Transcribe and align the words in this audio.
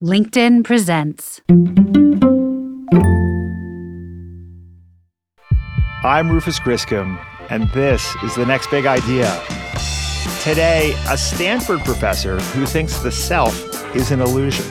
LinkedIn 0.00 0.62
presents. 0.62 1.40
I'm 6.04 6.30
Rufus 6.30 6.60
Griscom, 6.60 7.18
and 7.50 7.68
this 7.70 8.14
is 8.22 8.36
the 8.36 8.46
next 8.46 8.70
big 8.70 8.86
idea. 8.86 9.42
Today, 10.44 10.94
a 11.08 11.18
Stanford 11.18 11.80
professor 11.80 12.38
who 12.38 12.64
thinks 12.64 12.98
the 13.00 13.10
self 13.10 13.56
is 13.96 14.12
an 14.12 14.20
illusion. 14.20 14.64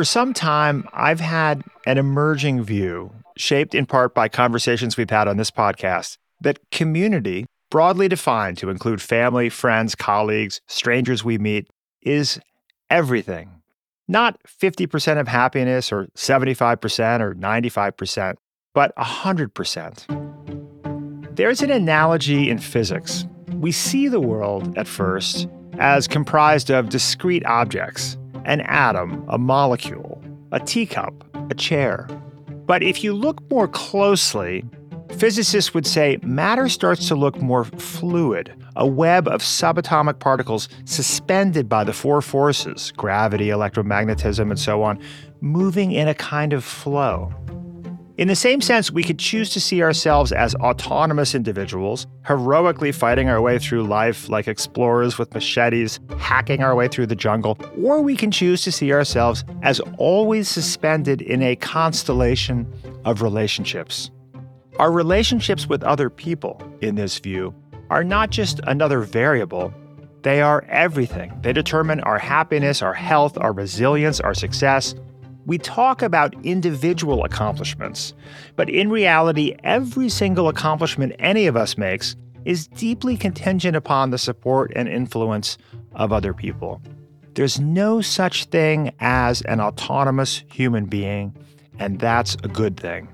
For 0.00 0.04
some 0.06 0.32
time, 0.32 0.88
I've 0.94 1.20
had 1.20 1.62
an 1.84 1.98
emerging 1.98 2.62
view, 2.62 3.12
shaped 3.36 3.74
in 3.74 3.84
part 3.84 4.14
by 4.14 4.30
conversations 4.30 4.96
we've 4.96 5.10
had 5.10 5.28
on 5.28 5.36
this 5.36 5.50
podcast, 5.50 6.16
that 6.40 6.58
community, 6.70 7.44
broadly 7.70 8.08
defined 8.08 8.56
to 8.56 8.70
include 8.70 9.02
family, 9.02 9.50
friends, 9.50 9.94
colleagues, 9.94 10.62
strangers 10.68 11.22
we 11.22 11.36
meet, 11.36 11.68
is 12.00 12.40
everything. 12.88 13.60
Not 14.08 14.40
50% 14.48 15.20
of 15.20 15.28
happiness 15.28 15.92
or 15.92 16.06
75% 16.16 17.20
or 17.20 17.34
95%, 17.34 18.36
but 18.72 18.96
100%. 18.96 21.36
There's 21.36 21.60
an 21.60 21.70
analogy 21.70 22.48
in 22.48 22.58
physics. 22.58 23.26
We 23.52 23.70
see 23.70 24.08
the 24.08 24.18
world 24.18 24.78
at 24.78 24.88
first 24.88 25.46
as 25.78 26.08
comprised 26.08 26.70
of 26.70 26.88
discrete 26.88 27.44
objects 27.44 28.16
an 28.44 28.60
atom, 28.62 29.24
a 29.28 29.38
molecule, 29.38 30.22
a 30.52 30.60
teacup, 30.60 31.24
a 31.50 31.54
chair. 31.54 32.08
But 32.66 32.82
if 32.82 33.02
you 33.02 33.12
look 33.12 33.48
more 33.50 33.68
closely, 33.68 34.64
physicists 35.16 35.74
would 35.74 35.86
say 35.86 36.18
matter 36.22 36.68
starts 36.68 37.08
to 37.08 37.14
look 37.14 37.40
more 37.40 37.64
fluid, 37.64 38.54
a 38.76 38.86
web 38.86 39.26
of 39.28 39.42
subatomic 39.42 40.18
particles 40.18 40.68
suspended 40.84 41.68
by 41.68 41.84
the 41.84 41.92
four 41.92 42.22
forces 42.22 42.92
gravity, 42.96 43.48
electromagnetism, 43.48 44.50
and 44.50 44.58
so 44.58 44.82
on 44.82 45.00
moving 45.40 45.92
in 45.92 46.06
a 46.08 46.14
kind 46.14 46.52
of 46.52 46.64
flow. 46.64 47.32
In 48.16 48.28
the 48.28 48.36
same 48.36 48.60
sense, 48.60 48.90
we 48.90 49.02
could 49.02 49.18
choose 49.18 49.50
to 49.50 49.60
see 49.60 49.82
ourselves 49.82 50.30
as 50.30 50.54
autonomous 50.56 51.34
individuals, 51.34 52.06
heroically 52.24 52.92
fighting 52.92 53.28
our 53.28 53.40
way 53.40 53.58
through 53.58 53.84
life 53.84 54.28
like 54.28 54.46
explorers 54.46 55.16
with 55.16 55.32
machetes, 55.32 56.00
hacking 56.18 56.62
our 56.62 56.74
way 56.74 56.88
through 56.88 57.06
the 57.06 57.16
jungle, 57.16 57.58
or 57.82 58.02
we 58.02 58.16
can 58.16 58.30
choose 58.30 58.62
to 58.64 58.72
see 58.72 58.92
ourselves 58.92 59.44
as 59.62 59.80
always 59.96 60.48
suspended 60.48 61.22
in 61.22 61.42
a 61.42 61.56
constellation 61.56 62.70
of 63.04 63.22
relationships. 63.22 64.10
Our 64.78 64.92
relationships 64.92 65.66
with 65.66 65.82
other 65.82 66.10
people, 66.10 66.62
in 66.82 66.96
this 66.96 67.18
view, 67.18 67.54
are 67.88 68.04
not 68.04 68.30
just 68.30 68.60
another 68.64 69.00
variable, 69.00 69.72
they 70.22 70.42
are 70.42 70.64
everything. 70.68 71.32
They 71.40 71.54
determine 71.54 72.00
our 72.00 72.18
happiness, 72.18 72.82
our 72.82 72.92
health, 72.92 73.38
our 73.38 73.52
resilience, 73.52 74.20
our 74.20 74.34
success, 74.34 74.94
we 75.50 75.58
talk 75.58 76.00
about 76.00 76.32
individual 76.44 77.24
accomplishments, 77.24 78.14
but 78.54 78.70
in 78.70 78.88
reality, 78.88 79.56
every 79.64 80.08
single 80.08 80.46
accomplishment 80.46 81.12
any 81.18 81.48
of 81.48 81.56
us 81.56 81.76
makes 81.76 82.14
is 82.44 82.68
deeply 82.68 83.16
contingent 83.16 83.74
upon 83.74 84.10
the 84.10 84.16
support 84.16 84.70
and 84.76 84.88
influence 84.88 85.58
of 85.96 86.12
other 86.12 86.32
people. 86.32 86.80
There's 87.34 87.58
no 87.58 88.00
such 88.00 88.44
thing 88.44 88.92
as 89.00 89.42
an 89.42 89.60
autonomous 89.60 90.44
human 90.52 90.84
being, 90.84 91.36
and 91.80 91.98
that's 91.98 92.36
a 92.44 92.48
good 92.48 92.78
thing. 92.78 93.08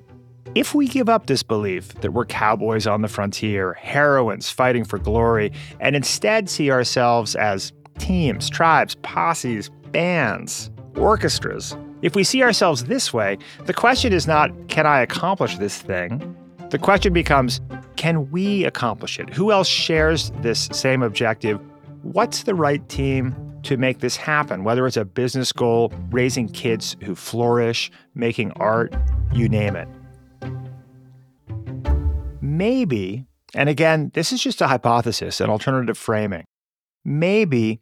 If 0.54 0.74
we 0.74 0.88
give 0.88 1.08
up 1.08 1.28
this 1.28 1.42
belief 1.42 1.88
that 2.02 2.12
we're 2.12 2.26
cowboys 2.26 2.86
on 2.86 3.00
the 3.00 3.08
frontier, 3.08 3.72
heroines 3.72 4.50
fighting 4.50 4.84
for 4.84 4.98
glory, 4.98 5.52
and 5.80 5.96
instead 5.96 6.50
see 6.50 6.70
ourselves 6.70 7.34
as 7.34 7.72
teams, 7.98 8.50
tribes, 8.50 8.94
posses, 8.96 9.70
bands, 9.90 10.70
orchestras, 10.96 11.74
if 12.02 12.14
we 12.14 12.24
see 12.24 12.42
ourselves 12.42 12.84
this 12.84 13.12
way, 13.12 13.38
the 13.64 13.74
question 13.74 14.12
is 14.12 14.26
not, 14.26 14.50
can 14.68 14.86
I 14.86 15.00
accomplish 15.00 15.56
this 15.58 15.80
thing? 15.80 16.36
The 16.70 16.78
question 16.78 17.12
becomes, 17.12 17.60
can 17.96 18.30
we 18.30 18.64
accomplish 18.64 19.18
it? 19.18 19.32
Who 19.32 19.52
else 19.52 19.68
shares 19.68 20.30
this 20.40 20.68
same 20.72 21.02
objective? 21.02 21.60
What's 22.02 22.42
the 22.42 22.54
right 22.54 22.86
team 22.88 23.34
to 23.62 23.76
make 23.76 24.00
this 24.00 24.16
happen? 24.16 24.64
Whether 24.64 24.86
it's 24.86 24.96
a 24.96 25.04
business 25.04 25.52
goal, 25.52 25.92
raising 26.10 26.48
kids 26.48 26.96
who 27.02 27.14
flourish, 27.14 27.90
making 28.14 28.52
art, 28.52 28.94
you 29.32 29.48
name 29.48 29.76
it. 29.76 29.88
Maybe, 32.40 33.26
and 33.54 33.68
again, 33.68 34.10
this 34.14 34.32
is 34.32 34.42
just 34.42 34.60
a 34.60 34.66
hypothesis, 34.66 35.40
an 35.40 35.50
alternative 35.50 35.98
framing. 35.98 36.44
Maybe 37.04 37.80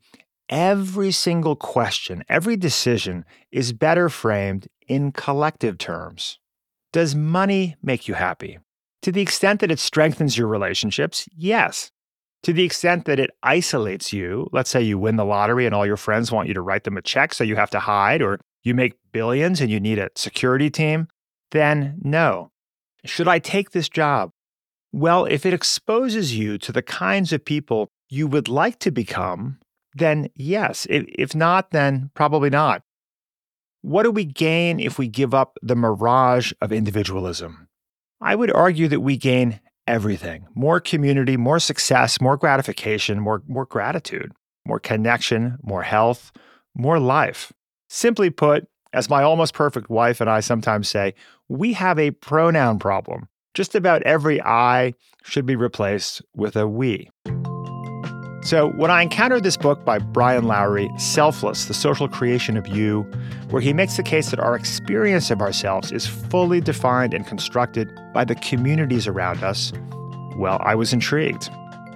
every 0.48 1.10
single 1.10 1.56
question, 1.56 2.24
every 2.28 2.56
decision 2.56 3.24
is 3.50 3.72
better 3.72 4.08
framed 4.08 4.68
in 4.86 5.12
collective 5.12 5.78
terms. 5.78 6.38
Does 6.92 7.14
money 7.14 7.76
make 7.82 8.06
you 8.08 8.14
happy? 8.14 8.58
To 9.02 9.12
the 9.12 9.20
extent 9.20 9.60
that 9.60 9.70
it 9.70 9.78
strengthens 9.78 10.38
your 10.38 10.48
relationships, 10.48 11.28
yes. 11.36 11.90
To 12.44 12.52
the 12.52 12.64
extent 12.64 13.06
that 13.06 13.18
it 13.18 13.30
isolates 13.42 14.12
you, 14.12 14.48
let's 14.52 14.70
say 14.70 14.82
you 14.82 14.98
win 14.98 15.16
the 15.16 15.24
lottery 15.24 15.66
and 15.66 15.74
all 15.74 15.86
your 15.86 15.96
friends 15.96 16.30
want 16.30 16.48
you 16.48 16.54
to 16.54 16.60
write 16.60 16.84
them 16.84 16.96
a 16.96 17.02
check 17.02 17.34
so 17.34 17.42
you 17.44 17.56
have 17.56 17.70
to 17.70 17.80
hide, 17.80 18.22
or 18.22 18.38
you 18.62 18.74
make 18.74 18.94
billions 19.12 19.60
and 19.60 19.70
you 19.70 19.80
need 19.80 19.98
a 19.98 20.10
security 20.14 20.70
team, 20.70 21.08
then 21.50 21.98
no. 22.02 22.50
Should 23.04 23.28
I 23.28 23.38
take 23.38 23.70
this 23.70 23.88
job? 23.88 24.30
Well, 24.92 25.24
if 25.24 25.44
it 25.44 25.52
exposes 25.52 26.36
you 26.36 26.56
to 26.58 26.72
the 26.72 26.82
kinds 26.82 27.32
of 27.32 27.44
people 27.44 27.90
you 28.08 28.26
would 28.26 28.48
like 28.48 28.78
to 28.80 28.90
become, 28.90 29.58
then 29.94 30.28
yes. 30.34 30.86
If, 30.90 31.34
not, 31.34 31.70
then 31.70 32.10
probably 32.14 32.50
not. 32.50 32.82
What 33.82 34.04
do 34.04 34.10
we 34.10 34.24
gain 34.24 34.80
if 34.80 34.98
we 34.98 35.08
give 35.08 35.34
up 35.34 35.58
the 35.62 35.76
mirage 35.76 36.52
of 36.60 36.72
individualism? 36.72 37.68
I 38.20 38.34
would 38.34 38.52
argue 38.52 38.88
that 38.88 39.00
we 39.00 39.16
gain 39.16 39.60
everything 39.86 40.46
more 40.54 40.80
community, 40.80 41.36
more 41.36 41.58
success, 41.58 42.20
more 42.20 42.36
gratification, 42.36 43.20
more, 43.20 43.42
more 43.46 43.66
gratitude, 43.66 44.32
more 44.66 44.80
connection, 44.80 45.58
more 45.62 45.82
health, 45.82 46.32
more 46.74 46.98
life. 46.98 47.52
Simply 47.88 48.30
put, 48.30 48.66
as 48.94 49.10
my 49.10 49.22
almost 49.22 49.52
perfect 49.52 49.90
wife 49.90 50.20
and 50.20 50.30
I 50.30 50.40
sometimes 50.40 50.88
say, 50.88 51.14
we 51.48 51.74
have 51.74 51.98
a 51.98 52.12
pronoun 52.12 52.78
problem. 52.78 53.28
Just 53.52 53.74
about 53.74 54.02
every 54.02 54.42
I 54.42 54.94
should 55.22 55.46
be 55.46 55.56
replaced 55.56 56.22
with 56.34 56.56
a 56.56 56.66
we. 56.66 57.10
So, 58.44 58.68
when 58.72 58.90
I 58.90 59.00
encountered 59.00 59.42
this 59.42 59.56
book 59.56 59.86
by 59.86 59.98
Brian 59.98 60.44
Lowery, 60.44 60.90
Selfless, 60.98 61.64
The 61.64 61.72
Social 61.72 62.08
Creation 62.08 62.58
of 62.58 62.68
You, 62.68 63.10
where 63.48 63.62
he 63.62 63.72
makes 63.72 63.96
the 63.96 64.02
case 64.02 64.30
that 64.30 64.38
our 64.38 64.54
experience 64.54 65.30
of 65.30 65.40
ourselves 65.40 65.90
is 65.90 66.06
fully 66.06 66.60
defined 66.60 67.14
and 67.14 67.26
constructed 67.26 67.88
by 68.12 68.22
the 68.22 68.34
communities 68.34 69.06
around 69.06 69.42
us, 69.42 69.72
well, 70.36 70.58
I 70.62 70.74
was 70.74 70.92
intrigued. 70.92 71.48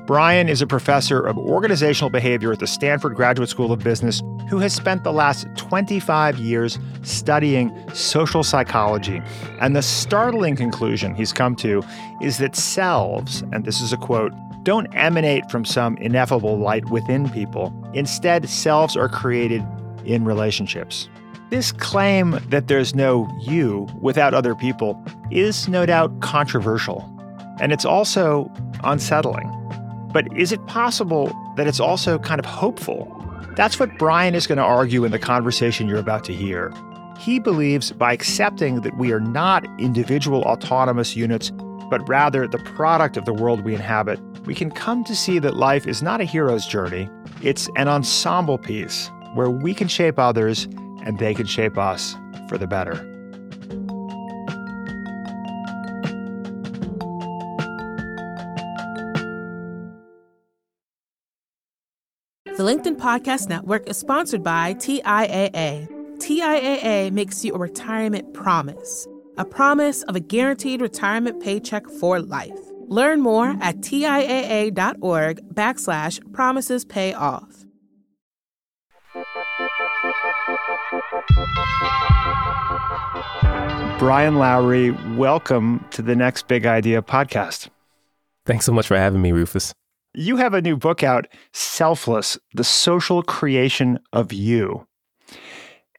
Brian 0.06 0.48
is 0.48 0.62
a 0.62 0.66
professor 0.66 1.20
of 1.20 1.36
organizational 1.36 2.08
behavior 2.08 2.50
at 2.50 2.60
the 2.60 2.66
Stanford 2.66 3.14
Graduate 3.14 3.50
School 3.50 3.70
of 3.70 3.80
Business 3.80 4.22
who 4.48 4.56
has 4.58 4.72
spent 4.72 5.04
the 5.04 5.12
last 5.12 5.46
25 5.56 6.38
years 6.38 6.78
studying 7.02 7.70
social 7.92 8.42
psychology. 8.42 9.20
And 9.60 9.76
the 9.76 9.82
startling 9.82 10.56
conclusion 10.56 11.14
he's 11.14 11.34
come 11.34 11.54
to 11.56 11.82
is 12.22 12.38
that 12.38 12.56
selves, 12.56 13.42
and 13.52 13.66
this 13.66 13.82
is 13.82 13.92
a 13.92 13.98
quote, 13.98 14.32
don't 14.68 14.94
emanate 14.94 15.50
from 15.50 15.64
some 15.64 15.96
ineffable 15.96 16.58
light 16.58 16.84
within 16.90 17.30
people. 17.30 17.72
Instead, 17.94 18.46
selves 18.50 18.98
are 18.98 19.08
created 19.08 19.66
in 20.04 20.26
relationships. 20.26 21.08
This 21.48 21.72
claim 21.72 22.38
that 22.50 22.68
there's 22.68 22.94
no 22.94 23.26
you 23.40 23.88
without 24.02 24.34
other 24.34 24.54
people 24.54 25.02
is 25.30 25.68
no 25.68 25.86
doubt 25.86 26.20
controversial, 26.20 27.10
and 27.62 27.72
it's 27.72 27.86
also 27.86 28.52
unsettling. 28.84 29.50
But 30.12 30.26
is 30.36 30.52
it 30.52 30.66
possible 30.66 31.34
that 31.56 31.66
it's 31.66 31.80
also 31.80 32.18
kind 32.18 32.38
of 32.38 32.44
hopeful? 32.44 33.06
That's 33.56 33.80
what 33.80 33.96
Brian 33.96 34.34
is 34.34 34.46
going 34.46 34.58
to 34.58 34.64
argue 34.64 35.02
in 35.06 35.12
the 35.12 35.18
conversation 35.18 35.88
you're 35.88 35.96
about 35.96 36.24
to 36.24 36.34
hear. 36.34 36.74
He 37.18 37.38
believes 37.38 37.90
by 37.92 38.12
accepting 38.12 38.82
that 38.82 38.98
we 38.98 39.12
are 39.12 39.20
not 39.20 39.64
individual 39.80 40.42
autonomous 40.42 41.16
units, 41.16 41.52
but 41.90 42.06
rather 42.08 42.46
the 42.46 42.58
product 42.58 43.16
of 43.16 43.24
the 43.24 43.32
world 43.32 43.64
we 43.64 43.74
inhabit, 43.74 44.20
we 44.46 44.54
can 44.54 44.70
come 44.70 45.04
to 45.04 45.14
see 45.14 45.38
that 45.38 45.56
life 45.56 45.86
is 45.86 46.02
not 46.02 46.20
a 46.20 46.24
hero's 46.24 46.66
journey, 46.66 47.08
it's 47.42 47.68
an 47.76 47.88
ensemble 47.88 48.58
piece 48.58 49.10
where 49.34 49.50
we 49.50 49.74
can 49.74 49.88
shape 49.88 50.18
others 50.18 50.64
and 51.04 51.18
they 51.18 51.34
can 51.34 51.46
shape 51.46 51.78
us 51.78 52.16
for 52.48 52.58
the 52.58 52.66
better. 52.66 53.04
The 62.58 62.64
LinkedIn 62.64 62.96
Podcast 62.96 63.48
Network 63.48 63.88
is 63.88 63.96
sponsored 63.96 64.42
by 64.42 64.74
TIAA. 64.74 65.88
TIAA 66.18 67.12
makes 67.12 67.44
you 67.44 67.54
a 67.54 67.58
retirement 67.58 68.34
promise, 68.34 69.06
a 69.38 69.44
promise 69.44 70.02
of 70.02 70.16
a 70.16 70.20
guaranteed 70.20 70.80
retirement 70.80 71.42
paycheck 71.42 71.86
for 72.00 72.20
life. 72.20 72.58
Learn 72.88 73.20
more 73.20 73.56
at 73.60 73.76
TIAA.org 73.76 75.54
backslash 75.54 76.32
promises 76.32 76.84
pay 76.84 77.14
off. 77.14 77.64
Brian 83.98 84.36
Lowery, 84.36 84.92
welcome 85.16 85.84
to 85.90 86.02
the 86.02 86.14
Next 86.14 86.46
Big 86.46 86.66
Idea 86.66 87.02
podcast. 87.02 87.68
Thanks 88.46 88.64
so 88.64 88.72
much 88.72 88.86
for 88.86 88.96
having 88.96 89.20
me, 89.20 89.32
Rufus. 89.32 89.74
You 90.14 90.36
have 90.36 90.54
a 90.54 90.62
new 90.62 90.76
book 90.76 91.02
out, 91.02 91.26
Selfless 91.52 92.38
The 92.54 92.64
Social 92.64 93.22
Creation 93.22 93.98
of 94.12 94.32
You. 94.32 94.86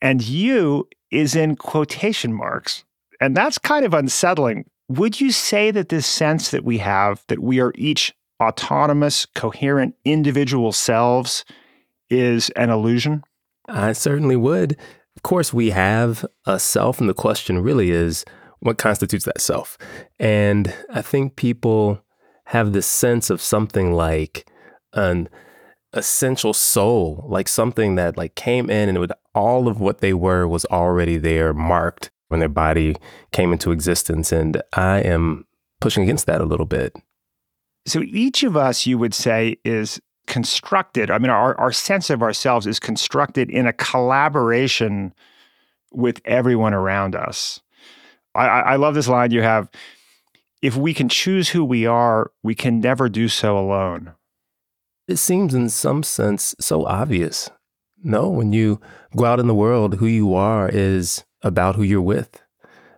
And 0.01 0.21
you 0.21 0.88
is 1.12 1.36
in 1.36 1.56
quotation 1.56 2.33
marks. 2.33 2.83
And 3.19 3.36
that's 3.36 3.57
kind 3.57 3.86
of 3.86 3.94
unsettling. 3.94 4.69
Would 4.88 5.21
you 5.21 5.31
say 5.31 5.71
that 5.71 5.89
this 5.89 6.07
sense 6.07 6.51
that 6.51 6.63
we 6.63 6.80
have 6.80 7.24
that 7.27 7.39
we 7.39 7.60
are 7.60 7.74
each 7.75 8.13
autonomous, 8.42 9.25
coherent 9.25 9.95
individual 10.06 10.71
selves 10.71 11.45
is 12.10 12.50
an 12.51 12.69
illusion? 12.69 13.24
I 13.68 13.94
certainly 13.94 14.36
would. 14.36 14.77
Of 15.16 15.24
course, 15.24 15.54
we 15.54 15.71
have 15.71 16.25
a 16.45 16.60
self, 16.60 17.00
and 17.00 17.10
the 17.10 17.13
question 17.13 17.62
really 17.62 17.92
is 17.92 18.25
what 18.60 18.77
constitutes 18.77 19.25
that 19.25 19.42
self? 19.42 19.77
And 20.19 20.74
I 20.89 21.01
think 21.01 21.36
people 21.36 22.01
have 22.45 22.74
this 22.74 22.88
sense 22.88 23.30
of 23.30 23.42
something 23.42 23.94
like 23.94 24.50
an 24.94 25.30
essential 25.94 26.54
soul, 26.54 27.25
like 27.27 27.48
something 27.48 27.95
that 27.95 28.18
like 28.18 28.36
came 28.36 28.69
in 28.69 28.89
and 28.89 29.00
with 29.00 29.12
all 29.36 29.68
of 29.68 29.80
what 29.80 30.00
they 30.00 30.13
were 30.13 30.48
was 30.48 30.65
already 30.65 31.18
there, 31.18 31.54
marked 31.54 32.12
when 32.30 32.40
their 32.40 32.50
body 32.50 32.96
came 33.31 33.52
into 33.52 33.72
existence. 33.72 34.31
And 34.31 34.62
I 34.74 35.00
am 35.02 35.46
pushing 35.81 36.04
against 36.04 36.26
that 36.26 36.42
a 36.42 36.46
little 36.46 36.66
bit. 36.66 36.96
So 37.86 38.02
each 38.02 38.44
of 38.44 38.58
us, 38.58 38.86
you 38.86 38.98
would 38.98 39.14
say, 39.14 39.58
is 39.64 40.00
constructed. 40.28 41.12
I 41.12 41.18
mean, 41.18 41.31
our, 41.31 41.60
our 41.60 41.72
sense 41.72 42.10
of 42.10 42.22
ourselves 42.22 42.66
is 42.66 42.80
constructed 42.80 43.50
in 43.50 43.68
a 43.68 43.74
collaboration 43.74 45.14
with 45.92 46.22
everyone 46.26 46.74
around 46.74 47.16
us. 47.16 47.62
I, 48.36 48.46
I 48.46 48.75
love 48.75 48.94
this 48.94 49.08
line 49.08 49.32
you 49.32 49.42
have 49.42 49.70
if 50.62 50.75
we 50.75 50.94
can 50.94 51.10
choose 51.10 51.50
who 51.50 51.64
we 51.64 51.86
are, 51.86 52.32
we 52.44 52.56
can 52.56 52.80
never 52.80 53.10
do 53.10 53.28
so 53.28 53.58
alone. 53.58 54.14
It 55.08 55.18
seems, 55.18 55.54
in 55.54 55.70
some 55.70 56.04
sense, 56.04 56.54
so 56.60 56.86
obvious. 56.86 57.50
No, 58.04 58.30
when 58.30 58.54
you 58.54 58.80
go 59.16 59.25
out 59.25 59.40
in 59.40 59.48
the 59.48 59.56
world, 59.56 59.96
who 59.96 60.06
you 60.06 60.34
are 60.36 60.70
is 60.70 61.24
about 61.41 61.75
who 61.75 61.83
you're 61.83 62.01
with. 62.01 62.41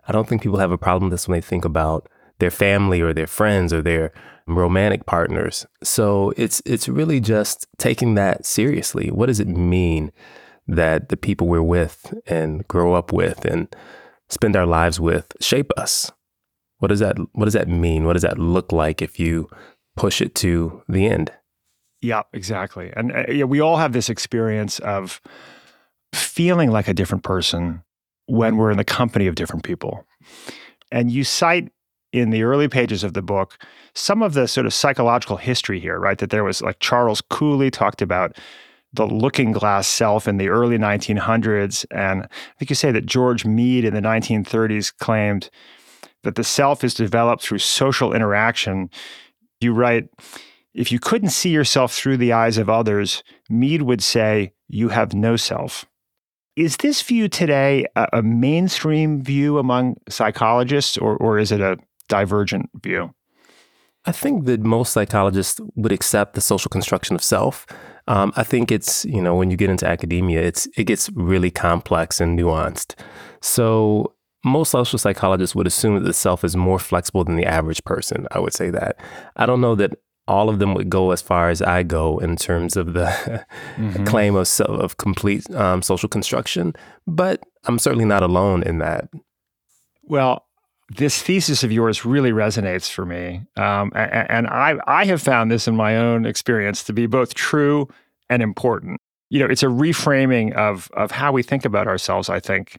I 0.08 0.12
don't 0.12 0.28
think 0.28 0.42
people 0.42 0.58
have 0.58 0.72
a 0.72 0.78
problem 0.78 1.10
with 1.10 1.12
this 1.12 1.28
when 1.28 1.36
they 1.36 1.46
think 1.46 1.64
about 1.64 2.08
their 2.38 2.50
family 2.50 3.00
or 3.00 3.12
their 3.12 3.26
friends 3.26 3.72
or 3.72 3.82
their 3.82 4.12
romantic 4.46 5.06
partners. 5.06 5.66
So 5.82 6.32
it's 6.36 6.60
it's 6.66 6.88
really 6.88 7.20
just 7.20 7.66
taking 7.78 8.14
that 8.14 8.44
seriously. 8.44 9.10
What 9.10 9.26
does 9.26 9.40
it 9.40 9.48
mean 9.48 10.12
that 10.66 11.08
the 11.08 11.16
people 11.16 11.46
we're 11.46 11.62
with 11.62 12.14
and 12.26 12.66
grow 12.68 12.94
up 12.94 13.12
with 13.12 13.44
and 13.44 13.74
spend 14.28 14.56
our 14.56 14.66
lives 14.66 14.98
with 14.98 15.32
shape 15.40 15.70
us? 15.76 16.10
What 16.78 16.88
does 16.88 17.00
that 17.00 17.16
what 17.32 17.44
does 17.44 17.54
that 17.54 17.68
mean? 17.68 18.04
What 18.04 18.14
does 18.14 18.22
that 18.22 18.38
look 18.38 18.72
like 18.72 19.00
if 19.02 19.20
you 19.20 19.48
push 19.96 20.20
it 20.20 20.34
to 20.36 20.82
the 20.88 21.06
end? 21.06 21.32
Yeah, 22.00 22.22
exactly. 22.32 22.92
And 22.96 23.12
uh, 23.12 23.24
yeah, 23.28 23.44
we 23.44 23.60
all 23.60 23.76
have 23.76 23.92
this 23.92 24.10
experience 24.10 24.80
of 24.80 25.20
feeling 26.12 26.70
like 26.70 26.88
a 26.88 26.94
different 26.94 27.22
person 27.22 27.84
when 28.26 28.56
we're 28.56 28.70
in 28.70 28.76
the 28.76 28.84
company 28.84 29.26
of 29.26 29.34
different 29.34 29.64
people. 29.64 30.06
And 30.90 31.10
you 31.10 31.24
cite 31.24 31.70
in 32.12 32.30
the 32.30 32.42
early 32.42 32.68
pages 32.68 33.02
of 33.04 33.14
the 33.14 33.22
book 33.22 33.58
some 33.94 34.22
of 34.22 34.34
the 34.34 34.48
sort 34.48 34.66
of 34.66 34.72
psychological 34.72 35.36
history 35.36 35.80
here, 35.80 35.98
right? 35.98 36.18
That 36.18 36.30
there 36.30 36.44
was 36.44 36.62
like 36.62 36.78
Charles 36.80 37.20
Cooley 37.20 37.70
talked 37.70 38.00
about 38.00 38.36
the 38.92 39.06
looking 39.06 39.52
glass 39.52 39.86
self 39.86 40.28
in 40.28 40.36
the 40.36 40.48
early 40.48 40.78
1900s. 40.78 41.84
And 41.90 42.24
I 42.24 42.28
think 42.58 42.70
you 42.70 42.76
say 42.76 42.92
that 42.92 43.06
George 43.06 43.44
Mead 43.44 43.84
in 43.84 43.94
the 43.94 44.00
1930s 44.00 44.94
claimed 44.96 45.50
that 46.22 46.34
the 46.34 46.44
self 46.44 46.84
is 46.84 46.94
developed 46.94 47.42
through 47.42 47.58
social 47.58 48.14
interaction. 48.14 48.90
You 49.60 49.72
write, 49.72 50.08
if 50.74 50.92
you 50.92 50.98
couldn't 50.98 51.30
see 51.30 51.50
yourself 51.50 51.94
through 51.94 52.18
the 52.18 52.32
eyes 52.32 52.58
of 52.58 52.68
others, 52.68 53.22
Mead 53.48 53.82
would 53.82 54.02
say, 54.02 54.52
you 54.68 54.88
have 54.88 55.14
no 55.14 55.36
self. 55.36 55.86
Is 56.56 56.76
this 56.78 57.00
view 57.00 57.28
today 57.28 57.86
a, 57.96 58.08
a 58.14 58.22
mainstream 58.22 59.22
view 59.22 59.58
among 59.58 59.96
psychologists, 60.08 60.98
or, 60.98 61.16
or 61.16 61.38
is 61.38 61.50
it 61.50 61.60
a 61.60 61.78
divergent 62.08 62.68
view? 62.82 63.14
I 64.04 64.12
think 64.12 64.44
that 64.46 64.60
most 64.60 64.92
psychologists 64.92 65.60
would 65.76 65.92
accept 65.92 66.34
the 66.34 66.40
social 66.40 66.68
construction 66.68 67.14
of 67.14 67.22
self. 67.22 67.66
Um, 68.08 68.32
I 68.36 68.42
think 68.42 68.72
it's 68.72 69.04
you 69.04 69.22
know 69.22 69.34
when 69.34 69.50
you 69.50 69.56
get 69.56 69.70
into 69.70 69.86
academia, 69.86 70.42
it's 70.42 70.68
it 70.76 70.84
gets 70.84 71.08
really 71.14 71.50
complex 71.50 72.20
and 72.20 72.38
nuanced. 72.38 72.96
So 73.40 74.12
most 74.44 74.70
social 74.70 74.98
psychologists 74.98 75.54
would 75.54 75.68
assume 75.68 75.94
that 75.94 76.04
the 76.04 76.12
self 76.12 76.44
is 76.44 76.56
more 76.56 76.80
flexible 76.80 77.24
than 77.24 77.36
the 77.36 77.46
average 77.46 77.84
person. 77.84 78.26
I 78.32 78.40
would 78.40 78.52
say 78.52 78.70
that. 78.70 78.96
I 79.36 79.46
don't 79.46 79.60
know 79.60 79.76
that 79.76 79.92
all 80.28 80.48
of 80.48 80.58
them 80.58 80.74
would 80.74 80.88
go 80.88 81.10
as 81.10 81.20
far 81.20 81.50
as 81.50 81.60
I 81.60 81.82
go 81.82 82.18
in 82.18 82.36
terms 82.36 82.76
of 82.76 82.92
the 82.92 83.06
mm-hmm. 83.76 84.04
claim 84.04 84.36
of 84.36 84.48
of 84.60 84.96
complete 84.96 85.50
um, 85.54 85.82
social 85.82 86.08
construction, 86.08 86.74
but 87.06 87.42
I'm 87.64 87.78
certainly 87.78 88.04
not 88.04 88.22
alone 88.22 88.62
in 88.62 88.78
that. 88.78 89.08
Well, 90.04 90.46
this 90.88 91.22
thesis 91.22 91.64
of 91.64 91.72
yours 91.72 92.04
really 92.04 92.32
resonates 92.32 92.90
for 92.90 93.06
me, 93.06 93.42
um, 93.56 93.92
and, 93.94 94.30
and 94.30 94.46
I 94.46 94.76
I 94.86 95.04
have 95.06 95.22
found 95.22 95.50
this 95.50 95.66
in 95.66 95.76
my 95.76 95.96
own 95.96 96.26
experience 96.26 96.84
to 96.84 96.92
be 96.92 97.06
both 97.06 97.34
true 97.34 97.88
and 98.28 98.42
important. 98.42 99.00
You 99.30 99.40
know, 99.40 99.46
it's 99.46 99.62
a 99.62 99.66
reframing 99.66 100.54
of 100.54 100.90
of 100.94 101.10
how 101.10 101.32
we 101.32 101.42
think 101.42 101.64
about 101.64 101.86
ourselves. 101.86 102.28
I 102.28 102.40
think 102.40 102.78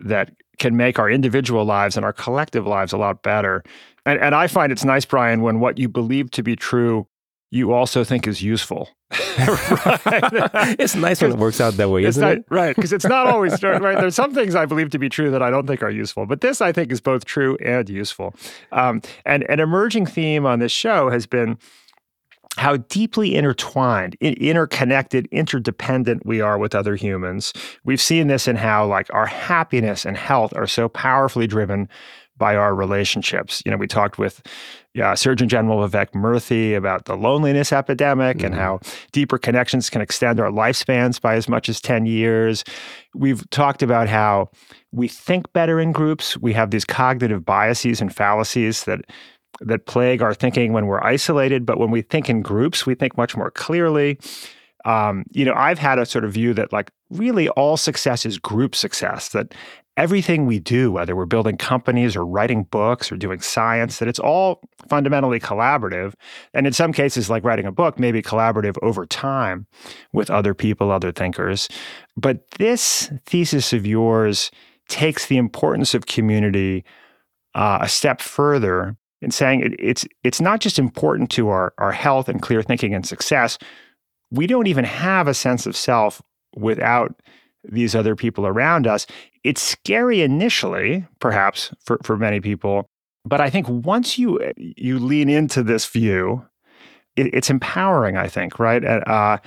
that 0.00 0.32
can 0.58 0.76
make 0.76 0.98
our 0.98 1.10
individual 1.10 1.64
lives 1.64 1.96
and 1.96 2.04
our 2.04 2.12
collective 2.12 2.66
lives 2.66 2.92
a 2.92 2.98
lot 2.98 3.22
better. 3.22 3.64
And, 4.06 4.20
and 4.20 4.34
I 4.34 4.46
find 4.46 4.72
it's 4.72 4.84
nice, 4.84 5.04
Brian, 5.04 5.42
when 5.42 5.60
what 5.60 5.78
you 5.78 5.88
believe 5.88 6.30
to 6.32 6.42
be 6.42 6.56
true, 6.56 7.06
you 7.50 7.72
also 7.72 8.04
think 8.04 8.26
is 8.26 8.42
useful. 8.42 8.88
it's 9.10 10.94
nice 10.94 11.20
when 11.20 11.32
it 11.32 11.38
works 11.38 11.60
out 11.60 11.74
that 11.74 11.88
way, 11.88 12.04
isn't 12.04 12.20
not, 12.20 12.32
it? 12.38 12.44
Right, 12.50 12.76
because 12.76 12.92
it's 12.92 13.04
not 13.04 13.26
always 13.26 13.60
right. 13.62 13.98
There's 13.98 14.14
some 14.14 14.32
things 14.32 14.54
I 14.54 14.66
believe 14.66 14.90
to 14.90 14.98
be 14.98 15.08
true 15.08 15.30
that 15.32 15.42
I 15.42 15.50
don't 15.50 15.66
think 15.66 15.82
are 15.82 15.90
useful, 15.90 16.26
but 16.26 16.40
this 16.42 16.60
I 16.60 16.70
think 16.70 16.92
is 16.92 17.00
both 17.00 17.24
true 17.24 17.56
and 17.56 17.88
useful. 17.88 18.34
Um, 18.70 19.02
and 19.24 19.44
an 19.50 19.58
emerging 19.58 20.06
theme 20.06 20.46
on 20.46 20.60
this 20.60 20.72
show 20.72 21.10
has 21.10 21.26
been 21.26 21.58
how 22.56 22.76
deeply 22.76 23.34
intertwined, 23.34 24.16
interconnected, 24.20 25.26
interdependent 25.30 26.26
we 26.26 26.40
are 26.40 26.58
with 26.58 26.74
other 26.74 26.96
humans. 26.96 27.52
We've 27.84 28.00
seen 28.00 28.26
this 28.26 28.46
in 28.48 28.56
how 28.56 28.86
like 28.86 29.12
our 29.14 29.26
happiness 29.26 30.04
and 30.04 30.16
health 30.16 30.52
are 30.56 30.66
so 30.66 30.88
powerfully 30.88 31.46
driven 31.46 31.88
by 32.40 32.56
our 32.56 32.74
relationships. 32.74 33.62
You 33.64 33.70
know, 33.70 33.76
we 33.76 33.86
talked 33.86 34.18
with 34.18 34.42
yeah, 34.94 35.14
Surgeon 35.14 35.48
General 35.48 35.88
Vivek 35.88 36.12
Murthy 36.14 36.76
about 36.76 37.04
the 37.04 37.14
loneliness 37.14 37.72
epidemic 37.72 38.38
mm-hmm. 38.38 38.46
and 38.46 38.54
how 38.56 38.80
deeper 39.12 39.38
connections 39.38 39.88
can 39.88 40.00
extend 40.00 40.40
our 40.40 40.50
lifespans 40.50 41.20
by 41.20 41.34
as 41.34 41.48
much 41.48 41.68
as 41.68 41.80
10 41.80 42.06
years. 42.06 42.64
We've 43.14 43.48
talked 43.50 43.82
about 43.84 44.08
how 44.08 44.50
we 44.90 45.06
think 45.06 45.52
better 45.52 45.78
in 45.78 45.92
groups. 45.92 46.36
We 46.38 46.52
have 46.54 46.72
these 46.72 46.84
cognitive 46.84 47.44
biases 47.44 48.00
and 48.00 48.12
fallacies 48.12 48.84
that 48.84 49.02
that 49.60 49.86
plague 49.86 50.22
our 50.22 50.32
thinking 50.32 50.72
when 50.72 50.86
we're 50.86 51.04
isolated, 51.04 51.66
but 51.66 51.78
when 51.78 51.90
we 51.90 52.00
think 52.02 52.30
in 52.30 52.40
groups, 52.40 52.86
we 52.86 52.94
think 52.94 53.16
much 53.18 53.36
more 53.36 53.50
clearly. 53.50 54.18
Um, 54.86 55.24
you 55.32 55.44
know, 55.44 55.52
I've 55.54 55.78
had 55.78 55.98
a 55.98 56.06
sort 56.06 56.24
of 56.24 56.32
view 56.32 56.54
that 56.54 56.72
like 56.72 56.90
really 57.10 57.48
all 57.50 57.76
success 57.76 58.24
is 58.24 58.38
group 58.38 58.74
success, 58.74 59.30
that 59.30 59.54
everything 59.96 60.46
we 60.46 60.58
do, 60.58 60.90
whether 60.92 61.14
we're 61.14 61.26
building 61.26 61.56
companies 61.56 62.16
or 62.16 62.24
writing 62.24 62.64
books 62.64 63.10
or 63.10 63.16
doing 63.16 63.40
science, 63.40 63.98
that 63.98 64.08
it's 64.08 64.18
all 64.18 64.60
fundamentally 64.88 65.40
collaborative. 65.40 66.14
And 66.54 66.66
in 66.66 66.72
some 66.72 66.92
cases, 66.92 67.28
like 67.28 67.44
writing 67.44 67.66
a 67.66 67.72
book, 67.72 67.98
maybe 67.98 68.22
collaborative 68.22 68.76
over 68.82 69.04
time 69.04 69.66
with 70.12 70.30
other 70.30 70.54
people, 70.54 70.90
other 70.90 71.12
thinkers. 71.12 71.68
But 72.16 72.50
this 72.52 73.12
thesis 73.26 73.72
of 73.72 73.86
yours 73.86 74.50
takes 74.88 75.26
the 75.26 75.36
importance 75.36 75.94
of 75.94 76.06
community 76.06 76.84
uh, 77.54 77.78
a 77.82 77.88
step 77.88 78.20
further 78.20 78.96
in 79.22 79.30
saying 79.30 79.60
it, 79.60 79.72
it's 79.78 80.06
it's 80.24 80.40
not 80.40 80.60
just 80.60 80.78
important 80.78 81.30
to 81.30 81.48
our, 81.48 81.74
our 81.78 81.92
health 81.92 82.28
and 82.28 82.40
clear 82.40 82.62
thinking 82.62 82.94
and 82.94 83.06
success. 83.06 83.58
We 84.30 84.46
don't 84.46 84.66
even 84.66 84.84
have 84.84 85.28
a 85.28 85.34
sense 85.34 85.66
of 85.66 85.76
self 85.76 86.22
without 86.56 87.20
these 87.64 87.94
other 87.94 88.16
people 88.16 88.46
around 88.46 88.86
us. 88.86 89.06
It's 89.44 89.62
scary 89.62 90.22
initially, 90.22 91.06
perhaps 91.18 91.72
for, 91.84 91.98
for 92.02 92.16
many 92.16 92.40
people, 92.40 92.86
but 93.24 93.40
I 93.40 93.50
think 93.50 93.68
once 93.68 94.18
you 94.18 94.40
you 94.56 94.98
lean 94.98 95.28
into 95.28 95.62
this 95.62 95.86
view, 95.86 96.46
it, 97.16 97.34
it's 97.34 97.50
empowering. 97.50 98.16
I 98.16 98.28
think, 98.28 98.58
right? 98.58 98.84
Uh, 98.84 99.38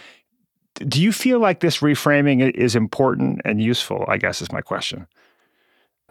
do 0.75 1.01
you 1.01 1.11
feel 1.11 1.39
like 1.39 1.59
this 1.59 1.79
reframing 1.79 2.51
is 2.51 2.75
important 2.75 3.41
and 3.45 3.61
useful? 3.61 4.05
I 4.07 4.17
guess 4.17 4.41
is 4.41 4.51
my 4.51 4.61
question. 4.61 5.07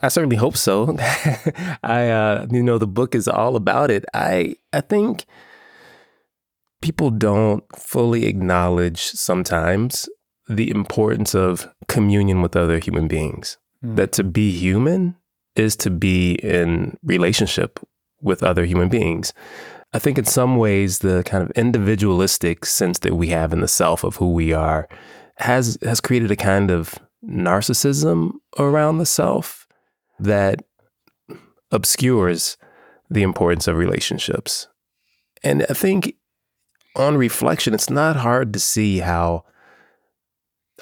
I 0.02 0.08
certainly 0.08 0.36
hope 0.36 0.56
so. 0.56 0.96
I, 1.82 2.08
uh, 2.08 2.46
you 2.50 2.62
know, 2.62 2.78
the 2.78 2.88
book 2.88 3.14
is 3.14 3.28
all 3.28 3.54
about 3.54 3.90
it. 3.90 4.04
I, 4.12 4.56
I 4.72 4.80
think 4.80 5.26
people 6.80 7.10
don't 7.10 7.64
fully 7.76 8.26
acknowledge 8.26 9.00
sometimes 9.00 10.08
the 10.48 10.70
importance 10.70 11.34
of 11.34 11.72
communion 11.88 12.42
with 12.42 12.56
other 12.56 12.78
human 12.78 13.08
beings. 13.08 13.58
Mm. 13.84 13.96
That 13.96 14.12
to 14.12 14.24
be 14.24 14.50
human 14.50 15.16
is 15.56 15.76
to 15.76 15.90
be 15.90 16.34
in 16.34 16.98
relationship 17.02 17.78
with 18.20 18.42
other 18.42 18.64
human 18.64 18.88
beings. 18.88 19.32
I 19.92 19.98
think 19.98 20.16
in 20.16 20.24
some 20.24 20.56
ways 20.56 21.00
the 21.00 21.22
kind 21.24 21.42
of 21.42 21.50
individualistic 21.50 22.64
sense 22.64 23.00
that 23.00 23.14
we 23.14 23.28
have 23.28 23.52
in 23.52 23.60
the 23.60 23.68
self 23.68 24.04
of 24.04 24.16
who 24.16 24.32
we 24.32 24.52
are 24.52 24.88
has 25.36 25.76
has 25.82 26.00
created 26.00 26.30
a 26.30 26.36
kind 26.36 26.70
of 26.70 26.94
narcissism 27.24 28.32
around 28.58 28.98
the 28.98 29.06
self 29.06 29.66
that 30.18 30.64
obscures 31.70 32.56
the 33.10 33.22
importance 33.22 33.68
of 33.68 33.76
relationships. 33.76 34.68
And 35.42 35.66
I 35.68 35.74
think 35.74 36.14
on 36.96 37.16
reflection, 37.16 37.74
it's 37.74 37.90
not 37.90 38.16
hard 38.16 38.52
to 38.52 38.58
see 38.58 38.98
how 38.98 39.44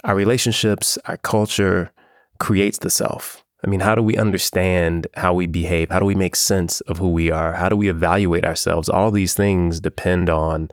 our 0.05 0.15
relationships, 0.15 0.99
our 1.07 1.17
culture 1.19 1.93
creates 2.39 2.79
the 2.79 2.91
self. 2.91 3.45
I 3.65 3.69
mean, 3.69 3.81
how 3.81 3.95
do 3.95 4.03
we 4.03 4.17
understand 4.17 5.07
how 5.15 5.35
we 5.35 5.47
behave? 5.47 5.91
How 5.91 5.99
do 5.99 6.07
we 6.07 6.15
make 6.15 6.35
sense 6.35 6.81
of 6.83 6.97
who 6.99 7.11
we 7.11 7.31
are? 7.31 7.53
How 7.53 7.69
do 7.69 7.77
we 7.77 7.91
evaluate 7.91 8.45
ourselves? 8.45 8.89
All 8.89 9.11
these 9.11 9.35
things 9.35 9.81
depend 9.81 10.31
on 10.31 10.71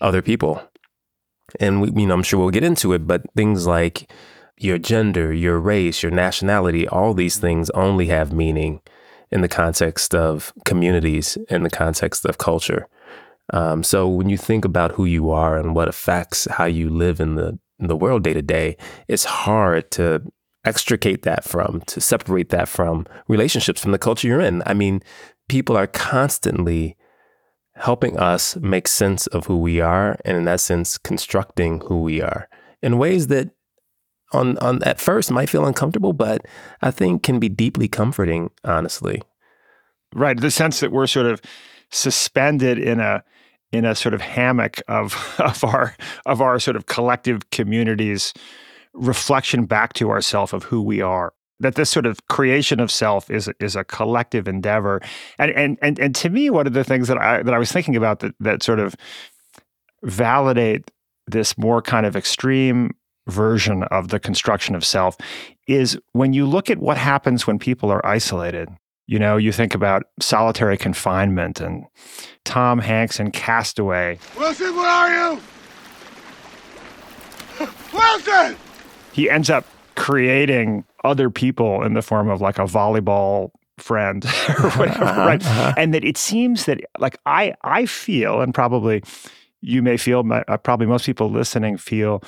other 0.00 0.22
people. 0.22 0.62
And 1.60 1.82
we, 1.82 2.00
you 2.00 2.06
know, 2.06 2.14
I'm 2.14 2.22
sure 2.22 2.40
we'll 2.40 2.50
get 2.50 2.64
into 2.64 2.92
it, 2.94 3.06
but 3.06 3.22
things 3.36 3.66
like 3.66 4.10
your 4.58 4.78
gender, 4.78 5.32
your 5.32 5.58
race, 5.60 6.02
your 6.02 6.12
nationality, 6.12 6.88
all 6.88 7.12
these 7.12 7.38
things 7.38 7.68
only 7.70 8.06
have 8.06 8.32
meaning 8.32 8.80
in 9.30 9.42
the 9.42 9.48
context 9.48 10.14
of 10.14 10.52
communities, 10.64 11.36
in 11.50 11.62
the 11.62 11.70
context 11.70 12.24
of 12.24 12.38
culture. 12.38 12.88
Um, 13.52 13.82
so 13.82 14.08
when 14.08 14.28
you 14.28 14.38
think 14.38 14.64
about 14.64 14.92
who 14.92 15.04
you 15.04 15.30
are 15.30 15.58
and 15.58 15.74
what 15.74 15.88
affects 15.88 16.48
how 16.50 16.64
you 16.64 16.88
live 16.88 17.20
in 17.20 17.34
the 17.34 17.58
in 17.78 17.88
the 17.88 17.96
world 17.96 18.22
day 18.22 18.32
to 18.32 18.42
day, 18.42 18.76
it's 19.08 19.24
hard 19.24 19.90
to 19.92 20.22
extricate 20.64 21.22
that 21.22 21.44
from, 21.44 21.82
to 21.86 22.00
separate 22.00 22.48
that 22.50 22.68
from 22.68 23.06
relationships, 23.28 23.80
from 23.80 23.92
the 23.92 23.98
culture 23.98 24.26
you're 24.26 24.40
in. 24.40 24.62
I 24.66 24.74
mean, 24.74 25.02
people 25.48 25.76
are 25.76 25.86
constantly 25.86 26.96
helping 27.76 28.18
us 28.18 28.56
make 28.56 28.88
sense 28.88 29.26
of 29.28 29.46
who 29.46 29.58
we 29.58 29.80
are, 29.80 30.18
and 30.24 30.36
in 30.36 30.44
that 30.44 30.60
sense, 30.60 30.98
constructing 30.98 31.80
who 31.82 32.02
we 32.02 32.20
are 32.20 32.48
in 32.82 32.98
ways 32.98 33.26
that 33.28 33.50
on 34.32 34.58
on 34.58 34.82
at 34.82 35.00
first 35.00 35.30
might 35.30 35.48
feel 35.48 35.66
uncomfortable, 35.66 36.12
but 36.12 36.44
I 36.82 36.90
think 36.90 37.22
can 37.22 37.38
be 37.38 37.48
deeply 37.48 37.88
comforting, 37.88 38.50
honestly. 38.64 39.22
Right. 40.14 40.38
The 40.40 40.50
sense 40.50 40.80
that 40.80 40.92
we're 40.92 41.06
sort 41.06 41.26
of 41.26 41.40
suspended 41.90 42.78
in 42.78 43.00
a 43.00 43.22
in 43.72 43.84
a 43.84 43.94
sort 43.94 44.14
of 44.14 44.20
hammock 44.20 44.80
of 44.88 45.34
of 45.38 45.64
our 45.64 45.94
of 46.24 46.40
our 46.40 46.58
sort 46.58 46.76
of 46.76 46.86
collective 46.86 47.50
communities 47.50 48.32
reflection 48.94 49.66
back 49.66 49.92
to 49.94 50.10
ourself 50.10 50.52
of 50.52 50.64
who 50.64 50.82
we 50.82 51.00
are. 51.00 51.32
That 51.58 51.74
this 51.74 51.88
sort 51.88 52.04
of 52.04 52.26
creation 52.28 52.80
of 52.80 52.90
self 52.90 53.30
is 53.30 53.50
is 53.60 53.76
a 53.76 53.84
collective 53.84 54.46
endeavor. 54.46 55.00
And 55.38 55.50
and 55.52 55.78
and, 55.82 55.98
and 55.98 56.14
to 56.16 56.30
me 56.30 56.50
one 56.50 56.66
of 56.66 56.74
the 56.74 56.84
things 56.84 57.08
that 57.08 57.18
I 57.18 57.42
that 57.42 57.54
I 57.54 57.58
was 57.58 57.72
thinking 57.72 57.96
about 57.96 58.20
that 58.20 58.34
that 58.40 58.62
sort 58.62 58.78
of 58.78 58.94
validate 60.02 60.90
this 61.26 61.56
more 61.58 61.82
kind 61.82 62.06
of 62.06 62.14
extreme 62.14 62.90
version 63.26 63.82
of 63.84 64.08
the 64.08 64.20
construction 64.20 64.74
of 64.74 64.84
self 64.84 65.16
is 65.66 65.98
when 66.12 66.32
you 66.32 66.46
look 66.46 66.70
at 66.70 66.78
what 66.78 66.96
happens 66.96 67.46
when 67.46 67.58
people 67.58 67.90
are 67.90 68.04
isolated 68.06 68.68
you 69.06 69.18
know, 69.18 69.36
you 69.36 69.52
think 69.52 69.74
about 69.74 70.04
solitary 70.20 70.76
confinement 70.76 71.60
and 71.60 71.86
Tom 72.44 72.78
Hanks 72.78 73.20
in 73.20 73.30
Castaway. 73.30 74.18
Wilson, 74.36 74.74
where 74.74 74.86
are 74.86 75.32
you? 75.32 75.40
Wilson! 77.92 78.56
He 79.12 79.30
ends 79.30 79.48
up 79.48 79.64
creating 79.94 80.84
other 81.04 81.30
people 81.30 81.82
in 81.82 81.94
the 81.94 82.02
form 82.02 82.28
of 82.28 82.40
like 82.40 82.58
a 82.58 82.64
volleyball 82.64 83.50
friend 83.78 84.24
or 84.48 84.70
whatever, 84.70 85.04
uh-huh, 85.04 85.26
right? 85.26 85.46
Uh-huh. 85.46 85.74
And 85.76 85.94
that 85.94 86.04
it 86.04 86.18
seems 86.18 86.66
that 86.66 86.80
like 86.98 87.16
I 87.26 87.54
I 87.62 87.86
feel 87.86 88.40
and 88.40 88.52
probably 88.54 89.02
you 89.66 89.82
may 89.82 89.96
feel, 89.96 90.24
uh, 90.32 90.56
probably 90.58 90.86
most 90.86 91.06
people 91.06 91.30
listening 91.30 91.76
feel, 91.76 92.22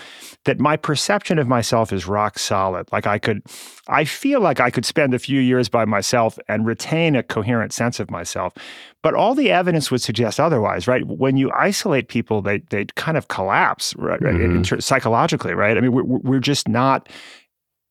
that 0.44 0.58
my 0.58 0.76
perception 0.76 1.38
of 1.38 1.46
myself 1.46 1.92
is 1.92 2.06
rock 2.06 2.38
solid. 2.38 2.90
Like 2.90 3.06
I 3.06 3.18
could, 3.18 3.42
I 3.86 4.04
feel 4.04 4.40
like 4.40 4.60
I 4.60 4.70
could 4.70 4.84
spend 4.84 5.14
a 5.14 5.18
few 5.18 5.40
years 5.40 5.68
by 5.68 5.84
myself 5.84 6.38
and 6.48 6.66
retain 6.66 7.14
a 7.14 7.22
coherent 7.22 7.72
sense 7.72 8.00
of 8.00 8.10
myself. 8.10 8.52
But 9.02 9.14
all 9.14 9.34
the 9.34 9.50
evidence 9.50 9.90
would 9.90 10.02
suggest 10.02 10.40
otherwise, 10.40 10.88
right? 10.88 11.06
When 11.06 11.36
you 11.36 11.50
isolate 11.52 12.08
people, 12.08 12.42
they 12.42 12.58
they 12.70 12.86
kind 12.96 13.16
of 13.16 13.28
collapse, 13.28 13.94
right? 13.96 14.20
Mm-hmm. 14.20 14.80
Psychologically, 14.80 15.54
right? 15.54 15.76
I 15.76 15.80
mean, 15.80 15.92
we're, 15.92 16.02
we're 16.02 16.40
just 16.40 16.68
not 16.68 17.08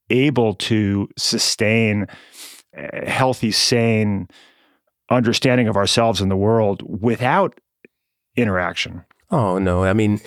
able 0.09 0.55
to 0.55 1.07
sustain 1.17 2.07
healthy, 3.05 3.51
sane 3.51 4.27
understanding 5.09 5.67
of 5.67 5.77
ourselves 5.77 6.21
and 6.21 6.29
the 6.29 6.35
world 6.35 6.83
without 6.85 7.59
interaction. 8.35 9.03
Oh, 9.29 9.57
no. 9.57 9.83
I 9.83 9.93
mean, 9.93 10.21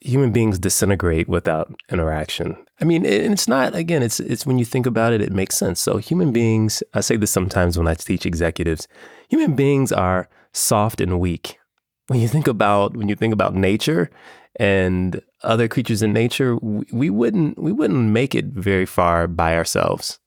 human 0.00 0.32
beings 0.32 0.58
disintegrate 0.58 1.28
without 1.28 1.74
interaction. 1.90 2.56
I 2.80 2.84
mean, 2.84 3.04
and 3.04 3.32
it's 3.32 3.48
not 3.48 3.74
again, 3.74 4.02
it's 4.02 4.20
it's 4.20 4.46
when 4.46 4.58
you 4.58 4.64
think 4.64 4.86
about 4.86 5.12
it, 5.12 5.20
it 5.20 5.32
makes 5.32 5.56
sense. 5.56 5.80
So 5.80 5.96
human 5.96 6.32
beings, 6.32 6.82
I 6.94 7.00
say 7.00 7.16
this 7.16 7.30
sometimes 7.30 7.76
when 7.76 7.88
I 7.88 7.94
teach 7.94 8.24
executives, 8.24 8.86
human 9.28 9.54
beings 9.56 9.92
are 9.92 10.28
soft 10.52 11.00
and 11.00 11.18
weak. 11.18 11.58
When 12.06 12.20
you 12.20 12.28
think 12.28 12.46
about 12.46 12.96
when 12.96 13.08
you 13.08 13.16
think 13.16 13.34
about 13.34 13.54
nature 13.54 14.10
and 14.56 15.20
other 15.42 15.68
creatures 15.68 16.02
in 16.02 16.12
nature, 16.12 16.56
we, 16.56 16.86
we 16.92 17.10
wouldn't 17.10 17.60
we 17.60 17.72
wouldn't 17.72 18.10
make 18.10 18.34
it 18.34 18.46
very 18.46 18.86
far 18.86 19.26
by 19.26 19.56
ourselves. 19.56 20.20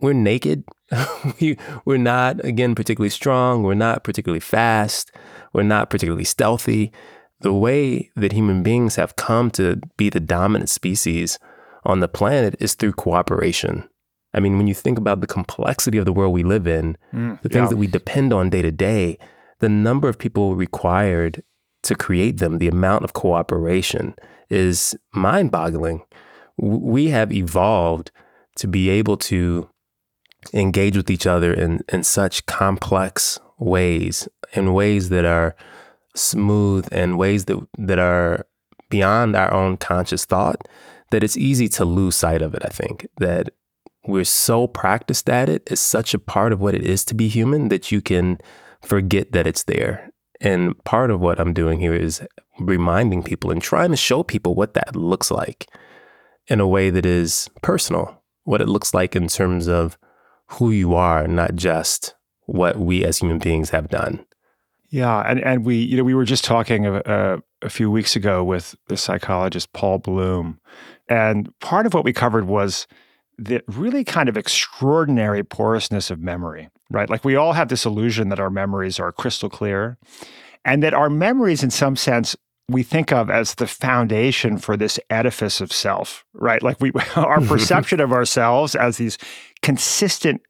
We're 0.00 0.12
naked. 0.14 0.64
we 1.40 1.56
we're 1.84 1.98
not 1.98 2.42
again 2.44 2.74
particularly 2.74 3.10
strong, 3.10 3.62
we're 3.62 3.74
not 3.74 4.04
particularly 4.04 4.40
fast, 4.40 5.12
we're 5.52 5.62
not 5.62 5.90
particularly 5.90 6.24
stealthy 6.24 6.92
the 7.40 7.52
way 7.52 8.10
that 8.16 8.32
human 8.32 8.62
beings 8.62 8.96
have 8.96 9.16
come 9.16 9.50
to 9.52 9.80
be 9.96 10.08
the 10.08 10.20
dominant 10.20 10.70
species 10.70 11.38
on 11.84 12.00
the 12.00 12.08
planet 12.08 12.56
is 12.60 12.74
through 12.74 12.92
cooperation. 12.92 13.88
I 14.32 14.40
mean, 14.40 14.56
when 14.56 14.66
you 14.66 14.74
think 14.74 14.98
about 14.98 15.20
the 15.20 15.26
complexity 15.26 15.98
of 15.98 16.04
the 16.04 16.12
world 16.12 16.32
we 16.32 16.42
live 16.42 16.66
in, 16.66 16.96
mm, 17.12 17.40
the 17.42 17.48
things 17.48 17.66
yeah. 17.66 17.68
that 17.68 17.76
we 17.76 17.86
depend 17.86 18.32
on 18.32 18.50
day 18.50 18.62
to 18.62 18.72
day, 18.72 19.18
the 19.60 19.68
number 19.68 20.08
of 20.08 20.18
people 20.18 20.56
required 20.56 21.42
to 21.84 21.94
create 21.94 22.38
them, 22.38 22.58
the 22.58 22.68
amount 22.68 23.04
of 23.04 23.12
cooperation 23.12 24.14
is 24.50 24.96
mind 25.12 25.50
boggling. 25.50 26.02
We 26.56 27.08
have 27.08 27.32
evolved 27.32 28.10
to 28.56 28.66
be 28.66 28.88
able 28.90 29.16
to 29.18 29.68
engage 30.52 30.96
with 30.96 31.10
each 31.10 31.26
other 31.26 31.52
in, 31.52 31.80
in 31.92 32.02
such 32.02 32.46
complex 32.46 33.38
ways, 33.58 34.28
in 34.52 34.72
ways 34.74 35.08
that 35.10 35.24
are 35.24 35.54
smooth 36.14 36.88
and 36.92 37.18
ways 37.18 37.46
that 37.46 37.58
that 37.78 37.98
are 37.98 38.46
beyond 38.90 39.34
our 39.34 39.52
own 39.52 39.76
conscious 39.76 40.24
thought 40.24 40.66
that 41.10 41.24
it's 41.24 41.36
easy 41.36 41.68
to 41.68 41.84
lose 41.84 42.16
sight 42.16 42.42
of 42.42 42.54
it 42.54 42.62
i 42.64 42.68
think. 42.68 43.06
That 43.18 43.50
we're 44.06 44.24
so 44.24 44.66
practiced 44.66 45.28
at 45.30 45.48
it 45.48 45.62
it's 45.66 45.80
such 45.80 46.14
a 46.14 46.18
part 46.18 46.52
of 46.52 46.60
what 46.60 46.74
it 46.74 46.82
is 46.82 47.04
to 47.06 47.14
be 47.14 47.28
human 47.28 47.68
that 47.68 47.90
you 47.90 48.00
can 48.00 48.38
forget 48.82 49.32
that 49.32 49.46
it's 49.46 49.62
there. 49.64 50.10
And 50.40 50.82
part 50.84 51.10
of 51.10 51.20
what 51.20 51.40
i'm 51.40 51.54
doing 51.54 51.80
here 51.80 51.94
is 51.94 52.22
reminding 52.58 53.22
people 53.22 53.50
and 53.50 53.62
trying 53.62 53.90
to 53.90 53.96
show 53.96 54.22
people 54.22 54.54
what 54.54 54.74
that 54.74 54.94
looks 54.94 55.30
like 55.30 55.68
in 56.46 56.60
a 56.60 56.68
way 56.68 56.90
that 56.90 57.06
is 57.06 57.48
personal 57.62 58.22
what 58.44 58.60
it 58.60 58.68
looks 58.68 58.94
like 58.94 59.16
in 59.16 59.26
terms 59.26 59.66
of 59.66 59.98
who 60.52 60.70
you 60.70 60.94
are 60.94 61.26
not 61.26 61.54
just 61.54 62.14
what 62.46 62.78
we 62.78 63.04
as 63.04 63.18
human 63.18 63.38
beings 63.38 63.70
have 63.70 63.88
done 63.88 64.24
yeah, 64.94 65.28
and 65.28 65.40
and 65.40 65.64
we 65.64 65.76
you 65.76 65.96
know 65.96 66.04
we 66.04 66.14
were 66.14 66.24
just 66.24 66.44
talking 66.44 66.86
a, 66.86 67.42
few 67.68 67.90
weeks 67.90 68.14
ago 68.14 68.44
with 68.44 68.76
the 68.86 68.96
psychologist 68.96 69.72
Paul 69.72 69.98
Bloom, 69.98 70.60
and 71.08 71.52
part 71.58 71.84
of 71.84 71.94
what 71.94 72.04
we 72.04 72.12
covered 72.12 72.44
was 72.44 72.86
the 73.36 73.60
really 73.66 74.04
kind 74.04 74.28
of 74.28 74.36
extraordinary 74.36 75.42
porousness 75.42 76.12
of 76.12 76.20
memory, 76.20 76.68
right? 76.90 77.10
Like 77.10 77.24
we 77.24 77.34
all 77.34 77.54
have 77.54 77.70
this 77.70 77.84
illusion 77.84 78.28
that 78.28 78.38
our 78.38 78.50
memories 78.50 79.00
are 79.00 79.10
crystal 79.10 79.50
clear, 79.50 79.98
and 80.64 80.80
that 80.84 80.94
our 80.94 81.10
memories, 81.10 81.64
in 81.64 81.70
some 81.70 81.96
sense, 81.96 82.36
we 82.68 82.84
think 82.84 83.10
of 83.10 83.30
as 83.30 83.56
the 83.56 83.66
foundation 83.66 84.58
for 84.58 84.76
this 84.76 85.00
edifice 85.10 85.60
of 85.60 85.72
self, 85.72 86.24
right? 86.34 86.62
Like 86.62 86.80
we 86.80 86.92
our 87.16 87.40
mm-hmm. 87.40 87.48
perception 87.48 87.98
of 87.98 88.12
ourselves 88.12 88.76
as 88.76 88.98
these 88.98 89.18
consistent 89.60 90.40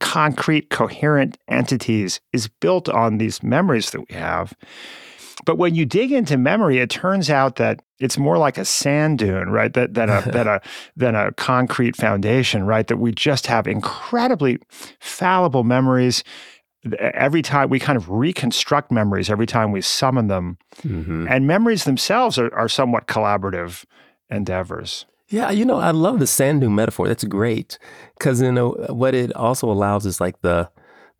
concrete, 0.00 0.70
coherent 0.70 1.38
entities 1.48 2.20
is 2.32 2.48
built 2.48 2.88
on 2.88 3.18
these 3.18 3.42
memories 3.42 3.90
that 3.90 4.00
we 4.08 4.14
have. 4.14 4.54
But 5.46 5.56
when 5.56 5.74
you 5.74 5.86
dig 5.86 6.12
into 6.12 6.36
memory, 6.36 6.78
it 6.78 6.90
turns 6.90 7.30
out 7.30 7.56
that 7.56 7.80
it's 7.98 8.18
more 8.18 8.36
like 8.36 8.58
a 8.58 8.64
sand 8.64 9.18
dune, 9.20 9.48
right? 9.48 9.72
That 9.72 9.94
than 9.94 10.10
a 10.10 10.20
than 10.32 10.46
a 10.46 10.60
than 10.96 11.14
a 11.14 11.32
concrete 11.32 11.96
foundation, 11.96 12.64
right? 12.64 12.86
That 12.86 12.98
we 12.98 13.12
just 13.12 13.46
have 13.46 13.66
incredibly 13.66 14.58
fallible 15.00 15.64
memories. 15.64 16.22
Every 16.98 17.42
time 17.42 17.68
we 17.68 17.78
kind 17.78 17.96
of 17.96 18.08
reconstruct 18.10 18.90
memories, 18.90 19.28
every 19.30 19.46
time 19.46 19.70
we 19.72 19.80
summon 19.82 20.28
them, 20.28 20.56
Mm-hmm. 20.82 21.26
and 21.28 21.46
memories 21.46 21.84
themselves 21.84 22.38
are, 22.38 22.52
are 22.54 22.68
somewhat 22.68 23.06
collaborative 23.06 23.84
endeavors. 24.30 25.04
Yeah, 25.30 25.50
you 25.50 25.64
know, 25.64 25.76
I 25.78 25.92
love 25.92 26.18
the 26.18 26.26
sand 26.26 26.60
dune 26.60 26.74
metaphor. 26.74 27.06
That's 27.08 27.24
great 27.24 27.78
because 28.18 28.42
you 28.42 28.50
know 28.52 28.70
what 28.88 29.14
it 29.14 29.32
also 29.36 29.70
allows 29.70 30.04
is 30.06 30.20
like 30.20 30.40
the 30.42 30.68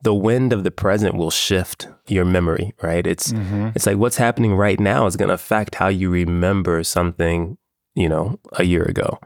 the 0.03 0.15
wind 0.15 0.53
of 0.53 0.65
the 0.65 0.71
present 0.71 1.15
will 1.15 1.31
shift 1.31 1.87
your 2.09 2.25
memory, 2.25 2.73
right? 2.83 3.07
It's 3.07 3.33
it's 3.75 3.87
like 3.87 3.99
what's 3.99 4.17
happening 4.17 4.55
right 4.55 4.81
now 4.81 5.07
is 5.07 5.17
going 5.17 5.29
to 5.29 5.35
affect 5.35 5.77
how 5.77 5.89
you 5.89 6.11
remember 6.11 6.83
something, 6.83 7.57
you 7.95 8.09
know, 8.09 8.39
a 8.59 8.65
year 8.65 8.83
ago. 8.83 9.19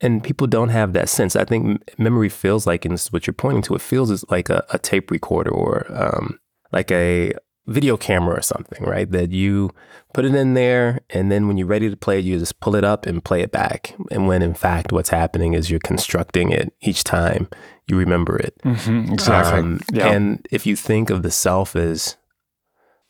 And 0.00 0.22
people 0.22 0.46
don't 0.46 0.68
have 0.70 0.92
that 0.92 1.08
sense. 1.08 1.34
I 1.36 1.44
think 1.44 1.82
memory 1.98 2.28
feels 2.28 2.66
like, 2.66 2.84
and 2.84 2.94
this 2.94 3.06
is 3.06 3.12
what 3.12 3.26
you're 3.26 3.34
pointing 3.34 3.62
to, 3.62 3.74
it 3.74 3.82
feels 3.82 4.10
is 4.10 4.24
like 4.30 4.48
a, 4.48 4.64
a 4.70 4.78
tape 4.78 5.10
recorder 5.10 5.50
or 5.50 5.86
um, 5.92 6.38
like 6.72 6.90
a 6.90 7.32
video 7.68 7.96
camera 7.96 8.36
or 8.38 8.42
something, 8.42 8.82
right? 8.84 9.10
That 9.10 9.30
you 9.30 9.70
put 10.14 10.24
it 10.24 10.34
in 10.34 10.54
there, 10.54 11.00
and 11.10 11.30
then 11.30 11.46
when 11.46 11.56
you're 11.58 11.66
ready 11.66 11.88
to 11.90 11.96
play 11.96 12.18
it, 12.18 12.24
you 12.24 12.38
just 12.38 12.58
pull 12.60 12.74
it 12.74 12.84
up 12.84 13.06
and 13.06 13.24
play 13.24 13.42
it 13.42 13.52
back. 13.52 13.94
And 14.10 14.26
when 14.26 14.42
in 14.42 14.54
fact, 14.54 14.90
what's 14.90 15.10
happening 15.10 15.54
is 15.54 15.70
you're 15.70 15.80
constructing 15.80 16.50
it 16.50 16.72
each 16.80 17.04
time 17.04 17.48
you 17.86 17.96
remember 17.96 18.36
it. 18.36 18.54
Exactly. 18.64 19.60
Um, 19.60 19.80
yeah. 19.92 20.08
And 20.08 20.46
if 20.50 20.66
you 20.66 20.76
think 20.76 21.10
of 21.10 21.22
the 21.22 21.30
self 21.30 21.74
as 21.76 22.16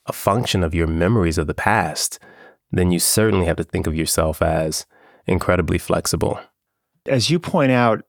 a 0.06 0.12
function 0.12 0.62
of 0.62 0.74
your 0.74 0.86
memories 0.86 1.38
of 1.38 1.46
the 1.46 1.54
past, 1.54 2.18
then 2.70 2.90
you 2.90 2.98
certainly 2.98 3.46
have 3.46 3.56
to 3.56 3.64
think 3.64 3.86
of 3.86 3.94
yourself 3.94 4.40
as 4.42 4.86
incredibly 5.26 5.78
flexible. 5.78 6.40
as 7.06 7.30
you 7.30 7.38
point 7.38 7.72
out, 7.72 8.02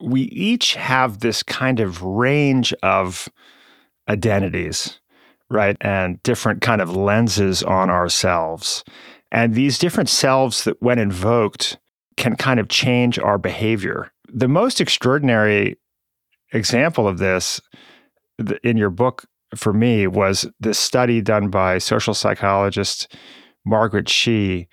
we 0.00 0.22
each 0.22 0.74
have 0.74 1.20
this 1.20 1.42
kind 1.42 1.80
of 1.80 2.02
range 2.02 2.72
of 2.82 3.28
identities, 4.08 5.00
right? 5.50 5.76
And 5.80 6.22
different 6.22 6.60
kind 6.60 6.80
of 6.80 6.94
lenses 6.94 7.62
on 7.62 7.90
ourselves. 7.90 8.84
And 9.30 9.54
these 9.54 9.78
different 9.78 10.08
selves 10.08 10.64
that, 10.64 10.80
when 10.80 10.98
invoked, 10.98 11.78
can 12.16 12.36
kind 12.36 12.58
of 12.58 12.68
change 12.68 13.18
our 13.18 13.38
behavior. 13.38 14.10
The 14.32 14.48
most 14.48 14.80
extraordinary 14.80 15.76
example 16.52 17.06
of 17.06 17.18
this 17.18 17.60
in 18.62 18.76
your 18.76 18.90
book 18.90 19.24
for 19.54 19.72
me 19.72 20.06
was 20.06 20.46
this 20.60 20.78
study 20.78 21.20
done 21.20 21.48
by 21.48 21.78
social 21.78 22.14
psychologist 22.14 23.16
Margaret 23.64 24.08
Shih 24.08 24.68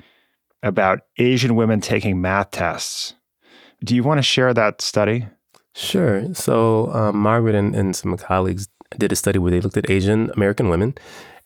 about 0.64 1.02
Asian 1.18 1.56
women 1.56 1.80
taking 1.82 2.22
math 2.22 2.52
tests. 2.52 3.14
Do 3.84 3.96
you 3.96 4.04
want 4.04 4.18
to 4.18 4.24
share 4.24 4.54
that 4.54 4.82
study? 4.82 5.28
Sure. 5.76 6.34
So 6.34 6.92
um, 6.94 7.18
Margaret 7.18 7.56
and, 7.56 7.76
and 7.76 7.96
some 7.96 8.16
colleagues 8.18 8.68
did 8.98 9.12
a 9.12 9.16
study 9.16 9.40
where 9.40 9.52
they 9.52 9.62
looked 9.62 9.78
at 9.78 9.90
Asian 9.90 10.32
American 10.36 10.70
women. 10.70 10.96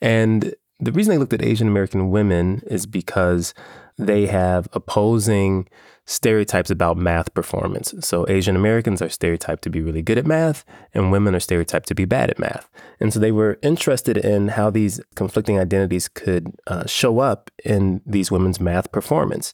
And 0.01 0.53
the 0.79 0.91
reason 0.91 1.11
they 1.11 1.17
looked 1.17 1.33
at 1.33 1.41
Asian 1.41 1.67
American 1.67 2.09
women 2.09 2.61
is 2.67 2.85
because 2.85 3.53
they 3.97 4.27
have 4.27 4.67
opposing 4.71 5.67
stereotypes 6.05 6.71
about 6.71 6.97
math 6.97 7.31
performance. 7.35 7.93
So 7.99 8.25
Asian 8.27 8.55
Americans 8.55 8.99
are 9.01 9.09
stereotyped 9.09 9.61
to 9.63 9.69
be 9.69 9.81
really 9.81 10.01
good 10.01 10.17
at 10.17 10.25
math, 10.25 10.65
and 10.93 11.11
women 11.11 11.35
are 11.35 11.39
stereotyped 11.39 11.87
to 11.89 11.95
be 11.95 12.05
bad 12.05 12.31
at 12.31 12.39
math. 12.39 12.67
And 12.99 13.13
so 13.13 13.19
they 13.19 13.31
were 13.31 13.59
interested 13.61 14.17
in 14.17 14.47
how 14.47 14.71
these 14.71 14.99
conflicting 15.15 15.59
identities 15.59 16.07
could 16.07 16.55
uh, 16.65 16.87
show 16.87 17.19
up 17.19 17.51
in 17.63 18.01
these 18.07 18.31
women's 18.31 18.59
math 18.59 18.91
performance. 18.91 19.53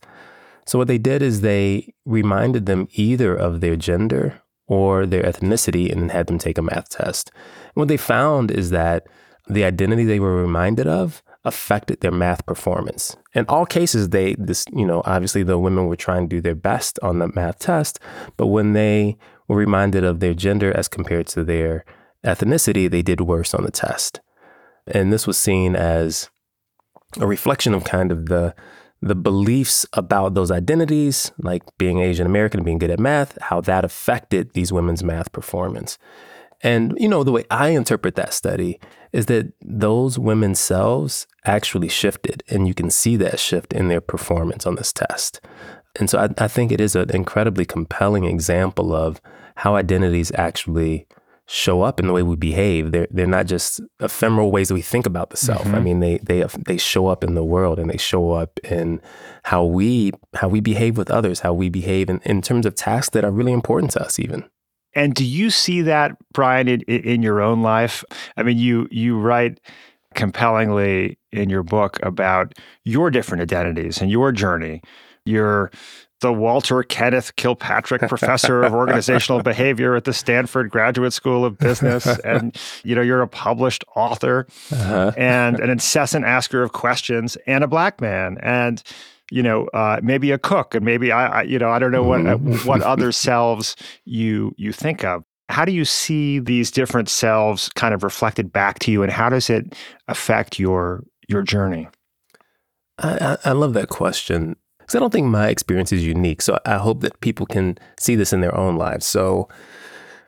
So 0.65 0.79
what 0.79 0.87
they 0.87 0.97
did 0.97 1.21
is 1.21 1.41
they 1.41 1.93
reminded 2.05 2.67
them 2.67 2.87
either 2.93 3.35
of 3.35 3.59
their 3.59 3.75
gender 3.75 4.41
or 4.67 5.05
their 5.05 5.23
ethnicity 5.23 5.91
and 5.91 6.01
then 6.01 6.09
had 6.09 6.27
them 6.27 6.39
take 6.39 6.57
a 6.57 6.61
math 6.61 6.89
test. 6.89 7.31
What 7.75 7.87
they 7.87 7.97
found 7.97 8.51
is 8.51 8.71
that 8.71 9.07
the 9.47 9.63
identity 9.63 10.05
they 10.05 10.19
were 10.19 10.41
reminded 10.41 10.87
of 10.87 11.21
affected 11.43 11.99
their 12.01 12.11
math 12.11 12.45
performance. 12.45 13.15
In 13.33 13.45
all 13.47 13.65
cases, 13.65 14.09
they 14.09 14.35
this 14.39 14.65
you 14.73 14.85
know 14.85 15.03
obviously 15.05 15.43
the 15.43 15.59
women 15.59 15.85
were 15.85 15.95
trying 15.95 16.27
to 16.27 16.35
do 16.35 16.41
their 16.41 16.55
best 16.55 16.97
on 17.03 17.19
the 17.19 17.27
math 17.35 17.59
test, 17.59 17.99
but 18.37 18.47
when 18.47 18.73
they 18.73 19.17
were 19.47 19.55
reminded 19.55 20.03
of 20.03 20.19
their 20.19 20.33
gender 20.33 20.75
as 20.75 20.87
compared 20.87 21.27
to 21.27 21.43
their 21.43 21.85
ethnicity, 22.23 22.89
they 22.89 23.03
did 23.03 23.21
worse 23.21 23.53
on 23.53 23.63
the 23.63 23.71
test. 23.71 24.19
And 24.87 25.13
this 25.13 25.27
was 25.27 25.37
seen 25.37 25.75
as 25.75 26.29
a 27.19 27.27
reflection 27.27 27.73
of 27.73 27.83
kind 27.83 28.11
of 28.11 28.25
the 28.25 28.55
the 29.01 29.15
beliefs 29.15 29.85
about 29.93 30.33
those 30.33 30.49
identities, 30.49 31.31
like 31.37 31.61
being 31.77 31.99
Asian 31.99 32.25
American 32.25 32.61
and 32.61 32.65
being 32.65 32.79
good 32.79 32.89
at 32.89 32.99
math, 32.99 33.37
how 33.39 33.61
that 33.61 33.85
affected 33.85 34.53
these 34.53 34.73
women's 34.73 35.03
math 35.03 35.31
performance. 35.31 35.99
And, 36.61 36.97
you 36.99 37.07
know, 37.07 37.23
the 37.23 37.31
way 37.31 37.45
I 37.51 37.69
interpret 37.69 38.15
that 38.15 38.33
study 38.33 38.79
is 39.11 39.27
that 39.27 39.53
those 39.61 40.17
women's 40.17 40.59
selves 40.59 41.27
actually 41.45 41.89
shifted, 41.89 42.43
and 42.49 42.67
you 42.67 42.73
can 42.73 42.89
see 42.89 43.15
that 43.17 43.39
shift 43.39 43.73
in 43.73 43.87
their 43.87 44.01
performance 44.01 44.65
on 44.65 44.75
this 44.75 44.91
test. 44.91 45.41
And 45.99 46.09
so 46.09 46.19
I, 46.19 46.43
I 46.43 46.47
think 46.47 46.71
it 46.71 46.81
is 46.81 46.95
an 46.95 47.09
incredibly 47.11 47.65
compelling 47.65 48.25
example 48.25 48.93
of 48.93 49.21
how 49.55 49.75
identities 49.75 50.31
actually 50.35 51.07
show 51.47 51.83
up 51.83 51.99
in 51.99 52.07
the 52.07 52.13
way 52.13 52.23
we 52.23 52.35
behave. 52.35 52.91
They're 52.91 53.07
they're 53.11 53.27
not 53.27 53.45
just 53.45 53.79
ephemeral 53.99 54.51
ways 54.51 54.69
that 54.69 54.73
we 54.73 54.81
think 54.81 55.05
about 55.05 55.29
the 55.29 55.37
self. 55.37 55.61
I 55.61 55.69
mm-hmm. 55.69 55.83
mean, 55.83 55.99
they 55.99 56.17
they 56.17 56.43
they 56.65 56.77
show 56.77 57.07
up 57.07 57.23
in 57.23 57.35
the 57.35 57.43
world 57.43 57.79
and 57.79 57.89
they 57.89 57.97
show 57.97 58.31
up 58.31 58.59
in 58.63 58.99
how 59.43 59.63
we 59.63 60.11
how 60.33 60.47
we 60.47 60.59
behave 60.59 60.97
with 60.97 61.11
others, 61.11 61.41
how 61.41 61.53
we 61.53 61.69
behave 61.69 62.09
in, 62.09 62.19
in 62.25 62.41
terms 62.41 62.65
of 62.65 62.75
tasks 62.75 63.11
that 63.11 63.23
are 63.23 63.31
really 63.31 63.53
important 63.53 63.91
to 63.91 64.01
us 64.01 64.19
even. 64.19 64.43
And 64.95 65.13
do 65.13 65.25
you 65.25 65.49
see 65.49 65.81
that, 65.81 66.17
Brian, 66.33 66.67
in, 66.67 66.81
in 66.81 67.21
your 67.21 67.41
own 67.41 67.61
life? 67.61 68.03
I 68.37 68.43
mean, 68.43 68.57
you 68.57 68.87
you 68.89 69.19
write 69.19 69.59
compellingly 70.13 71.17
in 71.31 71.49
your 71.49 71.63
book 71.63 71.99
about 72.01 72.53
your 72.83 73.11
different 73.11 73.41
identities 73.41 74.01
and 74.01 74.09
your 74.09 74.31
journey. 74.31 74.81
You're 75.25 75.71
the 76.21 76.31
Walter 76.31 76.81
Kenneth 76.81 77.35
Kilpatrick 77.35 78.01
Professor 78.07 78.63
of 78.63 78.73
Organizational 78.73 79.41
Behavior 79.43 79.95
at 79.95 80.05
the 80.05 80.13
Stanford 80.13 80.69
Graduate 80.69 81.13
School 81.13 81.43
of 81.43 81.57
Business, 81.57 82.05
and 82.25 82.55
you 82.83 82.95
know 82.95 83.01
you're 83.01 83.21
a 83.21 83.27
published 83.27 83.83
author 83.95 84.47
uh-huh. 84.71 85.11
and 85.17 85.59
an 85.59 85.69
incessant 85.69 86.25
asker 86.25 86.63
of 86.63 86.71
questions, 86.71 87.37
and 87.45 87.63
a 87.63 87.67
black 87.67 87.99
man, 87.99 88.37
and 88.41 88.81
you 89.31 89.43
know 89.43 89.67
uh, 89.67 89.99
maybe 90.03 90.31
a 90.31 90.37
cook, 90.37 90.75
and 90.75 90.85
maybe 90.85 91.11
I, 91.11 91.39
I 91.39 91.41
you 91.43 91.59
know 91.59 91.69
I 91.69 91.79
don't 91.79 91.91
know 91.91 92.03
what 92.03 92.25
uh, 92.25 92.37
what 92.37 92.81
other 92.81 93.11
selves 93.27 93.75
you 94.05 94.53
you 94.57 94.71
think 94.71 95.03
of. 95.03 95.23
How 95.49 95.63
do 95.63 95.71
you 95.71 95.85
see 95.85 96.39
these 96.39 96.71
different 96.71 97.07
selves 97.07 97.69
kind 97.69 97.93
of 97.93 98.03
reflected 98.03 98.51
back 98.51 98.79
to 98.79 98.91
you, 98.91 99.03
and 99.03 99.11
how 99.11 99.29
does 99.29 99.49
it 99.49 99.75
affect 100.07 100.59
your 100.59 101.03
your 101.27 101.41
journey? 101.41 101.87
I, 102.97 103.17
I, 103.17 103.37
I 103.49 103.51
love 103.51 103.73
that 103.73 103.89
question 103.89 104.55
because 104.79 104.95
I 104.95 104.99
don't 104.99 105.11
think 105.11 105.27
my 105.27 105.47
experience 105.47 105.91
is 105.91 106.05
unique. 106.05 106.41
So 106.41 106.59
I 106.65 106.77
hope 106.77 107.01
that 107.01 107.19
people 107.19 107.45
can 107.45 107.77
see 107.99 108.15
this 108.15 108.31
in 108.31 108.41
their 108.41 108.55
own 108.55 108.77
lives. 108.77 109.05
So 109.05 109.49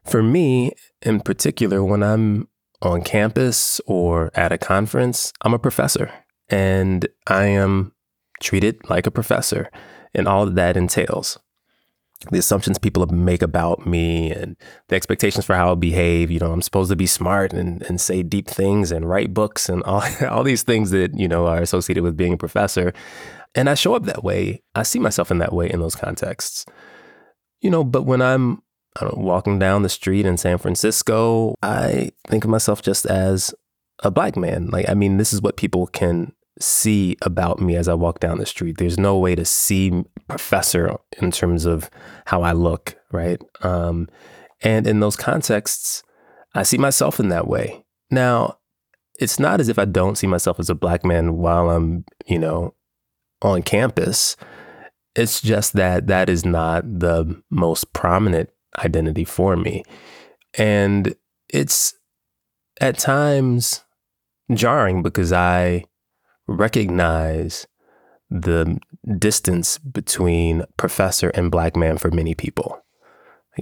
for 0.04 0.24
me, 0.24 0.72
in 1.02 1.20
particular, 1.20 1.84
when 1.84 2.02
I'm 2.02 2.48
on 2.82 3.04
campus 3.04 3.80
or 3.86 4.32
at 4.34 4.52
a 4.52 4.58
conference, 4.58 5.32
I'm 5.42 5.54
a 5.54 5.60
professor 5.60 6.12
and 6.50 7.08
I 7.28 7.46
am 7.46 7.94
treated 8.42 8.90
like 8.90 9.08
a 9.08 9.12
professor 9.12 9.70
and 10.14 10.28
all 10.28 10.46
that, 10.46 10.56
that 10.56 10.78
entails. 10.78 11.38
The 12.32 12.40
assumptions 12.40 12.80
people 12.80 13.06
make 13.06 13.44
about 13.44 13.86
me 13.86 14.32
and 14.32 14.58
the 14.88 14.96
expectations 14.96 15.46
for 15.46 15.56
how 15.56 15.72
I 15.72 15.76
behave. 15.76 16.32
You 16.32 16.40
know, 16.40 16.52
I'm 16.52 16.64
supposed 16.64 16.90
to 16.90 16.96
be 16.96 17.06
smart 17.06 17.54
and, 17.54 17.84
and 17.84 18.02
say 18.02 18.24
deep 18.24 18.48
things 18.48 18.92
and 18.92 19.08
write 19.08 19.36
books 19.36 19.70
and 19.70 19.84
all, 19.84 20.04
all 20.30 20.44
these 20.44 20.64
things 20.64 20.90
that, 20.92 21.18
you 21.18 21.28
know, 21.28 21.46
are 21.46 21.62
associated 21.62 22.04
with 22.04 22.18
being 22.18 22.34
a 22.34 22.38
professor. 22.38 22.92
And 23.54 23.70
I 23.70 23.76
show 23.76 23.94
up 23.94 24.06
that 24.06 24.24
way. 24.24 24.64
I 24.74 24.84
see 24.84 25.00
myself 25.00 25.30
in 25.30 25.38
that 25.40 25.54
way 25.54 25.70
in 25.70 25.80
those 25.80 25.96
contexts. 25.96 26.66
You 27.62 27.70
know, 27.70 27.84
but 27.84 28.04
when 28.04 28.22
I'm 28.22 28.62
know, 29.02 29.14
walking 29.16 29.60
down 29.60 29.84
the 29.84 29.90
street 29.90 30.26
in 30.26 30.38
San 30.38 30.58
Francisco, 30.58 31.56
I 31.62 32.12
think 32.28 32.44
of 32.44 32.50
myself 32.50 32.82
just 32.82 33.06
as 33.06 33.54
a 34.04 34.12
black 34.12 34.36
man. 34.36 34.68
Like, 34.68 34.90
I 34.90 34.94
mean, 34.94 35.18
this 35.18 35.34
is 35.34 35.42
what 35.42 35.58
people 35.58 35.88
can 35.88 36.34
see 36.60 37.18
about 37.22 37.60
me 37.60 37.76
as 37.76 37.88
I 37.88 37.94
walk 37.94 38.20
down 38.20 38.38
the 38.38 38.46
street. 38.46 38.78
There's 38.78 38.98
no 38.98 39.18
way 39.18 39.36
to 39.36 39.46
see 39.46 40.04
professor 40.28 40.96
in 41.22 41.32
terms 41.32 41.66
of 41.66 41.90
how 42.26 42.42
I 42.42 42.52
look, 42.54 42.98
right? 43.12 43.42
Um, 43.62 44.08
and 44.62 44.88
in 44.88 45.00
those 45.00 45.16
contexts, 45.16 46.04
I 46.54 46.64
see 46.64 46.78
myself 46.78 47.20
in 47.20 47.30
that 47.30 47.48
way. 47.48 47.86
Now, 48.10 48.58
it's 49.20 49.40
not 49.40 49.60
as 49.60 49.70
if 49.70 49.80
I 49.80 49.86
don't 49.86 50.18
see 50.18 50.28
myself 50.28 50.60
as 50.60 50.70
a 50.70 50.76
black 50.76 51.06
man 51.06 51.38
while 51.38 51.70
I'm, 51.70 52.06
you 52.26 52.40
know, 52.40 52.74
on 53.42 53.62
campus. 53.64 54.36
It's 55.16 55.42
just 55.42 55.74
that 55.74 56.08
that 56.08 56.30
is 56.30 56.46
not 56.46 56.84
the 57.00 57.42
most 57.50 57.94
prominent 57.94 58.50
identity 58.80 59.24
for 59.24 59.56
me. 59.56 59.84
And 60.54 61.16
it's 61.50 61.96
at 62.80 62.98
times 62.98 63.84
jarring 64.54 65.02
because 65.02 65.34
I 65.34 65.86
recognize 66.48 67.68
the 68.30 68.80
distance 69.18 69.78
between 69.78 70.64
professor 70.76 71.30
and 71.30 71.52
black 71.52 71.76
man 71.76 71.98
for 71.98 72.12
many 72.12 72.34
people. 72.34 72.84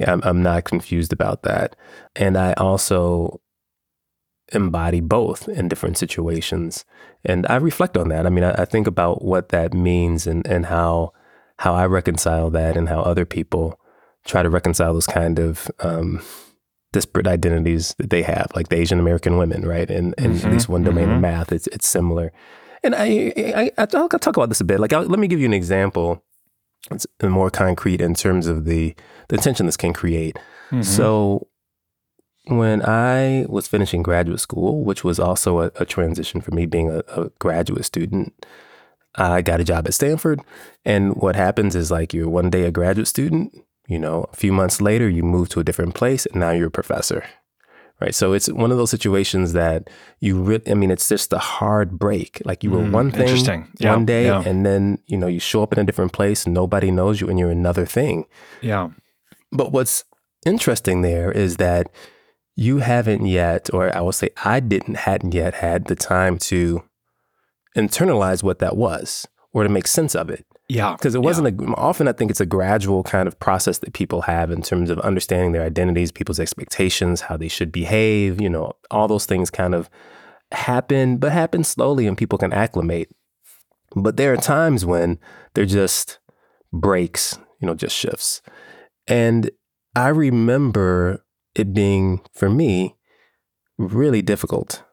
I'm, 0.06 0.22
I'm 0.24 0.44
not 0.44 0.66
confused 0.66 1.14
about 1.14 1.44
that. 1.44 1.76
And 2.16 2.38
I 2.38 2.54
also 2.54 3.42
embody 4.54 5.00
both 5.00 5.48
in 5.48 5.68
different 5.68 5.98
situations. 5.98 6.86
And 7.24 7.46
I 7.50 7.56
reflect 7.56 7.98
on 7.98 8.10
that. 8.10 8.26
I 8.26 8.30
mean, 8.30 8.44
I, 8.44 8.52
I, 8.62 8.66
think 8.66 8.86
about 8.88 9.24
what 9.24 9.50
that 9.50 9.74
means 9.74 10.28
and, 10.28 10.46
and 10.46 10.68
how 10.68 11.14
how 11.58 11.74
I 11.74 11.86
reconcile 11.86 12.50
that 12.52 12.78
and 12.78 12.90
how 12.90 13.02
other 13.02 13.26
people 13.26 13.80
try 14.26 14.44
to 14.44 14.50
reconcile 14.50 14.94
those 14.94 15.08
kind 15.08 15.40
of 15.40 15.72
um, 15.80 16.22
disparate 16.92 17.28
identities 17.28 17.96
that 17.98 18.10
they 18.10 18.24
have, 18.24 18.52
like 18.56 18.68
the 18.70 18.78
Asian 18.78 19.00
American 19.00 19.38
women, 19.38 19.66
right? 19.66 19.90
And 19.90 20.14
in 20.18 20.34
mm-hmm, 20.34 20.48
at 20.48 20.54
least 20.54 20.70
one 20.70 20.84
domain 20.84 21.06
mm-hmm. 21.06 21.16
of 21.16 21.22
math, 21.22 21.52
it's 21.52 21.68
it's 21.68 21.88
similar. 21.88 22.32
And 22.86 22.96
I, 22.96 23.34
I, 23.38 23.72
I 23.78 23.88
will 23.98 24.08
talk 24.08 24.38
about 24.38 24.50
this 24.50 24.62
a 24.62 24.64
bit. 24.64 24.80
Like, 24.80 24.94
I'll, 24.94 25.04
let 25.04 25.20
me 25.20 25.28
give 25.28 25.40
you 25.40 25.48
an 25.48 25.54
example. 25.54 26.24
It's 26.92 27.08
more 27.22 27.50
concrete 27.50 28.00
in 28.00 28.14
terms 28.14 28.46
of 28.46 28.66
the 28.66 28.96
the 29.30 29.38
tension 29.38 29.66
this 29.66 29.76
can 29.76 29.92
create. 29.92 30.38
Mm-hmm. 30.68 30.84
So, 30.84 31.48
when 32.46 32.84
I 32.86 33.48
was 33.50 33.68
finishing 33.68 34.04
graduate 34.04 34.40
school, 34.40 34.84
which 34.84 35.04
was 35.04 35.20
also 35.20 35.62
a, 35.62 35.72
a 35.78 35.86
transition 35.86 36.42
for 36.42 36.52
me 36.52 36.68
being 36.68 36.92
a, 36.92 37.00
a, 37.08 37.30
graduate 37.40 37.86
student, 37.86 38.34
I 39.16 39.42
got 39.42 39.60
a 39.60 39.64
job 39.64 39.88
at 39.88 39.96
Stanford. 39.96 40.42
And 40.84 41.16
what 41.16 41.36
happens 41.36 41.76
is 41.76 41.90
like 41.90 42.14
you're 42.14 42.30
one 42.30 42.52
day 42.52 42.64
a 42.64 42.72
graduate 42.72 43.08
student, 43.08 43.58
you 43.88 43.98
know, 43.98 44.28
a 44.32 44.36
few 44.36 44.54
months 44.54 44.80
later, 44.80 45.10
you 45.10 45.24
move 45.24 45.50
to 45.50 45.60
a 45.60 45.64
different 45.64 45.96
place 45.96 46.28
and 46.28 46.36
now 46.36 46.52
you're 46.52 46.68
a 46.68 46.72
professor 46.72 47.26
right? 48.02 48.14
So 48.14 48.34
it's 48.34 48.48
one 48.48 48.72
of 48.72 48.78
those 48.78 48.92
situations 48.92 49.54
that 49.54 49.90
you 50.20 50.42
really, 50.42 50.70
I 50.70 50.74
mean, 50.74 50.92
it's 50.92 51.08
just 51.08 51.34
a 51.34 51.38
hard 51.38 51.98
break. 51.98 52.42
Like 52.46 52.64
you 52.64 52.72
were 52.72 52.80
mm, 52.80 52.92
one 52.92 53.12
thing 53.12 53.68
yeah, 53.80 53.94
one 53.94 54.06
day, 54.06 54.26
yeah. 54.26 54.44
and 54.46 54.66
then 54.66 55.00
you 55.08 55.18
know 55.18 55.28
you 55.28 55.40
show 55.40 55.64
up 55.64 55.74
in 55.74 55.80
a 55.80 55.84
different 55.84 56.14
place, 56.14 56.46
and 56.46 56.54
nobody 56.54 56.92
knows 56.92 57.22
you, 57.22 57.30
and 57.30 57.40
you're 57.40 57.52
another 57.52 57.86
thing. 57.86 58.26
Yeah. 58.62 58.90
But 59.52 59.72
what's 59.72 60.04
interesting 60.46 61.02
there 61.02 61.32
is 61.32 61.58
that 61.58 61.90
you 62.56 62.78
haven't 62.78 63.26
yet, 63.26 63.70
or 63.74 63.96
I 63.96 64.02
will 64.02 64.12
say, 64.12 64.30
I 64.44 64.60
didn't 64.60 64.96
hadn't 64.96 65.34
yet 65.34 65.56
had 65.56 65.86
the 65.86 65.96
time 65.96 66.38
to 66.50 66.84
internalize 67.76 68.44
what 68.44 68.60
that 68.60 68.78
was 68.78 69.28
or 69.54 69.64
to 69.64 69.70
make 69.70 69.88
sense 69.88 70.16
of 70.16 70.30
it. 70.30 70.46
Yeah. 70.68 70.94
Because 70.94 71.14
it 71.14 71.22
wasn't 71.22 71.60
yeah. 71.60 71.68
a, 71.68 71.74
often 71.74 72.08
I 72.08 72.14
think 72.14 72.32
it's 72.32 72.42
a 72.42 72.46
gradual 72.46 73.04
kind 73.04 73.28
of 73.28 73.40
process 73.40 73.80
that 73.80 73.94
people 73.94 74.22
have 74.22 74.50
in 74.50 74.62
terms 74.62 74.90
of 74.90 75.00
understanding 75.00 75.52
their 75.52 75.64
identities, 75.64 76.12
people's 76.12 76.40
expectations, 76.40 77.22
how 77.22 77.38
they 77.38 77.48
should 77.48 77.72
behave, 77.72 78.42
you 78.42 78.50
know, 78.50 78.74
all 78.90 79.08
those 79.08 79.26
things 79.26 79.50
kind 79.50 79.76
of 79.76 79.90
happen, 80.52 81.18
but 81.18 81.32
happen 81.32 81.64
slowly 81.64 82.08
and 82.08 82.18
people 82.18 82.38
can 82.38 82.52
acclimate. 82.54 83.10
But 83.96 84.18
there 84.18 84.34
are 84.34 84.38
times 84.38 84.86
when 84.86 85.20
they're 85.54 85.66
just 85.66 86.20
breaks, 86.74 87.38
you 87.62 87.68
know, 87.68 87.76
just 87.76 87.96
shifts. 87.96 88.42
And 89.08 89.52
I 89.96 90.08
remember 90.10 91.24
it 91.54 91.74
being, 91.74 92.22
for 92.34 92.50
me, 92.50 92.96
really 93.78 94.22
difficult. 94.22 94.84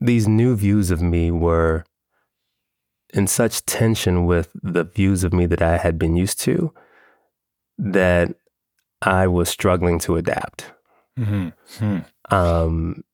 These 0.00 0.26
new 0.26 0.56
views 0.56 0.90
of 0.90 1.00
me 1.02 1.30
were 1.30 1.84
in 3.12 3.26
such 3.26 3.64
tension 3.66 4.26
with 4.26 4.50
the 4.62 4.84
views 4.84 5.24
of 5.24 5.32
me 5.32 5.46
that 5.46 5.62
I 5.62 5.76
had 5.76 5.98
been 5.98 6.16
used 6.16 6.40
to 6.40 6.72
that 7.78 8.34
I 9.02 9.26
was 9.26 9.48
struggling 9.48 9.98
to 10.00 10.16
adapt. 10.16 10.72
Mm-hmm. 11.18 11.48
Hmm. 11.78 12.34
Um, 12.34 13.04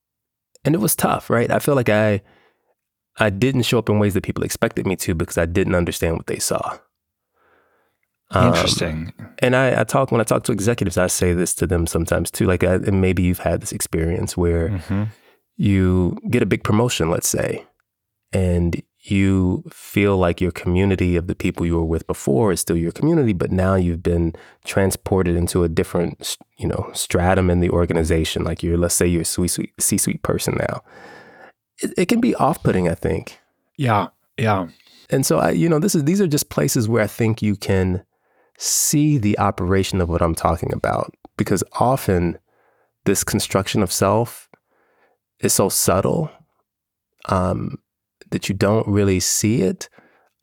and 0.63 0.75
it 0.75 0.79
was 0.79 0.95
tough, 0.95 1.29
right? 1.29 1.51
I 1.51 1.59
feel 1.59 1.75
like 1.75 1.89
I 1.89 2.21
I 3.17 3.29
didn't 3.29 3.63
show 3.63 3.79
up 3.79 3.89
in 3.89 3.99
ways 3.99 4.13
that 4.13 4.23
people 4.23 4.43
expected 4.43 4.87
me 4.87 4.95
to 4.97 5.13
because 5.13 5.37
I 5.37 5.45
didn't 5.45 5.75
understand 5.75 6.15
what 6.15 6.27
they 6.27 6.39
saw. 6.39 6.77
Um, 8.31 8.53
Interesting. 8.53 9.13
And 9.39 9.55
I, 9.55 9.81
I, 9.81 9.83
talk 9.83 10.11
when 10.11 10.21
I 10.21 10.23
talk 10.23 10.43
to 10.43 10.51
executives, 10.51 10.97
I 10.97 11.07
say 11.07 11.33
this 11.33 11.55
to 11.55 11.67
them 11.67 11.87
sometimes 11.87 12.29
too. 12.29 12.45
Like, 12.45 12.63
I, 12.63 12.75
and 12.75 13.01
maybe 13.01 13.23
you've 13.23 13.39
had 13.39 13.61
this 13.61 13.71
experience 13.71 14.37
where 14.37 14.69
mm-hmm. 14.69 15.05
you 15.57 16.17
get 16.29 16.43
a 16.43 16.45
big 16.45 16.63
promotion, 16.63 17.09
let's 17.09 17.27
say, 17.27 17.65
and 18.31 18.81
you 19.11 19.63
feel 19.71 20.17
like 20.17 20.41
your 20.41 20.51
community 20.51 21.15
of 21.15 21.27
the 21.27 21.35
people 21.35 21.65
you 21.65 21.75
were 21.75 21.85
with 21.85 22.07
before 22.07 22.51
is 22.51 22.61
still 22.61 22.77
your 22.77 22.91
community, 22.91 23.33
but 23.33 23.51
now 23.51 23.75
you've 23.75 24.03
been 24.03 24.33
transported 24.65 25.35
into 25.35 25.63
a 25.63 25.69
different, 25.69 26.37
you 26.57 26.67
know, 26.67 26.89
stratum 26.93 27.49
in 27.49 27.59
the 27.59 27.69
organization. 27.69 28.43
Like 28.43 28.63
you're, 28.63 28.77
let's 28.77 28.95
say 28.95 29.07
you're 29.07 29.21
a 29.21 29.25
C-suite, 29.25 29.73
C-suite 29.79 30.23
person 30.23 30.57
now. 30.59 30.81
It, 31.81 31.93
it 31.97 32.05
can 32.07 32.19
be 32.19 32.35
off-putting, 32.35 32.89
I 32.89 32.95
think. 32.95 33.39
Yeah, 33.77 34.07
yeah. 34.37 34.67
And 35.09 35.25
so 35.25 35.39
I, 35.39 35.51
you 35.51 35.69
know, 35.69 35.79
this 35.79 35.95
is 35.95 36.03
these 36.03 36.21
are 36.21 36.27
just 36.27 36.49
places 36.49 36.87
where 36.87 37.03
I 37.03 37.07
think 37.07 37.41
you 37.41 37.55
can 37.55 38.03
see 38.57 39.17
the 39.17 39.39
operation 39.39 40.01
of 40.01 40.09
what 40.09 40.21
I'm 40.21 40.35
talking 40.35 40.73
about 40.73 41.13
because 41.37 41.63
often 41.73 42.37
this 43.05 43.23
construction 43.23 43.81
of 43.81 43.91
self 43.91 44.49
is 45.39 45.53
so 45.53 45.69
subtle. 45.69 46.29
Um, 47.27 47.77
that 48.31 48.49
you 48.49 48.55
don't 48.55 48.87
really 48.87 49.19
see 49.19 49.61
it 49.61 49.89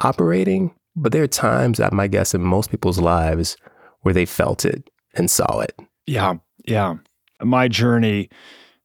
operating. 0.01 0.75
But 0.95 1.13
there 1.13 1.23
are 1.23 1.29
times, 1.29 1.81
I 1.81 1.91
might 1.93 2.11
guess, 2.11 2.35
in 2.35 2.43
most 2.43 2.71
people's 2.71 2.99
lives 2.99 3.57
where 4.01 4.15
they 4.15 4.27
felt 4.27 4.65
it 4.65 4.89
and 5.15 5.31
saw 5.31 5.61
it. 5.61 5.79
Yeah, 6.07 6.35
yeah. 6.67 6.95
My 7.43 7.69
journey 7.69 8.31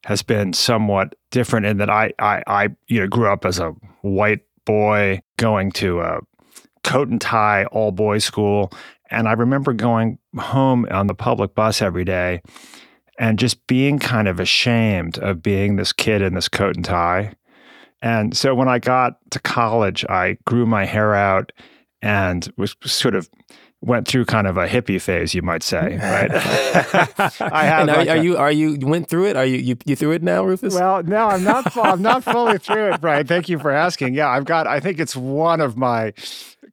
has 0.06 0.24
been 0.24 0.54
somewhat 0.54 1.16
different 1.30 1.66
in 1.68 1.78
that 1.78 1.90
I, 1.90 2.12
I, 2.20 2.44
I, 2.48 2.70
you 2.88 3.00
know, 3.00 3.08
grew 3.08 3.32
up 3.32 3.46
as 3.46 3.60
a 3.60 3.74
white 4.02 4.42
boy 4.66 5.22
going 5.38 5.72
to 5.74 6.02
a 6.02 6.20
coat 6.84 7.08
and 7.08 7.22
tie 7.22 7.66
all 7.66 7.92
boys 7.92 8.26
school, 8.26 8.72
and 9.10 9.28
I 9.28 9.34
remember 9.34 9.74
going 9.74 10.18
home 10.38 10.88
on 10.90 11.08
the 11.08 11.14
public 11.14 11.54
bus 11.54 11.82
every 11.82 12.06
day 12.06 12.42
and 13.20 13.38
just 13.38 13.68
being 13.68 14.00
kind 14.00 14.28
of 14.28 14.40
ashamed 14.40 15.20
of 15.20 15.44
being 15.44 15.76
this 15.76 15.94
kid 15.94 16.22
in 16.22 16.34
this 16.34 16.48
coat 16.50 16.76
and 16.76 16.86
tie 16.86 17.34
and 18.02 18.36
so 18.36 18.56
when 18.56 18.68
I 18.68 18.80
got 18.80 19.18
to 19.32 19.40
college, 19.40 20.06
I 20.10 20.38
grew 20.46 20.66
my 20.66 20.86
hair 20.86 21.14
out 21.14 21.52
and 22.02 22.52
was 22.58 22.76
sort 22.84 23.16
of 23.16 23.30
went 23.82 24.08
through 24.08 24.26
kind 24.26 24.46
of 24.46 24.58
a 24.58 24.68
hippie 24.68 25.02
phase, 25.02 25.34
you 25.34 25.42
might 25.42 25.64
say, 25.64 25.98
right? 25.98 26.32
I 27.42 27.64
have. 27.64 27.90
Are, 27.90 27.98
like 27.98 28.10
are 28.10 28.18
a, 28.18 28.24
you 28.24 28.38
are 28.38 28.52
you 28.52 28.78
went 28.82 29.10
through 29.10 29.26
it? 29.28 29.36
Are 29.36 29.46
you, 29.46 29.58
you 29.58 29.78
you 29.86 29.96
through 29.96 30.12
it 30.12 30.24
now, 30.24 30.44
Rufus? 30.44 30.74
Well, 30.74 31.04
no, 31.04 31.28
I'm 31.28 31.44
not. 31.44 31.76
I'm 31.78 32.02
not 32.02 32.24
fully 32.24 32.58
through 32.60 32.94
it, 32.94 33.02
Brian. 33.02 33.28
Thank 33.28 33.50
you 33.50 33.60
for 33.60 33.72
asking. 33.72 34.14
Yeah, 34.14 34.30
I've 34.30 34.46
got. 34.46 34.68
I 34.68 34.80
think 34.80 35.00
it's 35.00 35.16
one 35.16 35.62
of 35.62 35.78
my 35.78 36.14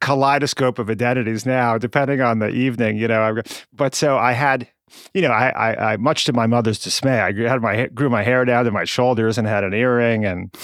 kaleidoscope 0.00 0.78
of 0.78 0.90
identities 0.90 1.44
now, 1.44 1.78
depending 1.78 2.20
on 2.20 2.38
the 2.38 2.48
evening. 2.48 2.96
You 2.98 3.08
know, 3.08 3.22
I've 3.22 3.36
got, 3.36 3.66
but 3.72 3.94
so 3.94 4.18
I 4.18 4.32
had 4.32 4.68
you 5.14 5.22
know, 5.22 5.30
I, 5.30 5.48
I, 5.48 5.92
I, 5.92 5.96
much 5.96 6.24
to 6.24 6.32
my 6.32 6.46
mother's 6.46 6.78
dismay, 6.78 7.20
I 7.20 7.32
had 7.48 7.62
my 7.62 7.86
grew 7.88 8.10
my 8.10 8.22
hair 8.22 8.44
down 8.44 8.64
to 8.64 8.70
my 8.70 8.84
shoulders 8.84 9.38
and 9.38 9.46
had 9.46 9.64
an 9.64 9.74
earring, 9.74 10.24
and 10.24 10.54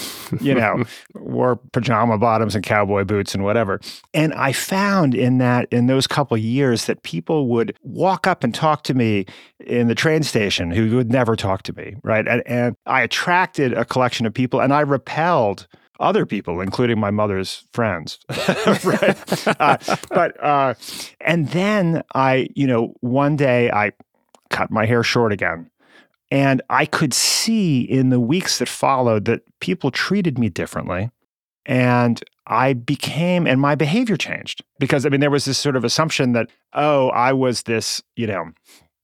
you 0.41 0.53
know, 0.53 0.83
wore 1.15 1.57
pajama 1.73 2.17
bottoms 2.17 2.55
and 2.55 2.63
cowboy 2.63 3.03
boots 3.03 3.33
and 3.33 3.43
whatever. 3.43 3.79
And 4.13 4.33
I 4.33 4.51
found 4.51 5.15
in 5.15 5.37
that 5.39 5.67
in 5.71 5.87
those 5.87 6.07
couple 6.07 6.37
years 6.37 6.85
that 6.85 7.03
people 7.03 7.47
would 7.49 7.77
walk 7.83 8.27
up 8.27 8.43
and 8.43 8.53
talk 8.53 8.83
to 8.83 8.93
me 8.93 9.25
in 9.59 9.87
the 9.87 9.95
train 9.95 10.23
station 10.23 10.71
who 10.71 10.95
would 10.95 11.11
never 11.11 11.35
talk 11.35 11.63
to 11.63 11.73
me, 11.73 11.95
right? 12.03 12.27
And, 12.27 12.43
and 12.45 12.75
I 12.85 13.01
attracted 13.01 13.73
a 13.73 13.85
collection 13.85 14.25
of 14.25 14.33
people, 14.33 14.59
and 14.59 14.73
I 14.73 14.81
repelled 14.81 15.67
other 15.99 16.25
people, 16.25 16.61
including 16.61 16.99
my 16.99 17.11
mother's 17.11 17.65
friends. 17.73 18.19
right. 18.83 19.17
Uh, 19.59 19.77
but, 20.09 20.43
uh, 20.43 20.73
and 21.21 21.49
then 21.49 22.03
I, 22.13 22.49
you 22.55 22.67
know, 22.67 22.93
one 23.01 23.35
day 23.35 23.71
I 23.71 23.91
cut 24.49 24.71
my 24.71 24.85
hair 24.85 25.03
short 25.03 25.31
again. 25.31 25.69
And 26.31 26.61
I 26.69 26.85
could 26.85 27.13
see 27.13 27.81
in 27.81 28.09
the 28.09 28.19
weeks 28.19 28.59
that 28.59 28.69
followed 28.69 29.25
that 29.25 29.41
people 29.59 29.91
treated 29.91 30.39
me 30.39 30.49
differently. 30.49 31.11
And 31.65 32.21
I 32.47 32.73
became, 32.73 33.47
and 33.47 33.59
my 33.59 33.75
behavior 33.75 34.17
changed 34.17 34.63
because 34.79 35.05
I 35.05 35.09
mean, 35.09 35.19
there 35.19 35.31
was 35.31 35.45
this 35.45 35.57
sort 35.57 35.75
of 35.75 35.83
assumption 35.83 36.33
that, 36.33 36.49
oh, 36.73 37.09
I 37.09 37.33
was 37.33 37.63
this, 37.63 38.03
you 38.15 38.27
know, 38.27 38.51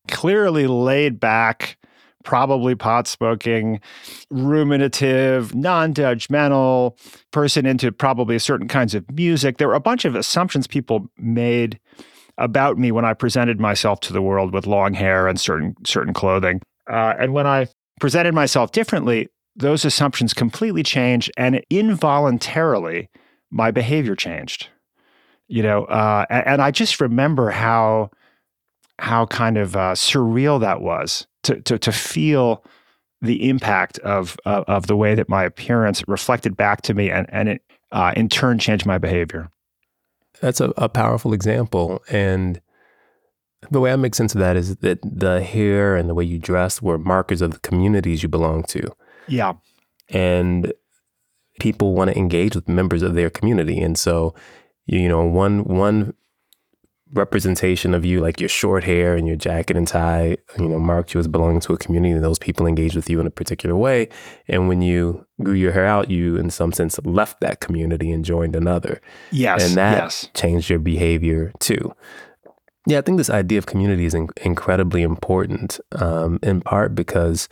clearly 0.09 0.67
laid 0.67 1.19
back, 1.19 1.77
probably 2.23 2.75
pot 2.75 3.07
smoking, 3.07 3.79
ruminative, 4.29 5.55
non 5.55 5.93
judgmental 5.93 6.97
person 7.31 7.65
into 7.65 7.91
probably 7.91 8.37
certain 8.37 8.67
kinds 8.67 8.93
of 8.93 9.09
music. 9.11 9.57
There 9.57 9.67
were 9.67 9.73
a 9.73 9.79
bunch 9.79 10.05
of 10.05 10.15
assumptions 10.15 10.67
people 10.67 11.07
made 11.17 11.79
about 12.41 12.77
me 12.77 12.91
when 12.91 13.05
I 13.05 13.13
presented 13.13 13.59
myself 13.59 13.99
to 14.01 14.13
the 14.13 14.21
world 14.21 14.53
with 14.53 14.65
long 14.67 14.93
hair 14.93 15.27
and 15.27 15.39
certain 15.39 15.75
certain 15.85 16.13
clothing. 16.13 16.61
Uh, 16.89 17.13
and 17.19 17.33
when 17.33 17.47
I 17.47 17.67
presented 17.99 18.33
myself 18.33 18.71
differently, 18.71 19.27
those 19.55 19.85
assumptions 19.85 20.33
completely 20.33 20.83
changed, 20.83 21.31
and 21.37 21.63
involuntarily, 21.69 23.09
my 23.51 23.71
behavior 23.71 24.15
changed. 24.15 24.67
You 25.47 25.63
know, 25.63 25.83
uh, 25.85 26.25
and, 26.29 26.47
and, 26.47 26.61
I 26.61 26.71
just 26.71 27.01
remember 27.01 27.49
how 27.49 28.09
how 28.99 29.25
kind 29.25 29.57
of 29.57 29.75
uh, 29.75 29.93
surreal 29.93 30.59
that 30.61 30.81
was 30.81 31.27
to 31.43 31.61
to, 31.61 31.77
to 31.77 31.91
feel 31.91 32.63
the 33.21 33.49
impact 33.49 33.99
of, 33.99 34.35
of, 34.45 34.87
the 34.87 34.95
way 34.95 35.13
that 35.13 35.29
my 35.29 35.43
appearance 35.43 36.03
reflected 36.07 36.57
back 36.57 36.81
to 36.83 36.93
me, 36.93 37.11
and 37.11 37.27
and 37.31 37.49
it 37.49 37.61
uh, 37.91 38.13
in 38.15 38.29
turn 38.29 38.57
changed 38.59 38.85
my 38.85 38.97
behavior. 38.97 39.49
That's 40.41 40.59
a, 40.59 40.73
a 40.77 40.89
powerful 40.89 41.33
example. 41.33 42.03
And 42.09 42.61
the 43.69 43.79
way 43.79 43.93
I 43.93 43.95
make 43.95 44.15
sense 44.15 44.33
of 44.33 44.39
that 44.39 44.57
is 44.57 44.75
that 44.77 44.99
the 45.03 45.41
hair 45.41 45.95
and 45.95 46.09
the 46.09 46.15
way 46.15 46.23
you 46.23 46.39
dress 46.39 46.81
were 46.81 46.97
markers 46.97 47.41
of 47.41 47.51
the 47.51 47.59
communities 47.59 48.23
you 48.23 48.29
belong 48.29 48.63
to. 48.63 48.91
Yeah. 49.27 49.53
And 50.09 50.73
people 51.59 51.93
want 51.93 52.09
to 52.09 52.17
engage 52.17 52.55
with 52.55 52.67
members 52.67 53.03
of 53.03 53.13
their 53.13 53.29
community. 53.29 53.79
And 53.79 53.97
so, 53.97 54.33
you 54.87 55.07
know, 55.07 55.23
one 55.23 55.63
one 55.63 56.15
representation 57.13 57.93
of 57.93 58.05
you, 58.05 58.21
like 58.21 58.39
your 58.39 58.49
short 58.49 58.83
hair 58.83 59.15
and 59.15 59.27
your 59.27 59.35
jacket 59.35 59.75
and 59.75 59.87
tie, 59.87 60.37
you 60.57 60.67
know, 60.67 60.79
marked 60.79 61.13
you 61.13 61.19
as 61.19 61.27
belonging 61.27 61.59
to 61.61 61.73
a 61.73 61.77
community 61.77 62.13
and 62.13 62.23
those 62.23 62.39
people 62.39 62.65
engaged 62.65 62.95
with 62.95 63.09
you 63.09 63.19
in 63.19 63.27
a 63.27 63.31
particular 63.31 63.75
way. 63.75 64.07
And 64.47 64.67
when 64.67 64.81
you 64.81 65.25
grew 65.43 65.53
your 65.53 65.71
hair 65.73 65.85
out, 65.85 66.09
you 66.09 66.37
in 66.37 66.49
some 66.49 66.71
sense 66.71 66.99
left 67.03 67.41
that 67.41 67.59
community 67.59 68.11
and 68.11 68.23
joined 68.23 68.55
another. 68.55 69.01
Yes. 69.31 69.67
And 69.67 69.75
that 69.77 69.97
yes. 69.97 70.29
changed 70.33 70.69
your 70.69 70.79
behavior 70.79 71.51
too. 71.59 71.93
Yeah, 72.87 72.97
I 72.97 73.01
think 73.01 73.17
this 73.17 73.29
idea 73.29 73.59
of 73.59 73.67
community 73.67 74.05
is 74.05 74.15
in- 74.15 74.29
incredibly 74.41 75.03
important, 75.03 75.79
um, 75.91 76.39
in 76.41 76.61
part 76.61 76.95
because 76.95 77.47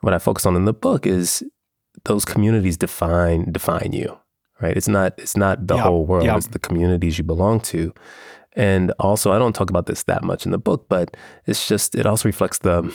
what 0.00 0.14
I 0.14 0.18
focus 0.18 0.46
on 0.46 0.56
in 0.56 0.64
the 0.64 0.72
book 0.72 1.06
is 1.06 1.44
those 2.04 2.24
communities 2.24 2.76
define 2.76 3.52
define 3.52 3.92
you, 3.92 4.18
right? 4.60 4.76
It's 4.76 4.88
not 4.88 5.14
it's 5.18 5.36
not 5.36 5.66
the 5.66 5.76
Yep, 5.76 5.84
whole 5.84 6.06
world; 6.06 6.24
yep. 6.24 6.36
it's 6.36 6.48
the 6.48 6.58
communities 6.58 7.18
you 7.18 7.24
belong 7.24 7.60
to. 7.60 7.92
And 8.58 8.90
also, 8.98 9.32
I 9.32 9.38
don't 9.38 9.54
talk 9.54 9.70
about 9.70 9.86
this 9.86 10.02
that 10.04 10.22
much 10.24 10.44
in 10.44 10.52
the 10.52 10.58
book, 10.58 10.86
but 10.88 11.16
it's 11.46 11.66
just 11.68 11.94
it 11.94 12.04
also 12.06 12.28
reflects 12.28 12.58
the 12.58 12.92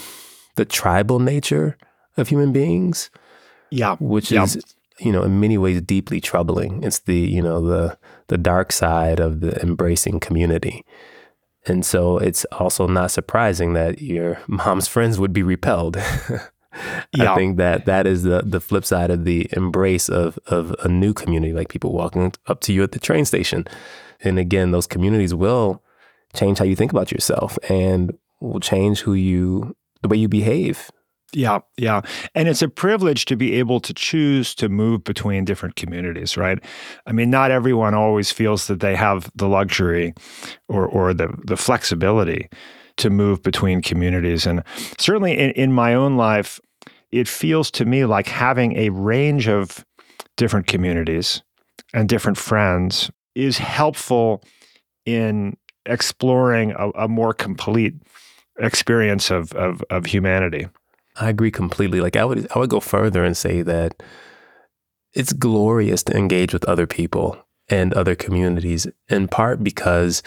the 0.56 0.66
tribal 0.66 1.20
nature 1.20 1.78
of 2.18 2.28
human 2.28 2.52
beings 2.54 3.10
Yeah. 3.72 3.96
which 4.00 4.32
Yep. 4.32 4.44
is 4.44 4.58
you 5.00 5.12
know 5.12 5.24
in 5.24 5.40
many 5.40 5.58
ways 5.58 5.82
deeply 5.82 6.22
troubling 6.22 6.84
it's 6.84 7.00
the 7.00 7.18
you 7.18 7.42
know 7.42 7.60
the 7.68 7.98
the 8.28 8.38
dark 8.38 8.72
side 8.72 9.20
of 9.20 9.40
the 9.40 9.60
embracing 9.64 10.20
community 10.20 10.86
and 11.66 11.84
so 11.84 12.20
it's 12.20 12.46
also 12.60 12.86
not 12.88 13.10
surprising 13.10 13.74
that 13.74 14.00
your 14.02 14.38
mom's 14.48 14.88
friends 14.94 15.18
would 15.20 15.34
be 15.34 15.42
repelled 15.42 15.98
Yeah. 17.16 17.32
i 17.32 17.36
think 17.36 17.58
that 17.58 17.86
that 17.86 18.08
is 18.08 18.24
the 18.24 18.42
the 18.44 18.60
flip 18.60 18.86
side 18.86 19.12
of 19.12 19.26
the 19.26 19.48
embrace 19.52 20.10
of 20.10 20.40
of 20.48 20.76
a 20.84 20.88
new 20.88 21.14
community 21.14 21.54
like 21.54 21.70
people 21.70 21.94
walking 21.94 22.34
up 22.48 22.62
to 22.62 22.74
you 22.74 22.84
at 22.84 22.92
the 22.92 23.00
train 23.00 23.26
station 23.26 23.66
and 24.22 24.40
again 24.40 24.72
those 24.72 24.88
communities 24.88 25.34
will 25.34 25.84
change 26.34 26.58
how 26.60 26.66
you 26.66 26.76
think 26.76 26.92
about 26.92 27.12
yourself 27.12 27.58
and 27.70 28.18
will 28.42 28.60
change 28.60 29.02
who 29.02 29.14
you 29.14 29.76
the 30.02 30.08
way 30.08 30.18
you 30.18 30.28
behave 30.28 30.90
Yeah, 31.36 31.60
yeah. 31.78 32.02
And 32.36 32.48
it's 32.48 32.62
a 32.62 32.68
privilege 32.70 33.26
to 33.26 33.36
be 33.36 33.54
able 33.60 33.80
to 33.80 33.94
choose 33.94 34.54
to 34.56 34.70
move 34.70 35.04
between 35.04 35.46
different 35.46 35.76
communities, 35.76 36.38
right? 36.38 36.60
I 37.08 37.12
mean, 37.12 37.30
not 37.32 37.50
everyone 37.50 37.96
always 37.96 38.32
feels 38.32 38.68
that 38.68 38.80
they 38.82 38.96
have 38.96 39.32
the 39.36 39.48
luxury 39.48 40.14
or 40.68 40.86
or 40.88 41.14
the 41.14 41.28
the 41.48 41.58
flexibility 41.58 42.50
to 42.98 43.10
move 43.10 43.42
between 43.44 43.82
communities. 43.82 44.46
And 44.46 44.64
certainly 44.98 45.38
in, 45.38 45.52
in 45.52 45.74
my 45.74 45.94
own 45.94 46.18
life, 46.18 46.60
it 47.12 47.28
feels 47.28 47.70
to 47.72 47.86
me 47.86 48.06
like 48.06 48.28
having 48.28 48.78
a 48.78 48.90
range 48.90 49.48
of 49.48 49.86
different 50.38 50.68
communities 50.68 51.42
and 51.94 52.10
different 52.10 52.38
friends 52.38 53.12
is 53.36 53.58
helpful 53.58 54.44
in 55.06 55.56
exploring 55.86 56.72
a, 56.72 56.90
a 56.92 57.08
more 57.08 57.34
complete 57.34 57.94
experience 58.60 59.32
of, 59.32 59.52
of, 59.54 59.84
of 59.90 60.06
humanity. 60.06 60.68
I 61.16 61.30
agree 61.30 61.52
completely. 61.52 62.02
Like 62.02 62.16
I 62.16 62.26
would 62.26 62.48
I 62.56 62.60
would 62.60 62.70
go 62.70 62.80
further 62.80 63.24
and 63.24 63.38
say 63.38 63.62
that 63.62 64.02
it's 65.14 65.34
glorious 65.34 66.04
to 66.04 66.18
engage 66.18 66.54
with 66.54 66.66
other 66.66 66.88
people 66.88 67.38
and 67.70 67.94
other 67.94 68.16
communities 68.16 68.88
in 69.10 69.28
part 69.28 69.64
because 69.64 70.24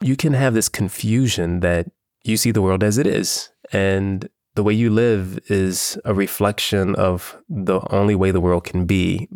you 0.00 0.16
can 0.16 0.32
have 0.32 0.54
this 0.54 0.68
confusion 0.68 1.60
that 1.60 1.90
you 2.24 2.36
see 2.36 2.50
the 2.50 2.62
world 2.62 2.82
as 2.82 2.98
it 2.98 3.06
is 3.06 3.50
and 3.72 4.28
the 4.56 4.62
way 4.62 4.72
you 4.72 4.90
live 4.90 5.38
is 5.48 5.98
a 6.04 6.14
reflection 6.14 6.94
of 6.96 7.36
the 7.48 7.80
only 7.90 8.14
way 8.14 8.30
the 8.30 8.40
world 8.40 8.64
can 8.64 8.86
be. 8.86 9.28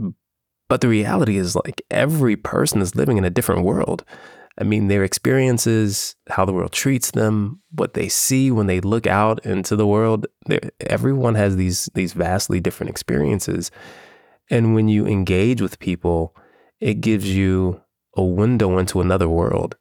But 0.68 0.80
the 0.80 0.88
reality 0.88 1.36
is 1.36 1.54
like 1.54 1.82
every 1.90 2.36
person 2.36 2.80
is 2.80 2.96
living 2.96 3.18
in 3.18 3.24
a 3.24 3.30
different 3.30 3.64
world. 3.64 4.04
I 4.58 4.64
mean, 4.64 4.88
their 4.88 5.04
experiences, 5.04 6.16
how 6.28 6.44
the 6.44 6.52
world 6.52 6.72
treats 6.72 7.10
them, 7.10 7.60
what 7.70 7.94
they 7.94 8.08
see 8.08 8.50
when 8.50 8.66
they 8.66 8.80
look 8.80 9.06
out 9.06 9.44
into 9.44 9.76
the 9.76 9.86
world. 9.86 10.26
Everyone 10.80 11.34
has 11.34 11.56
these 11.56 11.88
these 11.94 12.12
vastly 12.12 12.60
different 12.60 12.90
experiences, 12.90 13.70
and 14.50 14.74
when 14.74 14.88
you 14.88 15.06
engage 15.06 15.60
with 15.60 15.78
people, 15.78 16.34
it 16.80 17.00
gives 17.00 17.34
you 17.34 17.80
a 18.16 18.24
window 18.24 18.78
into 18.78 19.00
another 19.00 19.28
world. 19.28 19.76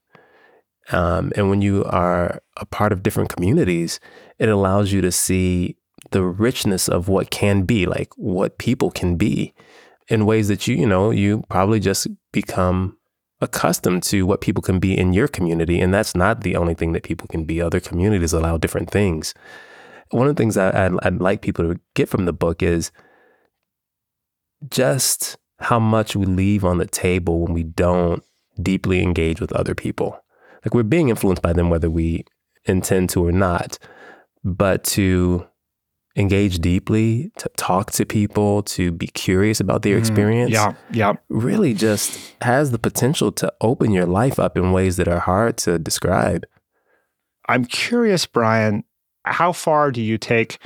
Um, 0.92 1.32
and 1.36 1.50
when 1.50 1.62
you 1.62 1.84
are 1.86 2.42
a 2.58 2.66
part 2.66 2.92
of 2.92 3.04
different 3.04 3.30
communities, 3.30 4.00
it 4.40 4.50
allows 4.50 4.92
you 4.92 5.02
to 5.02 5.12
see 5.12 5.78
the 6.12 6.24
richness 6.24 6.88
of 6.88 7.08
what 7.08 7.30
can 7.30 7.64
be, 7.64 7.86
like 7.86 8.12
what 8.16 8.58
people 8.58 8.90
can 8.90 9.16
be, 9.16 9.54
in 10.08 10.26
ways 10.26 10.48
that 10.48 10.68
you 10.68 10.76
you 10.76 10.88
know 10.88 11.12
you 11.12 11.44
probably 11.50 11.80
just 11.80 12.08
become 12.32 12.98
accustomed 13.42 14.04
to 14.04 14.26
what 14.26 14.42
people 14.42 14.62
can 14.62 14.80
be 14.80 14.98
in 14.98 15.14
your 15.14 15.28
community. 15.28 15.80
And 15.80 15.94
that's 15.94 16.16
not 16.16 16.42
the 16.42 16.56
only 16.56 16.74
thing 16.74 16.92
that 16.94 17.04
people 17.04 17.28
can 17.28 17.46
be. 17.46 17.62
Other 17.62 17.80
communities 17.80 18.34
allow 18.34 18.58
different 18.58 18.90
things. 18.90 19.34
One 20.12 20.28
of 20.28 20.36
the 20.36 20.42
things 20.42 20.58
I, 20.58 20.86
I'd, 20.86 20.92
I'd 21.04 21.22
like 21.22 21.42
people 21.42 21.66
to 21.74 21.80
get 21.94 22.10
from 22.10 22.26
the 22.26 22.34
book 22.34 22.62
is 22.62 22.92
just 24.70 25.38
how 25.60 25.80
much 25.80 26.16
we 26.16 26.26
leave 26.26 26.66
on 26.66 26.78
the 26.78 26.86
table 26.86 27.40
when 27.40 27.54
we 27.54 27.64
don't 27.64 28.24
deeply 28.62 29.02
engage 29.02 29.40
with 29.40 29.54
other 29.54 29.76
people. 29.76 30.22
Like 30.64 30.74
we're 30.74 30.84
being 30.84 31.10
influenced 31.10 31.42
by 31.42 31.54
them, 31.54 31.70
whether 31.70 31.90
we 31.90 32.26
intend 32.66 33.10
to 33.12 33.26
or 33.26 33.32
not. 33.32 33.78
But 34.44 34.84
to 34.86 35.46
engage 36.16 36.60
deeply, 36.60 37.32
to 37.38 37.50
talk 37.58 37.92
to 37.92 38.06
people, 38.06 38.64
to 38.64 38.92
be 38.92 39.08
curious 39.08 39.60
about 39.60 39.82
their 39.84 39.96
mm-hmm. 39.96 40.00
experience 40.00 40.52
Yeah, 40.52 40.74
yeah. 40.92 41.14
really 41.30 41.74
just 41.74 42.20
has 42.42 42.72
the 42.72 42.80
potential 42.80 43.32
to 43.34 43.54
open 43.62 43.92
your 43.92 44.06
life 44.06 44.40
up 44.40 44.58
in 44.58 44.72
ways 44.72 44.98
that 44.98 45.08
are 45.08 45.20
hard 45.20 45.58
to 45.60 45.80
describe. 45.80 46.46
I'm 47.48 47.66
curious, 47.66 48.26
Brian, 48.26 48.84
how 49.24 49.52
far 49.54 49.92
do 49.92 50.02
you 50.02 50.18
take 50.18 50.60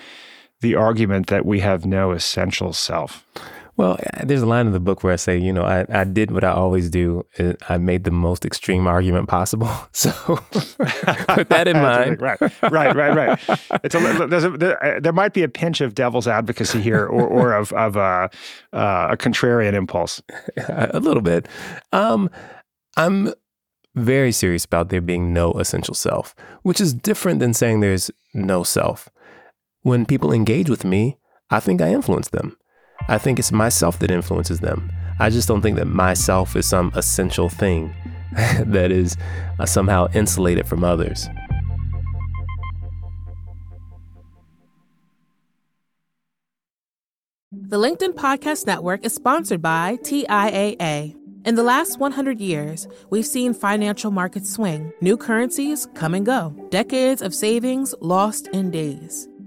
the 0.62 0.76
argument 0.76 1.28
that 1.28 1.46
we 1.46 1.60
have 1.60 1.86
no 1.86 2.12
essential 2.12 2.74
self? 2.74 3.26
Well, 3.76 4.00
there's 4.24 4.44
a 4.44 4.46
line 4.46 4.68
in 4.68 4.74
the 4.74 4.80
book 4.80 5.04
where 5.04 5.14
I 5.14 5.16
say, 5.16 5.38
you 5.38 5.52
know, 5.52 5.64
I, 5.64 5.86
I 5.90 6.04
did 6.04 6.30
what 6.30 6.44
I 6.44 6.52
always 6.52 6.92
do. 6.92 7.26
uh, 7.40 7.54
I 7.70 7.78
made 7.78 8.04
the 8.04 8.12
most 8.12 8.46
extreme 8.46 8.86
argument 8.88 9.28
possible. 9.28 9.70
So 9.94 10.12
put 10.12 11.50
that 11.50 11.68
in 11.68 11.78
mind. 11.82 12.22
right, 12.22 12.40
right, 12.62 12.96
right, 12.96 13.16
right. 13.16 13.60
It's 13.84 13.96
a, 13.96 14.28
there's 14.28 14.44
a, 14.44 14.50
there, 14.52 15.00
there 15.02 15.14
might 15.14 15.34
be 15.34 15.44
a 15.44 15.48
pinch 15.48 15.82
of 15.82 15.96
devil's 15.96 16.28
advocacy 16.28 16.82
here, 16.82 17.06
or, 17.06 17.26
or 17.28 17.54
of 17.54 17.72
of 17.74 17.96
uh, 17.98 18.28
uh, 18.74 19.08
a 19.12 19.18
contrarian 19.18 19.74
impulse. 19.74 20.22
a 20.68 21.00
little 21.00 21.22
bit. 21.22 21.48
Um, 21.92 22.30
I'm 22.98 23.34
very 23.96 24.32
serious 24.32 24.66
about 24.66 24.90
there 24.90 25.02
being 25.02 25.34
no 25.34 25.54
essential 25.54 25.96
self, 25.96 26.36
which 26.64 26.82
is 26.82 26.94
different 26.94 27.40
than 27.40 27.54
saying 27.54 27.80
there's 27.80 28.12
no 28.34 28.64
self. 28.64 29.10
When 29.82 30.06
people 30.06 30.32
engage 30.34 30.70
with 30.70 30.84
me, 30.86 31.18
I 31.50 31.60
think 31.60 31.82
I 31.82 31.92
influence 31.92 32.30
them. 32.30 32.58
I 33.08 33.18
think 33.18 33.40
it's 33.40 33.52
myself 33.52 34.00
that 34.00 34.12
influences 34.12 34.60
them. 34.60 34.92
I 35.20 35.30
just 35.30 35.48
don't 35.48 35.62
think 35.62 35.78
that 35.78 35.86
myself 35.86 36.56
is 36.56 36.68
some 36.68 36.92
essential 36.96 37.50
thing 37.50 37.94
that 38.66 38.92
is 38.92 39.18
uh, 39.60 39.66
somehow 39.66 40.08
insulated 40.14 40.68
from 40.68 40.84
others. 40.84 41.28
The 47.52 47.78
LinkedIn 47.78 48.14
Podcast 48.14 48.66
Network 48.66 49.06
is 49.06 49.14
sponsored 49.14 49.62
by 49.62 49.98
TIAA. 49.98 51.16
In 51.46 51.56
the 51.56 51.64
last 51.64 52.00
100 52.00 52.40
years, 52.40 52.88
we've 53.10 53.26
seen 53.26 53.54
financial 53.54 54.12
markets 54.12 54.50
swing, 54.50 54.94
new 55.02 55.18
currencies 55.18 55.88
come 55.94 56.14
and 56.14 56.26
go, 56.26 56.56
decades 56.70 57.22
of 57.22 57.36
savings 57.36 57.94
lost 58.00 58.48
in 58.54 58.72
days, 58.72 59.28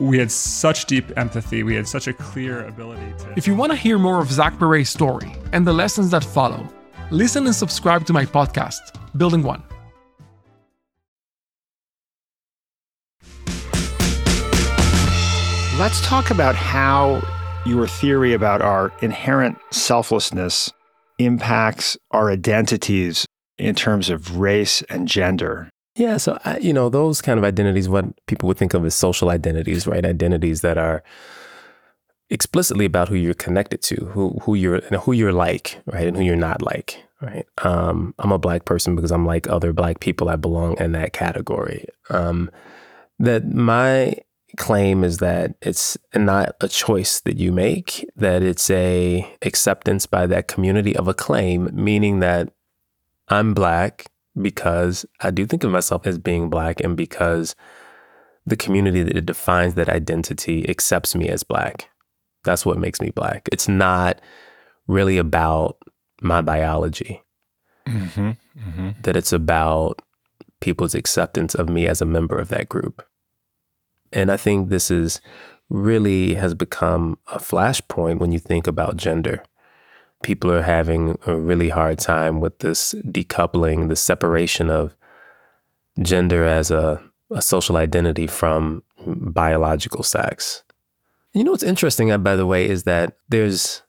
we 0.00 0.18
had 0.18 0.30
such 0.30 0.86
deep 0.86 1.16
empathy. 1.16 1.62
We 1.62 1.74
had 1.74 1.88
such 1.88 2.06
a 2.06 2.12
clear 2.12 2.64
ability 2.66 3.12
to. 3.18 3.34
If 3.36 3.46
you 3.46 3.54
want 3.54 3.72
to 3.72 3.76
hear 3.76 3.98
more 3.98 4.20
of 4.20 4.30
Zach 4.30 4.58
Perret's 4.58 4.90
story 4.90 5.34
and 5.52 5.66
the 5.66 5.72
lessons 5.72 6.10
that 6.12 6.24
follow, 6.24 6.68
listen 7.10 7.46
and 7.46 7.54
subscribe 7.54 8.06
to 8.06 8.12
my 8.12 8.24
podcast, 8.24 8.78
Building 9.16 9.42
One. 9.42 9.62
Let's 15.78 16.04
talk 16.04 16.30
about 16.30 16.54
how 16.56 17.22
your 17.64 17.86
theory 17.86 18.34
about 18.34 18.62
our 18.62 18.92
inherent 19.00 19.58
selflessness 19.70 20.72
impacts 21.18 21.96
our 22.10 22.30
identities 22.30 23.26
in 23.58 23.74
terms 23.74 24.10
of 24.10 24.38
race 24.38 24.82
and 24.82 25.06
gender. 25.06 25.70
Yeah, 25.98 26.16
so 26.16 26.38
I, 26.44 26.58
you 26.58 26.72
know 26.72 26.88
those 26.88 27.20
kind 27.20 27.38
of 27.38 27.44
identities, 27.44 27.88
what 27.88 28.04
people 28.26 28.46
would 28.46 28.56
think 28.56 28.72
of 28.72 28.84
as 28.84 28.94
social 28.94 29.30
identities, 29.30 29.84
right? 29.84 30.04
Identities 30.06 30.60
that 30.60 30.78
are 30.78 31.02
explicitly 32.30 32.84
about 32.84 33.08
who 33.08 33.16
you're 33.16 33.34
connected 33.34 33.82
to, 33.82 33.96
who 34.14 34.38
who 34.42 34.54
you're 34.54 34.80
who 34.80 35.10
you're 35.12 35.32
like, 35.32 35.80
right, 35.86 36.06
and 36.06 36.16
who 36.16 36.22
you're 36.22 36.36
not 36.36 36.62
like, 36.62 37.02
right. 37.20 37.46
Um, 37.64 38.14
I'm 38.20 38.30
a 38.30 38.38
black 38.38 38.64
person 38.64 38.94
because 38.94 39.10
I'm 39.10 39.26
like 39.26 39.48
other 39.48 39.72
black 39.72 39.98
people. 39.98 40.28
I 40.28 40.36
belong 40.36 40.78
in 40.78 40.92
that 40.92 41.12
category. 41.12 41.86
Um, 42.10 42.48
that 43.18 43.48
my 43.52 44.14
claim 44.56 45.02
is 45.02 45.18
that 45.18 45.56
it's 45.62 45.98
not 46.14 46.54
a 46.60 46.68
choice 46.68 47.18
that 47.22 47.38
you 47.38 47.50
make; 47.50 48.08
that 48.14 48.44
it's 48.44 48.70
a 48.70 49.28
acceptance 49.42 50.06
by 50.06 50.28
that 50.28 50.46
community 50.46 50.94
of 50.94 51.08
a 51.08 51.14
claim, 51.14 51.70
meaning 51.72 52.20
that 52.20 52.52
I'm 53.28 53.52
black 53.52 54.06
because 54.40 55.04
I 55.20 55.30
do 55.30 55.46
think 55.46 55.64
of 55.64 55.70
myself 55.70 56.06
as 56.06 56.18
being 56.18 56.48
black 56.50 56.80
and 56.80 56.96
because 56.96 57.54
the 58.46 58.56
community 58.56 59.02
that 59.02 59.26
defines 59.26 59.74
that 59.74 59.88
identity 59.88 60.68
accepts 60.68 61.14
me 61.14 61.28
as 61.28 61.42
black. 61.42 61.90
That's 62.44 62.64
what 62.64 62.78
makes 62.78 63.00
me 63.00 63.10
black. 63.10 63.48
It's 63.52 63.68
not 63.68 64.20
really 64.86 65.18
about 65.18 65.76
my 66.22 66.40
biology, 66.40 67.22
Mm-hmm. 67.86 68.30
Mm-hmm. 68.30 68.88
that 69.02 69.16
it's 69.16 69.32
about 69.32 70.02
people's 70.60 70.94
acceptance 70.94 71.54
of 71.54 71.68
me 71.70 71.86
as 71.86 72.02
a 72.02 72.06
member 72.06 72.38
of 72.38 72.48
that 72.48 72.68
group. 72.68 73.02
And 74.12 74.30
I 74.30 74.36
think 74.36 74.68
this 74.68 74.90
is 74.90 75.20
really 75.70 76.34
has 76.34 76.54
become 76.54 77.18
a 77.28 77.38
flashpoint 77.38 78.18
when 78.18 78.32
you 78.32 78.38
think 78.38 78.66
about 78.66 78.96
gender 78.96 79.42
people 80.22 80.50
are 80.50 80.62
having 80.62 81.18
a 81.26 81.36
really 81.36 81.68
hard 81.68 81.98
time 81.98 82.40
with 82.40 82.58
this 82.58 82.94
decoupling, 83.06 83.88
the 83.88 83.96
separation 83.96 84.70
of 84.70 84.96
gender 86.00 86.44
as 86.44 86.70
a, 86.70 87.02
a 87.30 87.42
social 87.42 87.76
identity 87.76 88.26
from 88.26 88.82
biological 89.06 90.02
sex. 90.02 90.62
You 91.32 91.44
know 91.44 91.52
what's 91.52 91.62
interesting, 91.62 92.10
uh, 92.10 92.18
by 92.18 92.36
the 92.36 92.46
way, 92.46 92.68
is 92.68 92.84
that 92.84 93.18
there's 93.28 93.82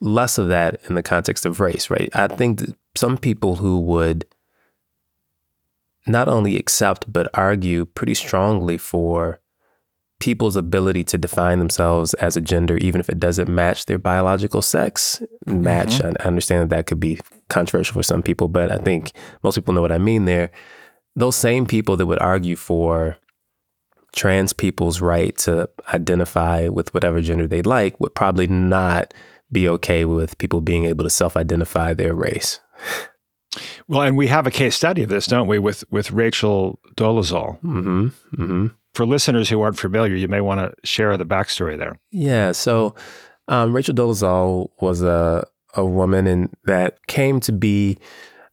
less 0.00 0.38
of 0.38 0.48
that 0.48 0.80
in 0.88 0.94
the 0.94 1.02
context 1.02 1.46
of 1.46 1.60
race, 1.60 1.90
right? 1.90 2.10
I 2.14 2.28
think 2.28 2.62
some 2.94 3.16
people 3.16 3.56
who 3.56 3.80
would 3.80 4.26
not 6.06 6.28
only 6.28 6.56
accept 6.56 7.10
but 7.10 7.30
argue 7.34 7.86
pretty 7.86 8.14
strongly 8.14 8.76
for 8.76 9.40
people's 10.20 10.56
ability 10.56 11.04
to 11.04 11.18
define 11.18 11.58
themselves 11.58 12.14
as 12.14 12.36
a 12.36 12.40
gender, 12.40 12.76
even 12.78 13.00
if 13.00 13.08
it 13.08 13.18
doesn't 13.18 13.48
match 13.48 13.86
their 13.86 13.98
biological 13.98 14.62
sex. 14.62 15.22
Match, 15.46 16.00
I 16.02 16.08
understand 16.24 16.62
that 16.62 16.76
that 16.76 16.86
could 16.86 17.00
be 17.00 17.20
controversial 17.48 17.94
for 17.94 18.02
some 18.02 18.22
people, 18.22 18.48
but 18.48 18.70
I 18.70 18.78
think 18.78 19.12
most 19.42 19.56
people 19.56 19.74
know 19.74 19.82
what 19.82 19.92
I 19.92 19.98
mean 19.98 20.24
there. 20.24 20.50
Those 21.16 21.36
same 21.36 21.66
people 21.66 21.96
that 21.96 22.06
would 22.06 22.20
argue 22.20 22.56
for 22.56 23.18
trans 24.14 24.52
people's 24.52 25.00
right 25.00 25.36
to 25.38 25.68
identify 25.92 26.68
with 26.68 26.94
whatever 26.94 27.20
gender 27.20 27.46
they 27.46 27.62
like 27.62 27.98
would 28.00 28.14
probably 28.14 28.46
not 28.46 29.12
be 29.52 29.68
okay 29.68 30.04
with 30.04 30.38
people 30.38 30.60
being 30.60 30.84
able 30.84 31.04
to 31.04 31.10
self 31.10 31.36
identify 31.36 31.92
their 31.92 32.14
race. 32.14 32.60
Well, 33.86 34.02
and 34.02 34.16
we 34.16 34.26
have 34.28 34.46
a 34.46 34.50
case 34.50 34.74
study 34.74 35.02
of 35.02 35.08
this, 35.08 35.26
don't 35.26 35.46
we, 35.46 35.58
with 35.58 35.84
with 35.90 36.10
Rachel 36.10 36.80
Dolezal. 36.96 37.60
hmm 37.60 38.08
hmm 38.34 38.66
For 38.94 39.04
listeners 39.04 39.48
who 39.48 39.60
aren't 39.60 39.78
familiar, 39.78 40.14
you 40.14 40.28
may 40.28 40.40
want 40.40 40.60
to 40.60 40.86
share 40.86 41.16
the 41.16 41.26
backstory 41.26 41.76
there. 41.76 41.98
Yeah. 42.10 42.52
So 42.52 42.94
um, 43.48 43.74
Rachel 43.74 43.94
Dolezal 43.94 44.70
was 44.80 45.02
a 45.02 45.46
a 45.74 45.84
woman 45.84 46.26
and 46.26 46.54
that 46.64 47.06
came 47.06 47.40
to 47.40 47.52
be, 47.52 47.98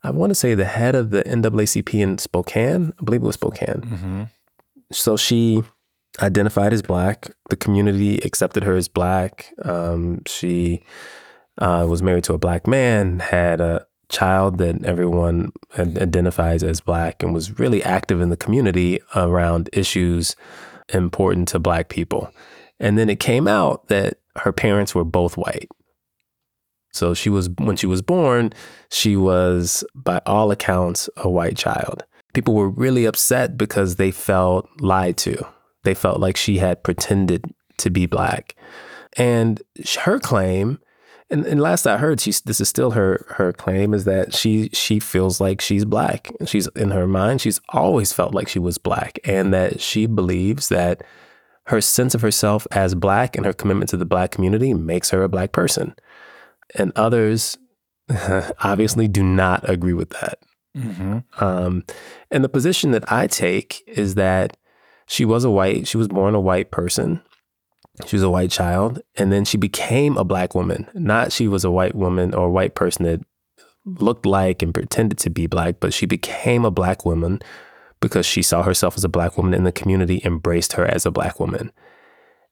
I 0.03 0.11
want 0.11 0.31
to 0.31 0.35
say, 0.35 0.55
the 0.55 0.65
head 0.65 0.95
of 0.95 1.11
the 1.11 1.23
NAACP 1.23 1.93
in 1.93 2.17
Spokane. 2.17 2.93
I 2.99 3.03
believe 3.03 3.21
it 3.21 3.25
was 3.25 3.35
Spokane. 3.35 3.81
Mm-hmm. 3.81 4.23
So 4.91 5.15
she 5.15 5.63
identified 6.19 6.73
as 6.73 6.81
black. 6.81 7.31
The 7.49 7.55
community 7.55 8.17
accepted 8.19 8.63
her 8.63 8.75
as 8.75 8.87
black. 8.87 9.53
Um, 9.63 10.21
she 10.25 10.83
uh, 11.57 11.85
was 11.87 12.01
married 12.01 12.23
to 12.25 12.33
a 12.33 12.37
black 12.37 12.67
man, 12.67 13.19
had 13.19 13.61
a 13.61 13.85
child 14.11 14.57
that 14.59 14.83
everyone 14.83 15.51
identifies 15.77 16.63
as 16.63 16.81
black, 16.81 17.23
and 17.23 17.33
was 17.33 17.59
really 17.59 17.83
active 17.83 18.21
in 18.21 18.29
the 18.29 18.37
community 18.37 18.99
around 19.15 19.69
issues 19.73 20.35
important 20.93 21.47
to 21.49 21.59
black 21.59 21.89
people. 21.89 22.31
And 22.79 22.97
then 22.97 23.09
it 23.09 23.19
came 23.19 23.47
out 23.47 23.87
that 23.87 24.19
her 24.37 24.51
parents 24.51 24.93
were 24.93 25.03
both 25.03 25.37
white. 25.37 25.69
So 26.93 27.13
she 27.13 27.29
was 27.29 27.49
when 27.57 27.77
she 27.77 27.87
was 27.87 28.01
born, 28.01 28.53
she 28.89 29.15
was 29.15 29.83
by 29.95 30.21
all 30.25 30.51
accounts 30.51 31.09
a 31.17 31.29
white 31.29 31.57
child. 31.57 32.03
People 32.33 32.53
were 32.53 32.69
really 32.69 33.05
upset 33.05 33.57
because 33.57 33.95
they 33.95 34.11
felt 34.11 34.69
lied 34.79 35.17
to. 35.17 35.45
They 35.83 35.93
felt 35.93 36.19
like 36.19 36.37
she 36.37 36.57
had 36.57 36.83
pretended 36.83 37.45
to 37.77 37.89
be 37.89 38.05
black. 38.05 38.55
And 39.17 39.61
her 40.01 40.19
claim, 40.19 40.79
and, 41.31 41.45
and 41.45 41.61
last 41.61 41.87
I 41.87 41.97
heard, 41.97 42.19
she's 42.19 42.41
this 42.41 42.61
is 42.61 42.69
still 42.69 42.91
her 42.91 43.25
her 43.37 43.53
claim, 43.53 43.93
is 43.93 44.05
that 44.05 44.33
she 44.33 44.69
she 44.73 44.99
feels 44.99 45.39
like 45.39 45.61
she's 45.61 45.85
black. 45.85 46.31
She's 46.45 46.67
in 46.75 46.91
her 46.91 47.07
mind, 47.07 47.41
she's 47.41 47.61
always 47.69 48.11
felt 48.11 48.33
like 48.33 48.47
she 48.47 48.59
was 48.59 48.77
black, 48.77 49.19
and 49.23 49.53
that 49.53 49.79
she 49.81 50.05
believes 50.05 50.69
that 50.69 51.03
her 51.67 51.81
sense 51.81 52.13
of 52.13 52.21
herself 52.21 52.67
as 52.71 52.95
black 52.95 53.35
and 53.35 53.45
her 53.45 53.53
commitment 53.53 53.89
to 53.89 53.97
the 53.97 54.05
black 54.05 54.31
community 54.31 54.73
makes 54.73 55.11
her 55.11 55.23
a 55.23 55.29
black 55.29 55.51
person. 55.51 55.95
And 56.75 56.91
others 56.95 57.57
obviously 58.63 59.07
do 59.07 59.23
not 59.23 59.67
agree 59.69 59.93
with 59.93 60.09
that. 60.09 60.39
Mm-hmm. 60.77 61.43
Um, 61.43 61.83
and 62.29 62.43
the 62.43 62.49
position 62.49 62.91
that 62.91 63.09
I 63.11 63.27
take 63.27 63.83
is 63.87 64.15
that 64.15 64.57
she 65.07 65.25
was 65.25 65.43
a 65.43 65.49
white, 65.49 65.87
she 65.87 65.97
was 65.97 66.07
born 66.07 66.35
a 66.35 66.41
white 66.41 66.71
person. 66.71 67.21
She 68.07 68.15
was 68.15 68.23
a 68.23 68.29
white 68.29 68.51
child. 68.51 69.01
And 69.15 69.31
then 69.31 69.45
she 69.45 69.57
became 69.57 70.17
a 70.17 70.23
black 70.23 70.55
woman. 70.55 70.87
Not 70.93 71.31
she 71.31 71.47
was 71.47 71.63
a 71.63 71.71
white 71.71 71.95
woman 71.95 72.33
or 72.33 72.47
a 72.47 72.51
white 72.51 72.75
person 72.75 73.05
that 73.05 73.21
looked 73.85 74.25
like 74.25 74.61
and 74.61 74.73
pretended 74.73 75.17
to 75.19 75.29
be 75.29 75.47
black, 75.47 75.75
but 75.79 75.93
she 75.93 76.05
became 76.05 76.65
a 76.65 76.71
black 76.71 77.05
woman 77.05 77.41
because 77.99 78.25
she 78.25 78.41
saw 78.41 78.63
herself 78.63 78.95
as 78.97 79.03
a 79.03 79.09
black 79.09 79.37
woman 79.37 79.53
and 79.53 79.65
the 79.65 79.71
community 79.71 80.21
embraced 80.23 80.73
her 80.73 80.85
as 80.85 81.05
a 81.05 81.11
black 81.11 81.39
woman. 81.39 81.71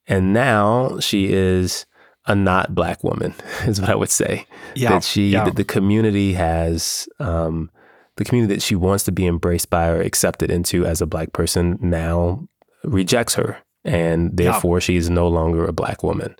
And 0.08 0.34
now 0.34 1.00
she 1.00 1.32
is 1.32 1.86
a 2.26 2.36
not 2.36 2.74
black 2.74 3.04
woman, 3.04 3.34
is 3.66 3.82
what 3.82 3.90
I 3.90 3.96
would 3.96 4.10
say. 4.10 4.46
Yeah, 4.76 4.92
that 4.92 5.04
she, 5.04 5.30
yeah. 5.30 5.46
that 5.46 5.56
the 5.56 5.64
community 5.64 6.34
has, 6.34 7.08
um, 7.20 7.70
the 8.18 8.26
community 8.26 8.54
that 8.54 8.62
she 8.62 8.76
wants 8.76 9.04
to 9.06 9.12
be 9.12 9.26
embraced 9.26 9.70
by 9.70 9.88
or 9.88 10.02
accepted 10.02 10.52
into 10.52 10.86
as 10.86 11.02
a 11.02 11.08
black 11.08 11.34
person 11.34 11.78
now 11.82 12.48
rejects 12.84 13.36
her. 13.36 13.58
And 13.86 14.36
therefore, 14.36 14.82
she 14.82 14.98
is 14.98 15.10
no 15.10 15.28
longer 15.28 15.66
a 15.66 15.74
black 15.74 16.04
woman. 16.04 16.36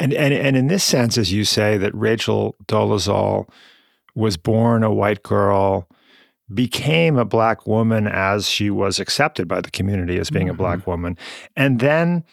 And, 0.00 0.12
and 0.12 0.34
and 0.34 0.56
in 0.56 0.66
this 0.66 0.84
sense, 0.84 1.18
as 1.18 1.32
you 1.32 1.44
say, 1.44 1.76
that 1.78 1.94
Rachel 1.94 2.56
Dolezal 2.66 3.48
was 4.14 4.36
born 4.36 4.82
a 4.82 4.92
white 4.92 5.22
girl, 5.22 5.88
became 6.52 7.16
a 7.16 7.24
black 7.24 7.66
woman 7.66 8.06
as 8.06 8.48
she 8.48 8.70
was 8.70 9.00
accepted 9.00 9.48
by 9.48 9.60
the 9.60 9.70
community 9.70 10.18
as 10.18 10.30
being 10.30 10.48
a 10.48 10.54
black 10.54 10.80
mm-hmm. 10.80 10.90
woman, 10.90 11.18
and 11.56 11.80
then 11.80 12.24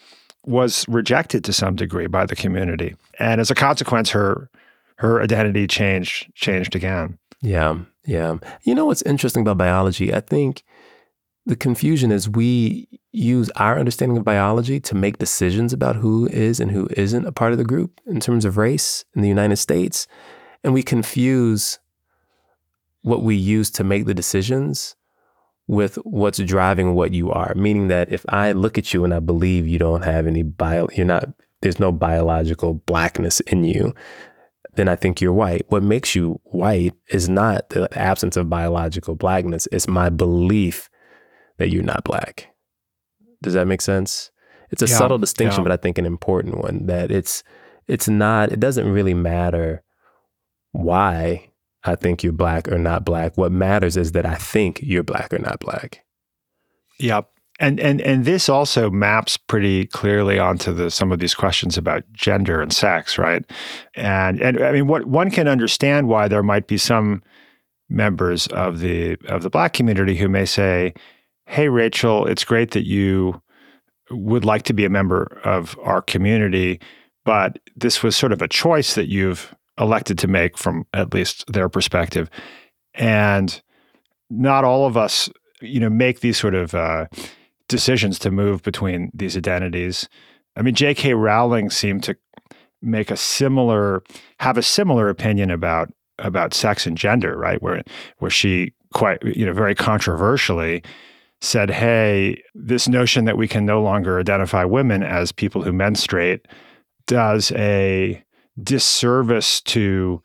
was 0.44 0.84
rejected 0.88 1.44
to 1.44 1.52
some 1.52 1.76
degree 1.76 2.06
by 2.06 2.26
the 2.26 2.36
community. 2.36 2.96
And 3.18 3.40
as 3.40 3.50
a 3.50 3.54
consequence, 3.54 4.10
her 4.10 4.50
her 4.96 5.22
identity 5.22 5.66
changed 5.66 6.32
changed 6.34 6.74
again. 6.74 7.18
Yeah, 7.40 7.78
yeah. 8.06 8.38
You 8.62 8.74
know 8.74 8.86
what's 8.86 9.02
interesting 9.02 9.42
about 9.42 9.58
biology? 9.58 10.12
I 10.14 10.20
think 10.20 10.62
the 11.46 11.56
confusion 11.56 12.12
is 12.12 12.28
we 12.28 12.88
use 13.10 13.50
our 13.56 13.78
understanding 13.78 14.16
of 14.16 14.24
biology 14.24 14.78
to 14.80 14.94
make 14.94 15.18
decisions 15.18 15.72
about 15.72 15.96
who 15.96 16.26
is 16.28 16.60
and 16.60 16.70
who 16.70 16.88
isn't 16.96 17.26
a 17.26 17.32
part 17.32 17.52
of 17.52 17.58
the 17.58 17.64
group 17.64 18.00
in 18.06 18.20
terms 18.20 18.44
of 18.44 18.56
race 18.56 19.04
in 19.14 19.22
the 19.22 19.28
United 19.28 19.56
States. 19.56 20.06
And 20.62 20.72
we 20.72 20.82
confuse 20.82 21.78
what 23.02 23.22
we 23.22 23.34
use 23.34 23.70
to 23.72 23.84
make 23.84 24.06
the 24.06 24.14
decisions 24.14 24.94
with 25.66 25.96
what's 26.04 26.38
driving 26.38 26.94
what 26.94 27.12
you 27.12 27.30
are. 27.30 27.54
Meaning 27.56 27.88
that 27.88 28.12
if 28.12 28.24
I 28.28 28.52
look 28.52 28.78
at 28.78 28.94
you 28.94 29.04
and 29.04 29.12
I 29.12 29.18
believe 29.18 29.66
you 29.66 29.78
don't 29.78 30.02
have 30.02 30.26
any 30.26 30.42
bio, 30.42 30.88
you're 30.94 31.06
not, 31.06 31.28
there's 31.60 31.80
no 31.80 31.90
biological 31.90 32.74
blackness 32.74 33.40
in 33.40 33.64
you, 33.64 33.94
then 34.74 34.88
I 34.88 34.96
think 34.96 35.20
you're 35.20 35.32
white. 35.32 35.62
What 35.68 35.82
makes 35.82 36.14
you 36.14 36.40
white 36.44 36.94
is 37.08 37.28
not 37.28 37.68
the 37.70 37.88
absence 37.98 38.36
of 38.36 38.48
biological 38.48 39.16
blackness, 39.16 39.66
it's 39.72 39.88
my 39.88 40.08
belief 40.08 40.88
that 41.62 41.70
you're 41.70 41.84
not 41.84 42.02
black. 42.02 42.48
Does 43.40 43.54
that 43.54 43.68
make 43.68 43.80
sense? 43.80 44.32
It's 44.72 44.82
a 44.82 44.88
Yeah, 44.88 44.96
subtle 44.98 45.18
distinction, 45.18 45.60
yeah. 45.60 45.68
but 45.68 45.72
I 45.72 45.76
think 45.76 45.96
an 45.96 46.06
important 46.06 46.58
one 46.58 46.86
that 46.86 47.12
it's 47.12 47.44
it's 47.86 48.08
not 48.08 48.50
it 48.50 48.58
doesn't 48.58 48.90
really 48.90 49.14
matter 49.14 49.84
why 50.72 51.50
I 51.84 51.94
think 51.94 52.24
you're 52.24 52.32
black 52.32 52.66
or 52.66 52.78
not 52.78 53.04
black. 53.04 53.36
What 53.36 53.52
matters 53.52 53.96
is 53.96 54.10
that 54.10 54.26
I 54.26 54.34
think 54.34 54.80
you're 54.82 55.04
black 55.04 55.32
or 55.32 55.38
not 55.38 55.60
black. 55.60 56.04
Yep. 56.98 57.28
And 57.60 57.78
and 57.78 58.00
and 58.00 58.24
this 58.24 58.48
also 58.48 58.90
maps 58.90 59.36
pretty 59.36 59.86
clearly 59.86 60.40
onto 60.40 60.72
the 60.72 60.90
some 60.90 61.12
of 61.12 61.20
these 61.20 61.34
questions 61.34 61.78
about 61.78 62.02
gender 62.12 62.60
and 62.60 62.72
sex, 62.72 63.18
right? 63.18 63.44
And 63.94 64.40
and 64.42 64.60
I 64.60 64.72
mean 64.72 64.88
what 64.88 65.04
one 65.06 65.30
can 65.30 65.46
understand 65.46 66.08
why 66.08 66.26
there 66.26 66.42
might 66.42 66.66
be 66.66 66.76
some 66.76 67.22
members 67.88 68.48
of 68.48 68.80
the 68.80 69.16
of 69.28 69.42
the 69.42 69.50
black 69.50 69.74
community 69.74 70.16
who 70.16 70.28
may 70.28 70.46
say, 70.46 70.94
"Hey 71.52 71.68
Rachel, 71.68 72.26
it's 72.26 72.44
great 72.44 72.70
that 72.70 72.86
you 72.86 73.42
would 74.10 74.44
like 74.44 74.62
to 74.62 74.72
be 74.72 74.86
a 74.86 74.90
member 74.90 75.38
of 75.44 75.78
our 75.82 76.00
community, 76.00 76.80
but 77.26 77.58
this 77.76 78.02
was 78.02 78.16
sort 78.16 78.32
of 78.32 78.40
a 78.40 78.48
choice 78.48 78.94
that 78.94 79.08
you've 79.08 79.54
elected 79.78 80.18
to 80.18 80.28
make 80.28 80.56
from 80.56 80.86
at 80.94 81.12
least 81.12 81.44
their 81.52 81.68
perspective." 81.68 82.30
And 82.94 83.60
not 84.30 84.64
all 84.64 84.86
of 84.86 84.96
us, 84.96 85.28
you 85.60 85.78
know, 85.78 85.90
make 85.90 86.20
these 86.20 86.38
sort 86.38 86.54
of 86.54 86.74
uh, 86.74 87.06
decisions 87.68 88.18
to 88.20 88.30
move 88.30 88.62
between 88.62 89.10
these 89.12 89.36
identities. 89.36 90.08
I 90.56 90.62
mean, 90.62 90.74
J.K. 90.74 91.12
Rowling 91.14 91.68
seemed 91.68 92.02
to 92.04 92.16
make 92.80 93.10
a 93.10 93.16
similar, 93.16 94.02
have 94.40 94.56
a 94.56 94.62
similar 94.62 95.10
opinion 95.10 95.50
about 95.50 95.90
about 96.18 96.54
sex 96.54 96.86
and 96.86 96.96
gender, 96.96 97.36
right? 97.36 97.60
Where 97.62 97.82
where 98.18 98.30
she 98.30 98.72
quite, 98.94 99.22
you 99.22 99.44
know, 99.44 99.52
very 99.52 99.74
controversially 99.74 100.82
said, 101.42 101.70
"Hey, 101.70 102.40
this 102.54 102.88
notion 102.88 103.24
that 103.26 103.36
we 103.36 103.48
can 103.48 103.66
no 103.66 103.82
longer 103.82 104.18
identify 104.18 104.64
women 104.64 105.02
as 105.02 105.32
people 105.32 105.62
who 105.62 105.72
menstruate 105.72 106.46
does 107.06 107.52
a 107.52 108.22
disservice 108.62 109.60
to 109.62 110.22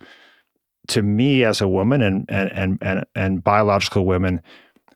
to 0.87 1.01
me 1.01 1.43
as 1.43 1.59
a 1.59 1.67
woman 1.67 2.01
and 2.01 2.25
and 2.29 2.51
and 2.53 2.77
and, 2.81 3.05
and 3.15 3.43
biological 3.43 4.05
women 4.05 4.41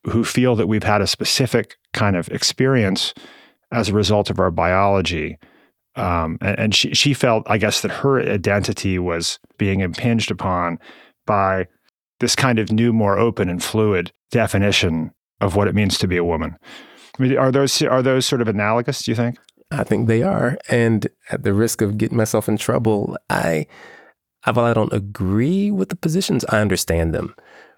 who 0.06 0.24
feel 0.24 0.56
that 0.56 0.68
we've 0.68 0.84
had 0.84 1.02
a 1.02 1.08
specific 1.08 1.78
kind 1.94 2.16
of 2.16 2.28
experience 2.30 3.14
as 3.72 3.90
a 3.90 3.94
result 3.94 4.30
of 4.30 4.40
our 4.40 4.52
biology. 4.52 5.38
Um, 5.96 6.38
and, 6.42 6.60
and 6.60 6.76
she, 6.76 6.94
she 6.94 7.14
felt, 7.14 7.44
I 7.48 7.58
guess, 7.58 7.82
that 7.82 7.92
her 7.92 8.20
identity 8.20 8.98
was 8.98 9.40
being 9.58 9.82
impinged 9.82 10.32
upon 10.32 10.80
by 11.28 11.68
this 12.20 12.36
kind 12.36 12.60
of 12.60 12.72
new, 12.72 12.94
more 12.94 13.20
open 13.20 13.50
and 13.50 13.62
fluid 13.62 14.12
definition 14.32 15.12
of 15.42 15.56
what 15.56 15.68
it 15.68 15.76
means 15.76 15.98
to 15.98 16.08
be 16.08 16.18
a 16.18 16.24
woman. 16.24 16.56
I 17.20 17.24
mean, 17.24 17.38
are 17.38 17.52
those 17.52 17.82
are 17.82 18.02
those 18.02 18.26
sort 18.26 18.42
of 18.42 18.48
analogous? 18.48 19.04
Do 19.04 19.12
you 19.12 19.16
think? 19.16 19.38
I 19.72 19.84
think 19.84 20.08
they 20.08 20.22
are. 20.22 20.58
And 20.70 21.08
at 21.30 21.44
the 21.44 21.54
risk 21.54 21.82
of 21.82 21.98
getting 21.98 22.18
myself 22.18 22.50
in 22.50 22.58
trouble, 22.58 23.18
I, 23.30 23.68
while 24.44 24.66
I 24.66 24.74
don't 24.74 24.92
agree 24.92 25.72
with 25.72 25.90
the 25.90 25.96
positions, 25.96 26.44
I 26.50 26.60
understand 26.60 27.14
them. 27.14 27.36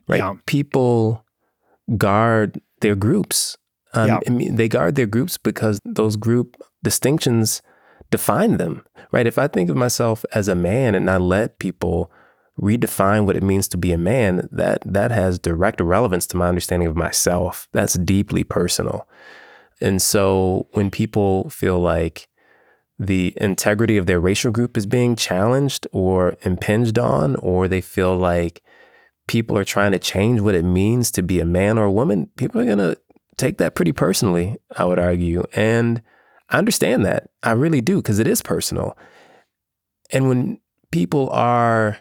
Right? 0.08 0.18
Yeah. 0.18 0.34
People 0.48 1.24
guard 1.98 2.60
their 2.82 2.96
groups. 2.96 3.58
Um, 3.94 4.08
Yeah. 4.08 4.20
I 4.28 4.30
mean, 4.32 4.56
they 4.56 4.68
guard 4.68 4.96
their 4.96 5.06
groups 5.06 5.38
because 5.38 5.80
those 5.86 6.16
group 6.16 6.58
distinctions 6.84 7.62
define 8.10 8.58
them. 8.58 8.84
Right? 9.12 9.28
If 9.28 9.38
I 9.38 9.48
think 9.48 9.70
of 9.70 9.76
myself 9.78 10.26
as 10.34 10.48
a 10.48 10.56
man 10.56 10.96
and 10.96 11.10
I 11.10 11.18
let 11.18 11.60
people 11.60 12.12
redefine 12.62 13.26
what 13.26 13.36
it 13.36 13.44
means 13.44 13.68
to 13.70 13.78
be 13.78 13.92
a 13.92 13.98
man, 13.98 14.48
that 14.52 14.84
that 14.86 15.12
has 15.12 15.40
direct 15.40 15.82
relevance 15.82 16.28
to 16.28 16.38
my 16.38 16.48
understanding 16.48 16.88
of 16.88 16.96
myself. 16.96 17.68
That's 17.72 17.96
deeply 17.96 18.44
personal. 18.44 19.08
And 19.82 20.02
so 20.02 20.68
when 20.74 20.92
people 20.92 21.50
feel 21.50 21.80
like 21.80 22.28
the 23.00 23.34
integrity 23.38 23.98
of 23.98 24.06
their 24.06 24.20
racial 24.20 24.52
group 24.52 24.78
is 24.78 24.86
being 24.86 25.16
challenged 25.16 25.88
or 25.92 26.38
impinged 26.44 27.00
on, 27.00 27.36
or 27.38 27.68
they 27.68 27.82
feel 27.82 28.16
like 28.16 28.62
people 29.28 29.58
are 29.58 29.66
trying 29.66 29.92
to 29.92 30.00
change 30.00 30.40
what 30.40 30.54
it 30.56 30.64
means 30.64 31.10
to 31.12 31.24
be 31.24 31.40
a 31.40 31.46
man 31.46 31.78
or 31.78 31.86
a 31.86 31.92
woman, 31.92 32.30
people 32.38 32.62
are 32.62 32.66
going 32.66 32.78
to 32.78 32.96
take 33.36 33.58
that 33.58 33.74
pretty 33.74 33.92
personally, 33.92 34.58
I 34.78 34.86
would 34.86 35.00
argue. 35.00 35.44
And 35.54 36.04
I 36.50 36.60
understand 36.60 37.04
that. 37.06 37.30
I 37.42 37.52
really 37.54 37.82
do, 37.82 37.98
because 37.98 38.20
it 38.20 38.28
is 38.28 38.44
personal. 38.44 38.96
And 40.12 40.28
when 40.28 40.60
people 40.92 41.30
are 41.32 41.98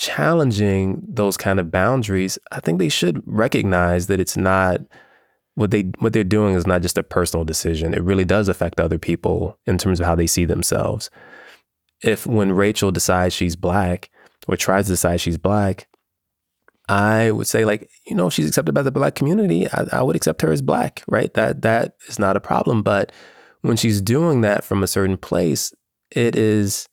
challenging 0.00 1.02
those 1.06 1.36
kind 1.36 1.60
of 1.60 1.70
boundaries, 1.70 2.38
I 2.50 2.60
think 2.60 2.78
they 2.78 2.88
should 2.88 3.22
recognize 3.26 4.06
that 4.06 4.18
it's 4.18 4.36
not 4.36 4.80
what 5.56 5.70
they 5.70 5.92
what 5.98 6.14
they're 6.14 6.24
doing 6.24 6.54
is 6.54 6.66
not 6.66 6.80
just 6.80 6.96
a 6.96 7.02
personal 7.02 7.44
decision. 7.44 7.92
It 7.92 8.02
really 8.02 8.24
does 8.24 8.48
affect 8.48 8.80
other 8.80 8.98
people 8.98 9.58
in 9.66 9.76
terms 9.76 10.00
of 10.00 10.06
how 10.06 10.14
they 10.14 10.26
see 10.26 10.46
themselves. 10.46 11.10
If 12.02 12.26
when 12.26 12.52
Rachel 12.52 12.90
decides 12.90 13.34
she's 13.34 13.56
black 13.56 14.08
or 14.48 14.56
tries 14.56 14.86
to 14.86 14.92
decide 14.92 15.20
she's 15.20 15.36
black, 15.36 15.86
I 16.88 17.30
would 17.30 17.46
say 17.46 17.66
like, 17.66 17.90
you 18.06 18.16
know, 18.16 18.30
she's 18.30 18.48
accepted 18.48 18.74
by 18.74 18.82
the 18.82 18.90
black 18.90 19.14
community, 19.14 19.68
I, 19.68 19.84
I 19.92 20.02
would 20.02 20.16
accept 20.16 20.40
her 20.40 20.50
as 20.50 20.62
black, 20.62 21.04
right? 21.06 21.32
That 21.34 21.60
that 21.60 21.96
is 22.08 22.18
not 22.18 22.38
a 22.38 22.40
problem. 22.40 22.82
But 22.82 23.12
when 23.60 23.76
she's 23.76 24.00
doing 24.00 24.40
that 24.40 24.64
from 24.64 24.82
a 24.82 24.88
certain 24.88 25.18
place, 25.18 25.74
it 26.10 26.36
is 26.36 26.88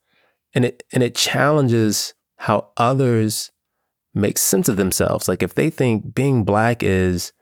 and 0.54 0.66
it 0.66 0.84
and 0.92 1.04
it 1.04 1.16
challenges 1.16 2.14
how 2.38 2.70
others 2.78 3.52
make 4.14 4.38
sense 4.38 4.70
of 4.70 4.78
themselves. 4.78 5.28
Like 5.28 5.44
if 5.44 5.56
they 5.56 5.70
think 5.70 6.16
being 6.16 6.44
black 6.44 6.82
is 6.82 7.34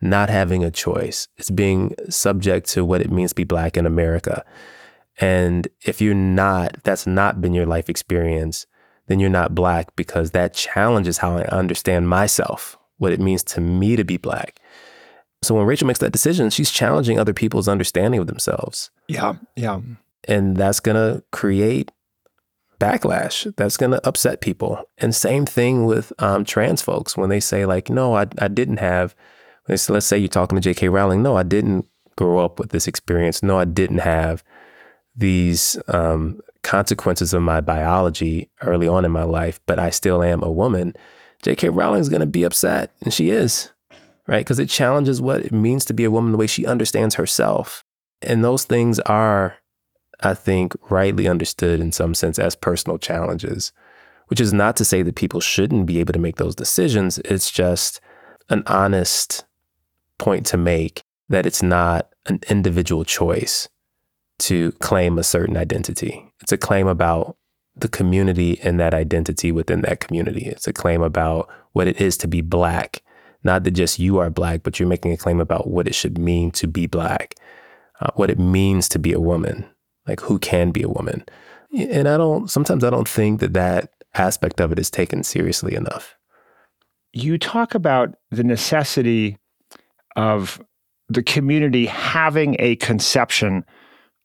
not 0.00 0.28
having 0.28 0.64
a 0.64 0.70
choice, 0.70 1.28
it's 1.36 1.50
being 1.50 1.94
subject 2.08 2.68
to 2.70 2.84
what 2.84 3.00
it 3.00 3.10
means 3.10 3.30
to 3.30 3.36
be 3.36 3.44
black 3.44 3.76
in 3.76 3.86
America. 3.86 4.44
And 5.20 5.68
if 5.82 6.00
you're 6.00 6.14
not, 6.14 6.76
if 6.76 6.82
that's 6.82 7.06
not 7.06 7.40
been 7.40 7.54
your 7.54 7.66
life 7.66 7.88
experience, 7.88 8.66
then 9.06 9.20
you're 9.20 9.30
not 9.30 9.54
black 9.54 9.94
because 9.96 10.32
that 10.32 10.54
challenges 10.54 11.18
how 11.18 11.36
I 11.36 11.44
understand 11.44 12.08
myself, 12.08 12.78
what 12.98 13.12
it 13.12 13.20
means 13.20 13.44
to 13.44 13.60
me 13.60 13.96
to 13.96 14.04
be 14.04 14.16
black. 14.16 14.60
So 15.42 15.54
when 15.54 15.66
Rachel 15.66 15.86
makes 15.86 15.98
that 16.00 16.12
decision, 16.12 16.50
she's 16.50 16.70
challenging 16.70 17.18
other 17.18 17.34
people's 17.34 17.68
understanding 17.68 18.18
of 18.18 18.26
themselves. 18.26 18.90
Yeah, 19.08 19.34
yeah, 19.56 19.80
And 20.26 20.56
that's 20.56 20.80
going 20.80 20.96
to 20.96 21.22
create 21.32 21.92
backlash. 22.78 23.54
That's 23.56 23.76
going 23.76 23.92
to 23.92 24.06
upset 24.06 24.40
people. 24.40 24.82
And 24.98 25.14
same 25.14 25.46
thing 25.46 25.86
with 25.86 26.12
um, 26.18 26.44
trans 26.44 26.82
folks 26.82 27.16
when 27.16 27.30
they 27.30 27.40
say, 27.40 27.66
like, 27.66 27.90
no, 27.90 28.16
I, 28.16 28.26
I 28.38 28.48
didn't 28.48 28.78
have, 28.78 29.14
they 29.66 29.76
let's 29.88 30.06
say 30.06 30.18
you're 30.18 30.28
talking 30.28 30.56
to 30.56 30.62
J.K. 30.62 30.88
Rowling, 30.88 31.22
no, 31.22 31.36
I 31.36 31.42
didn't 31.42 31.86
grow 32.16 32.44
up 32.44 32.58
with 32.58 32.70
this 32.70 32.86
experience. 32.86 33.42
No, 33.42 33.58
I 33.58 33.64
didn't 33.64 33.98
have 33.98 34.44
these 35.16 35.78
um, 35.88 36.40
consequences 36.62 37.34
of 37.34 37.42
my 37.42 37.60
biology 37.60 38.50
early 38.62 38.88
on 38.88 39.04
in 39.04 39.12
my 39.12 39.22
life, 39.22 39.60
but 39.66 39.78
I 39.78 39.90
still 39.90 40.22
am 40.22 40.42
a 40.42 40.50
woman. 40.50 40.94
J.K. 41.42 41.68
Rowling 41.68 42.00
is 42.00 42.08
going 42.08 42.20
to 42.20 42.26
be 42.26 42.42
upset, 42.42 42.94
and 43.02 43.12
she 43.12 43.30
is, 43.30 43.70
right? 44.26 44.44
Because 44.44 44.58
it 44.58 44.68
challenges 44.68 45.20
what 45.20 45.42
it 45.42 45.52
means 45.52 45.84
to 45.86 45.94
be 45.94 46.04
a 46.04 46.10
woman, 46.10 46.32
the 46.32 46.38
way 46.38 46.46
she 46.46 46.66
understands 46.66 47.16
herself. 47.16 47.84
And 48.22 48.42
those 48.42 48.64
things 48.64 48.98
are, 49.00 49.56
I 50.20 50.34
think, 50.34 50.74
rightly 50.90 51.28
understood 51.28 51.80
in 51.80 51.92
some 51.92 52.14
sense 52.14 52.38
as 52.38 52.54
personal 52.54 52.98
challenges, 52.98 53.72
which 54.28 54.40
is 54.40 54.52
not 54.52 54.76
to 54.76 54.84
say 54.84 55.02
that 55.02 55.16
people 55.16 55.40
shouldn't 55.40 55.86
be 55.86 56.00
able 56.00 56.12
to 56.12 56.18
make 56.18 56.36
those 56.36 56.54
decisions. 56.54 57.18
It's 57.18 57.50
just 57.50 58.00
an 58.48 58.62
honest 58.66 59.44
point 60.18 60.46
to 60.46 60.56
make 60.56 61.02
that 61.28 61.46
it's 61.46 61.62
not 61.62 62.08
an 62.26 62.40
individual 62.48 63.04
choice 63.04 63.68
to 64.38 64.72
claim 64.72 65.18
a 65.18 65.24
certain 65.24 65.56
identity. 65.56 66.32
It's 66.40 66.52
a 66.52 66.58
claim 66.58 66.86
about 66.86 67.36
the 67.76 67.88
community 67.88 68.60
and 68.62 68.78
that 68.78 68.94
identity 68.94 69.50
within 69.52 69.82
that 69.82 70.00
community. 70.00 70.46
It's 70.46 70.66
a 70.66 70.72
claim 70.72 71.02
about 71.02 71.48
what 71.72 71.88
it 71.88 72.00
is 72.00 72.16
to 72.18 72.28
be 72.28 72.40
black. 72.40 73.02
Not 73.42 73.64
that 73.64 73.72
just 73.72 73.98
you 73.98 74.18
are 74.18 74.30
black, 74.30 74.62
but 74.62 74.78
you're 74.78 74.88
making 74.88 75.12
a 75.12 75.16
claim 75.16 75.40
about 75.40 75.68
what 75.68 75.86
it 75.86 75.94
should 75.94 76.18
mean 76.18 76.50
to 76.52 76.66
be 76.66 76.86
black, 76.86 77.34
uh, 78.00 78.10
what 78.14 78.30
it 78.30 78.38
means 78.38 78.88
to 78.90 78.98
be 78.98 79.12
a 79.12 79.20
woman, 79.20 79.66
like 80.06 80.20
who 80.20 80.38
can 80.38 80.70
be 80.70 80.82
a 80.82 80.88
woman. 80.88 81.24
And 81.76 82.08
I 82.08 82.16
don't, 82.16 82.50
sometimes 82.50 82.84
I 82.84 82.90
don't 82.90 83.08
think 83.08 83.40
that 83.40 83.54
that 83.54 83.90
aspect 84.14 84.60
of 84.60 84.72
it 84.72 84.78
is 84.78 84.90
taken 84.90 85.22
seriously 85.22 85.74
enough. 85.74 86.16
You 87.12 87.38
talk 87.38 87.74
about 87.74 88.14
the 88.30 88.44
necessity 88.44 89.38
of 90.16 90.60
the 91.08 91.22
community 91.22 91.86
having 91.86 92.56
a 92.58 92.76
conception 92.76 93.64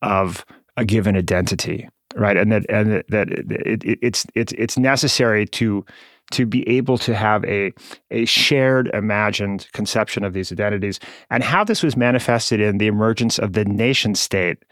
of 0.01 0.45
a 0.77 0.85
given 0.85 1.15
identity, 1.17 1.89
right? 2.15 2.37
And 2.37 2.51
that 2.51 2.65
and 2.69 3.03
that 3.09 3.29
it, 3.31 3.83
it, 3.83 3.99
it's 4.01 4.25
it's 4.33 4.53
it's 4.53 4.77
necessary 4.77 5.45
to 5.47 5.85
to 6.31 6.45
be 6.45 6.67
able 6.69 6.97
to 6.99 7.15
have 7.15 7.43
a 7.45 7.73
a 8.11 8.25
shared 8.25 8.87
imagined 8.93 9.67
conception 9.73 10.23
of 10.23 10.33
these 10.33 10.51
identities 10.51 10.99
and 11.29 11.43
how 11.43 11.63
this 11.63 11.83
was 11.83 11.97
manifested 11.97 12.59
in 12.59 12.77
the 12.77 12.87
emergence 12.87 13.39
of 13.39 13.53
the 13.53 13.65
nation 13.65 14.15
state 14.15 14.63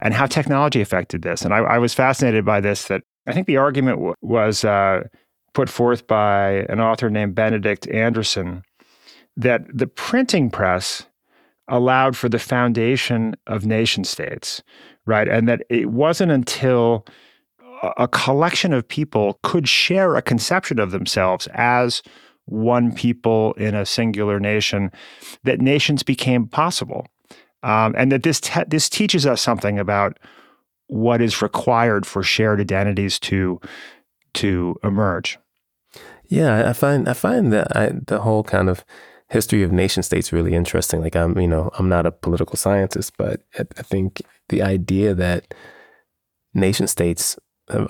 and 0.00 0.14
how 0.14 0.26
technology 0.26 0.80
affected 0.80 1.22
this. 1.22 1.42
And 1.42 1.52
I, 1.52 1.58
I 1.58 1.78
was 1.78 1.94
fascinated 1.94 2.44
by 2.44 2.60
this. 2.60 2.88
That 2.88 3.02
I 3.26 3.32
think 3.32 3.46
the 3.46 3.56
argument 3.56 3.98
w- 3.98 4.14
was 4.22 4.64
uh, 4.64 5.04
put 5.54 5.68
forth 5.68 6.06
by 6.06 6.66
an 6.68 6.80
author 6.80 7.10
named 7.10 7.34
Benedict 7.34 7.88
Anderson 7.88 8.62
that 9.36 9.62
the 9.72 9.86
printing 9.86 10.50
press 10.50 11.06
allowed 11.68 12.16
for 12.16 12.28
the 12.28 12.38
foundation 12.38 13.36
of 13.46 13.64
nation 13.64 14.04
states, 14.04 14.62
right? 15.06 15.28
And 15.28 15.48
that 15.48 15.62
it 15.70 15.90
wasn't 15.90 16.32
until 16.32 17.06
a 17.96 18.08
collection 18.08 18.72
of 18.72 18.86
people 18.86 19.38
could 19.42 19.68
share 19.68 20.16
a 20.16 20.22
conception 20.22 20.78
of 20.78 20.90
themselves 20.90 21.46
as 21.54 22.02
one 22.44 22.92
people 22.92 23.52
in 23.54 23.74
a 23.74 23.86
singular 23.86 24.40
nation 24.40 24.90
that 25.44 25.60
nations 25.60 26.02
became 26.02 26.46
possible. 26.46 27.06
Um, 27.62 27.94
and 27.96 28.10
that 28.12 28.22
this 28.22 28.40
te- 28.40 28.64
this 28.68 28.88
teaches 28.88 29.26
us 29.26 29.40
something 29.40 29.78
about 29.78 30.18
what 30.86 31.20
is 31.20 31.42
required 31.42 32.06
for 32.06 32.22
shared 32.22 32.60
identities 32.60 33.18
to 33.20 33.60
to 34.34 34.76
emerge. 34.82 35.38
Yeah, 36.26 36.68
I 36.68 36.72
find 36.72 37.08
I 37.08 37.12
find 37.12 37.52
that 37.52 37.76
I, 37.76 37.92
the 38.06 38.20
whole 38.20 38.44
kind 38.44 38.68
of 38.68 38.84
history 39.28 39.62
of 39.62 39.72
nation 39.72 40.02
states 40.02 40.32
really 40.32 40.54
interesting. 40.54 41.00
Like 41.00 41.16
I'm, 41.16 41.38
you 41.38 41.46
know, 41.46 41.70
I'm 41.78 41.88
not 41.88 42.06
a 42.06 42.12
political 42.12 42.56
scientist, 42.56 43.12
but 43.16 43.42
I 43.58 43.82
think 43.82 44.22
the 44.48 44.62
idea 44.62 45.14
that 45.14 45.54
nation 46.54 46.86
states 46.86 47.38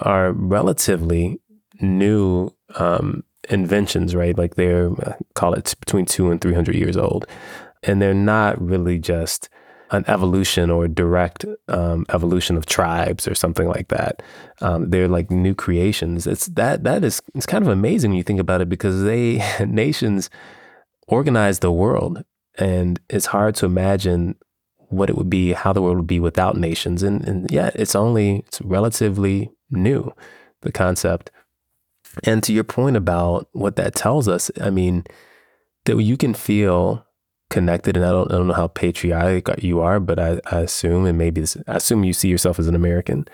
are 0.01 0.33
relatively 0.33 1.41
new 1.81 2.51
um, 2.75 3.25
inventions, 3.49 4.15
right? 4.15 4.37
Like 4.37 4.57
they're 4.57 4.91
uh, 5.03 5.15
call 5.35 5.55
it 5.55 5.75
between 5.81 6.07
two 6.07 6.31
and 6.31 6.41
three 6.41 6.55
hundred 6.55 6.77
years 6.77 6.97
old, 6.97 7.27
and 7.83 8.01
they're 8.01 8.15
not 8.15 8.61
really 8.61 8.99
just 8.99 9.49
an 9.91 10.05
evolution 10.07 10.71
or 10.71 10.87
direct 10.87 11.45
um, 11.69 12.07
evolution 12.11 12.57
of 12.57 12.67
tribes 12.67 13.27
or 13.27 13.35
something 13.35 13.69
like 13.69 13.89
that. 13.89 14.23
Um, 14.61 14.91
they're 14.91 15.09
like 15.09 15.31
new 15.31 15.55
creations. 15.55 16.27
It's 16.27 16.47
that 16.47 16.85
that 16.85 17.05
is 17.05 17.21
it's 17.35 17.47
kind 17.47 17.65
of 17.65 17.71
amazing 17.71 18.11
when 18.11 18.19
you 18.19 18.23
think 18.23 18.41
about 18.41 18.61
it 18.61 18.69
because 18.69 19.03
they 19.03 19.43
nations 19.67 20.31
organize 21.09 21.59
the 21.59 21.73
world, 21.73 22.25
and 22.59 23.01
it's 23.09 23.27
hard 23.27 23.55
to 23.57 23.67
imagine 23.67 24.37
what 24.89 25.11
it 25.11 25.17
would 25.17 25.31
be, 25.31 25.53
how 25.53 25.73
the 25.73 25.83
world 25.83 25.97
would 25.97 26.07
be 26.07 26.21
without 26.21 26.57
nations. 26.57 27.03
And 27.03 27.27
and 27.27 27.51
yeah, 27.51 27.71
it's 27.75 27.95
only 27.95 28.45
it's 28.47 28.61
relatively 28.63 29.51
new, 29.71 30.13
the 30.63 30.73
concept. 30.73 31.31
And 32.25 32.43
to 32.43 32.53
your 32.53 32.65
point 32.65 32.97
about 32.97 33.49
what 33.53 33.77
that 33.77 33.95
tells 33.95 34.27
us, 34.27 34.51
I 34.61 34.71
mean, 34.71 35.05
that 35.85 36.01
you 36.03 36.17
can 36.17 36.35
feel 36.35 37.07
connected 37.51 37.97
and 37.97 38.07
I 38.07 38.11
don't, 38.11 38.33
I 38.33 38.37
don't 38.37 38.47
know 38.47 38.55
how 38.55 38.69
patriotic 38.69 39.49
you 39.63 39.81
are, 39.81 40.01
but 40.01 40.19
I, 40.19 40.41
I 40.51 40.61
assume, 40.61 41.05
and 41.07 41.19
maybe 41.19 41.41
this, 41.43 41.57
I 41.69 41.77
assume 41.77 42.05
you 42.05 42.13
see 42.15 42.29
yourself 42.29 42.59
as 42.59 42.67
an 42.69 42.75
American. 42.75 43.27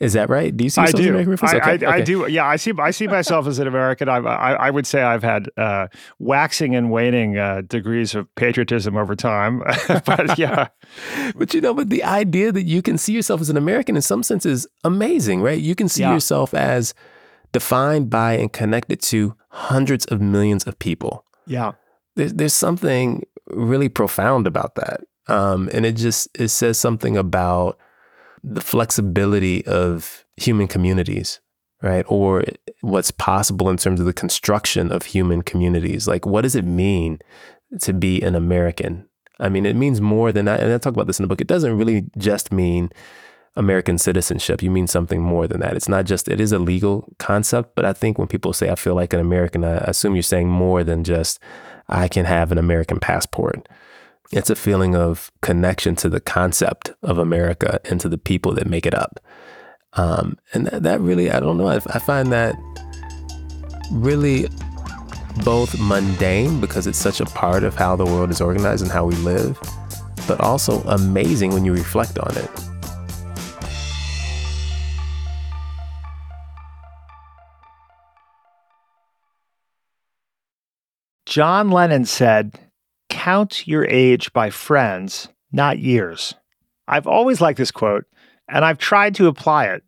Is 0.00 0.14
that 0.14 0.28
right? 0.28 0.56
Do 0.56 0.64
you 0.64 0.70
see 0.70 0.80
yourself 0.80 1.00
I 1.00 1.02
do. 1.02 1.02
as 1.04 1.06
an 1.08 1.14
American? 1.32 1.48
I, 1.48 1.56
okay. 1.56 1.70
I, 1.70 1.74
okay. 1.74 1.86
I, 1.86 2.00
do. 2.00 2.26
Yeah, 2.28 2.44
I 2.44 2.56
see. 2.56 2.72
I 2.76 2.90
see 2.90 3.06
myself 3.06 3.46
as 3.46 3.60
an 3.60 3.68
American. 3.68 4.08
I, 4.08 4.16
I, 4.16 4.52
I 4.54 4.70
would 4.70 4.84
say 4.84 5.00
I've 5.00 5.22
had 5.22 5.48
uh, 5.56 5.86
waxing 6.18 6.74
and 6.74 6.90
waning 6.90 7.38
uh, 7.38 7.60
degrees 7.68 8.16
of 8.16 8.26
patriotism 8.34 8.96
over 8.96 9.14
time. 9.14 9.60
but 10.04 10.36
yeah, 10.36 10.68
but 11.36 11.54
you 11.54 11.60
know, 11.60 11.72
but 11.72 11.88
the 11.90 12.02
idea 12.02 12.50
that 12.50 12.64
you 12.64 12.82
can 12.82 12.98
see 12.98 13.12
yourself 13.12 13.40
as 13.40 13.48
an 13.48 13.56
American 13.56 13.94
in 13.94 14.02
some 14.02 14.24
sense 14.24 14.44
is 14.44 14.66
amazing, 14.82 15.40
right? 15.40 15.60
You 15.60 15.76
can 15.76 15.88
see 15.88 16.02
Yeah. 16.02 16.14
yourself 16.14 16.52
as 16.52 16.94
defined 17.52 18.10
by 18.10 18.32
and 18.32 18.52
connected 18.52 19.00
to 19.02 19.36
hundreds 19.50 20.04
of 20.06 20.20
millions 20.20 20.64
of 20.66 20.76
people. 20.80 21.24
yeah, 21.46 21.72
there's 22.16 22.32
there's 22.34 22.54
something 22.54 23.22
really 23.52 23.88
profound 23.88 24.46
about 24.46 24.74
that, 24.76 25.00
um, 25.28 25.68
and 25.72 25.86
it 25.86 25.96
just 25.96 26.28
it 26.34 26.48
says 26.48 26.78
something 26.78 27.16
about 27.16 27.78
the 28.44 28.60
flexibility 28.60 29.64
of 29.66 30.24
human 30.36 30.66
communities, 30.66 31.40
right? 31.82 32.04
Or 32.08 32.44
what's 32.80 33.10
possible 33.12 33.70
in 33.70 33.76
terms 33.76 34.00
of 34.00 34.06
the 34.06 34.12
construction 34.12 34.90
of 34.90 35.04
human 35.04 35.42
communities. 35.42 36.08
Like, 36.08 36.26
what 36.26 36.42
does 36.42 36.56
it 36.56 36.64
mean 36.64 37.20
to 37.80 37.92
be 37.92 38.20
an 38.20 38.34
American? 38.34 39.08
I 39.38 39.48
mean, 39.48 39.64
it 39.64 39.76
means 39.76 40.00
more 40.00 40.32
than 40.32 40.44
that. 40.46 40.60
And 40.60 40.72
I 40.72 40.78
talk 40.78 40.94
about 40.94 41.06
this 41.06 41.18
in 41.18 41.24
the 41.24 41.28
book. 41.28 41.40
It 41.40 41.46
doesn't 41.46 41.76
really 41.76 42.06
just 42.18 42.52
mean 42.52 42.90
American 43.54 43.98
citizenship. 43.98 44.62
You 44.62 44.70
mean 44.70 44.86
something 44.86 45.20
more 45.20 45.46
than 45.46 45.60
that. 45.60 45.76
It's 45.76 45.88
not 45.88 46.04
just, 46.04 46.28
it 46.28 46.40
is 46.40 46.52
a 46.52 46.58
legal 46.58 47.12
concept, 47.18 47.74
but 47.74 47.84
I 47.84 47.92
think 47.92 48.18
when 48.18 48.28
people 48.28 48.52
say, 48.52 48.70
I 48.70 48.74
feel 48.74 48.94
like 48.94 49.12
an 49.12 49.20
American, 49.20 49.64
I 49.64 49.76
assume 49.76 50.14
you're 50.14 50.22
saying 50.22 50.48
more 50.48 50.82
than 50.82 51.04
just, 51.04 51.38
I 51.88 52.08
can 52.08 52.24
have 52.24 52.52
an 52.52 52.58
American 52.58 53.00
passport. 53.00 53.68
It's 54.30 54.50
a 54.50 54.56
feeling 54.56 54.96
of 54.96 55.30
connection 55.42 55.94
to 55.96 56.08
the 56.08 56.20
concept 56.20 56.90
of 57.02 57.18
America 57.18 57.80
and 57.84 58.00
to 58.00 58.08
the 58.08 58.18
people 58.18 58.54
that 58.54 58.66
make 58.66 58.86
it 58.86 58.94
up. 58.94 59.20
Um, 59.94 60.38
and 60.54 60.66
that, 60.66 60.82
that 60.84 61.00
really, 61.00 61.30
I 61.30 61.38
don't 61.40 61.58
know, 61.58 61.68
I, 61.68 61.76
I 61.76 61.98
find 61.98 62.32
that 62.32 62.54
really 63.90 64.48
both 65.44 65.78
mundane 65.78 66.60
because 66.60 66.86
it's 66.86 66.98
such 66.98 67.20
a 67.20 67.26
part 67.26 67.62
of 67.64 67.74
how 67.74 67.96
the 67.96 68.06
world 68.06 68.30
is 68.30 68.40
organized 68.40 68.82
and 68.82 68.90
how 68.90 69.04
we 69.04 69.14
live, 69.16 69.58
but 70.26 70.40
also 70.40 70.82
amazing 70.84 71.52
when 71.52 71.64
you 71.64 71.72
reflect 71.72 72.18
on 72.18 72.36
it. 72.36 72.50
John 81.32 81.70
Lennon 81.70 82.04
said, 82.04 82.60
"Count 83.08 83.66
your 83.66 83.86
age 83.86 84.34
by 84.34 84.50
friends, 84.50 85.30
not 85.50 85.78
years." 85.78 86.34
I've 86.86 87.06
always 87.06 87.40
liked 87.40 87.56
this 87.56 87.70
quote, 87.70 88.04
and 88.50 88.66
I've 88.66 88.76
tried 88.76 89.14
to 89.14 89.28
apply 89.28 89.68
it. 89.68 89.82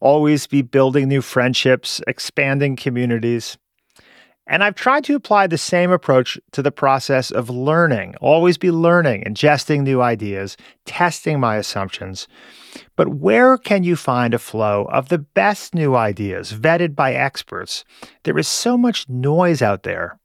Always 0.00 0.46
be 0.46 0.62
building 0.62 1.06
new 1.06 1.20
friendships, 1.20 2.00
expanding 2.06 2.74
communities. 2.74 3.58
And 4.46 4.64
I've 4.64 4.76
tried 4.76 5.04
to 5.04 5.14
apply 5.14 5.46
the 5.46 5.58
same 5.58 5.90
approach 5.90 6.38
to 6.52 6.62
the 6.62 6.72
process 6.72 7.30
of 7.30 7.50
learning. 7.50 8.14
Always 8.22 8.56
be 8.56 8.70
learning, 8.70 9.24
ingesting 9.24 9.82
new 9.82 10.00
ideas, 10.00 10.56
testing 10.86 11.38
my 11.38 11.56
assumptions. 11.56 12.26
But 12.96 13.08
where 13.08 13.58
can 13.58 13.84
you 13.84 13.94
find 13.94 14.32
a 14.32 14.38
flow 14.38 14.88
of 14.90 15.10
the 15.10 15.18
best 15.18 15.74
new 15.74 15.94
ideas 15.96 16.54
vetted 16.54 16.94
by 16.94 17.12
experts? 17.12 17.84
There 18.22 18.38
is 18.38 18.48
so 18.48 18.78
much 18.78 19.06
noise 19.06 19.60
out 19.60 19.82
there. 19.82 20.18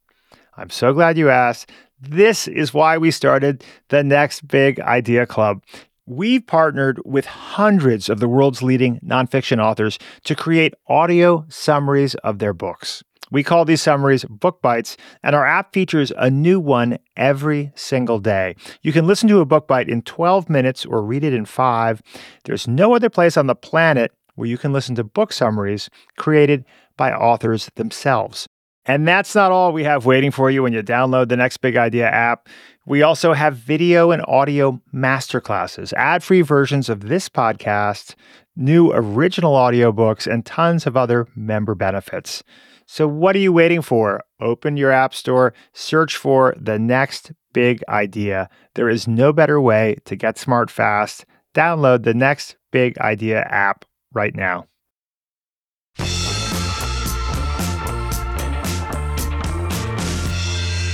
I'm 0.55 0.69
so 0.69 0.93
glad 0.93 1.17
you 1.17 1.29
asked. 1.29 1.71
This 1.99 2.47
is 2.47 2.73
why 2.73 2.97
we 2.97 3.09
started 3.09 3.63
the 3.89 4.03
Next 4.03 4.47
Big 4.47 4.79
Idea 4.79 5.25
Club. 5.25 5.63
We've 6.05 6.45
partnered 6.45 6.99
with 7.05 7.25
hundreds 7.25 8.07
of 8.07 8.19
the 8.19 8.27
world's 8.27 8.61
leading 8.61 8.99
nonfiction 8.99 9.63
authors 9.63 9.97
to 10.25 10.35
create 10.35 10.75
audio 10.87 11.45
summaries 11.49 12.13
of 12.15 12.39
their 12.39 12.53
books. 12.53 13.03
We 13.31 13.41
call 13.41 13.65
these 13.65 13.81
summaries 13.81 14.25
book 14.25 14.61
bites, 14.61 14.95
and 15.23 15.35
our 15.35 15.45
app 15.45 15.73
features 15.73 16.11
a 16.17 16.29
new 16.29 16.59
one 16.59 16.99
every 17.17 17.71
single 17.73 18.19
day. 18.19 18.55
You 18.83 18.91
can 18.91 19.07
listen 19.07 19.27
to 19.29 19.39
a 19.39 19.45
book 19.45 19.67
bite 19.67 19.89
in 19.89 20.03
12 20.03 20.49
minutes 20.51 20.85
or 20.85 21.01
read 21.01 21.23
it 21.23 21.33
in 21.33 21.45
five. 21.45 22.03
There's 22.43 22.67
no 22.67 22.93
other 22.93 23.09
place 23.09 23.37
on 23.37 23.47
the 23.47 23.55
planet 23.55 24.11
where 24.35 24.47
you 24.47 24.59
can 24.59 24.71
listen 24.71 24.93
to 24.95 25.03
book 25.03 25.33
summaries 25.33 25.89
created 26.15 26.63
by 26.95 27.11
authors 27.11 27.71
themselves. 27.75 28.47
And 28.85 29.07
that's 29.07 29.33
not 29.33 29.51
all 29.51 29.71
we 29.71 29.83
have 29.85 30.05
waiting 30.05 30.31
for 30.31 30.51
you 30.51 30.63
when 30.63 30.73
you 30.73 30.83
download 30.83 31.29
the 31.29 31.37
Next 31.37 31.57
Big 31.57 31.77
Idea 31.77 32.07
app. 32.07 32.49
We 32.85 33.01
also 33.01 33.31
have 33.31 33.55
video 33.55 34.11
and 34.11 34.23
audio 34.27 34.81
masterclasses, 34.93 35.93
ad 35.93 36.21
free 36.21 36.41
versions 36.41 36.89
of 36.89 37.07
this 37.07 37.29
podcast, 37.29 38.15
new 38.57 38.91
original 38.91 39.53
audiobooks, 39.53 40.31
and 40.31 40.45
tons 40.45 40.85
of 40.85 40.97
other 40.97 41.27
member 41.35 41.75
benefits. 41.75 42.43
So, 42.85 43.07
what 43.07 43.37
are 43.37 43.39
you 43.39 43.53
waiting 43.53 43.81
for? 43.81 44.21
Open 44.41 44.75
your 44.75 44.91
app 44.91 45.13
store, 45.15 45.53
search 45.71 46.17
for 46.17 46.53
the 46.59 46.77
next 46.77 47.31
big 47.53 47.81
idea. 47.87 48.49
There 48.75 48.89
is 48.89 49.07
no 49.07 49.31
better 49.31 49.61
way 49.61 49.97
to 50.03 50.17
get 50.17 50.37
smart 50.37 50.69
fast. 50.69 51.25
Download 51.53 52.03
the 52.03 52.13
Next 52.13 52.57
Big 52.71 52.97
Idea 52.97 53.43
app 53.43 53.85
right 54.11 54.35
now. 54.35 54.65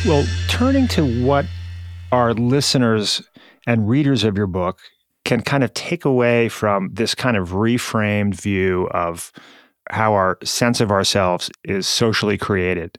Well, 0.05 0.25
turning 0.47 0.87
to 0.89 1.25
what 1.25 1.45
our 2.13 2.33
listeners 2.33 3.21
and 3.67 3.89
readers 3.89 4.23
of 4.23 4.37
your 4.37 4.47
book 4.47 4.79
can 5.25 5.41
kind 5.41 5.61
of 5.61 5.73
take 5.73 6.05
away 6.05 6.47
from 6.47 6.89
this 6.93 7.13
kind 7.13 7.35
of 7.35 7.49
reframed 7.49 8.33
view 8.33 8.87
of 8.91 9.33
how 9.89 10.13
our 10.13 10.37
sense 10.41 10.79
of 10.79 10.89
ourselves 10.89 11.51
is 11.65 11.85
socially 11.85 12.37
created. 12.37 12.97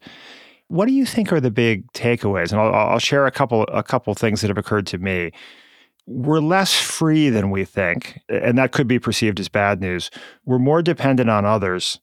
What 0.68 0.88
do 0.88 0.92
you 0.92 1.06
think 1.06 1.32
are 1.32 1.40
the 1.40 1.50
big 1.50 1.90
takeaways? 1.94 2.52
And 2.52 2.60
I'll, 2.60 2.74
I'll 2.74 2.98
share 2.98 3.26
a 3.26 3.30
couple 3.30 3.62
a 3.64 3.82
couple 3.82 4.12
things 4.14 4.42
that 4.42 4.48
have 4.48 4.58
occurred 4.58 4.86
to 4.88 4.98
me. 4.98 5.32
We're 6.06 6.40
less 6.40 6.78
free 6.78 7.30
than 7.30 7.50
we 7.50 7.64
think, 7.64 8.20
and 8.28 8.58
that 8.58 8.72
could 8.72 8.86
be 8.86 8.98
perceived 8.98 9.40
as 9.40 9.48
bad 9.48 9.80
news. 9.80 10.10
We're 10.44 10.58
more 10.58 10.82
dependent 10.82 11.30
on 11.30 11.46
others 11.46 11.98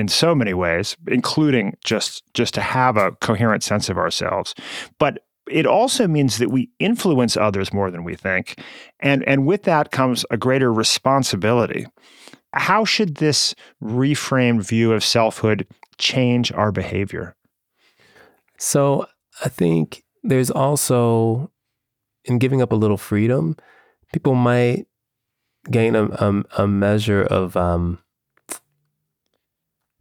in 0.00 0.08
so 0.08 0.34
many 0.34 0.54
ways, 0.54 0.96
including 1.06 1.76
just 1.84 2.24
just 2.34 2.54
to 2.54 2.60
have 2.60 2.96
a 2.96 3.12
coherent 3.20 3.62
sense 3.62 3.88
of 3.88 3.98
ourselves. 3.98 4.54
But 4.98 5.24
it 5.50 5.66
also 5.66 6.06
means 6.06 6.38
that 6.38 6.50
we 6.50 6.70
influence 6.78 7.36
others 7.36 7.72
more 7.72 7.90
than 7.90 8.04
we 8.04 8.14
think. 8.14 8.62
And, 9.00 9.26
and 9.26 9.46
with 9.46 9.64
that 9.64 9.90
comes 9.90 10.24
a 10.30 10.36
greater 10.36 10.72
responsibility. 10.72 11.86
How 12.52 12.84
should 12.84 13.16
this 13.16 13.54
reframed 13.82 14.62
view 14.62 14.92
of 14.92 15.04
selfhood 15.04 15.66
change 15.98 16.52
our 16.52 16.72
behavior? 16.72 17.34
So 18.58 19.06
I 19.44 19.48
think 19.48 20.04
there's 20.22 20.50
also, 20.50 21.50
in 22.24 22.38
giving 22.38 22.62
up 22.62 22.72
a 22.72 22.76
little 22.76 22.98
freedom, 22.98 23.56
people 24.12 24.34
might 24.34 24.86
gain 25.70 25.96
a, 25.96 26.04
a, 26.04 26.44
a 26.58 26.66
measure 26.68 27.22
of 27.22 27.56
um, 27.56 27.98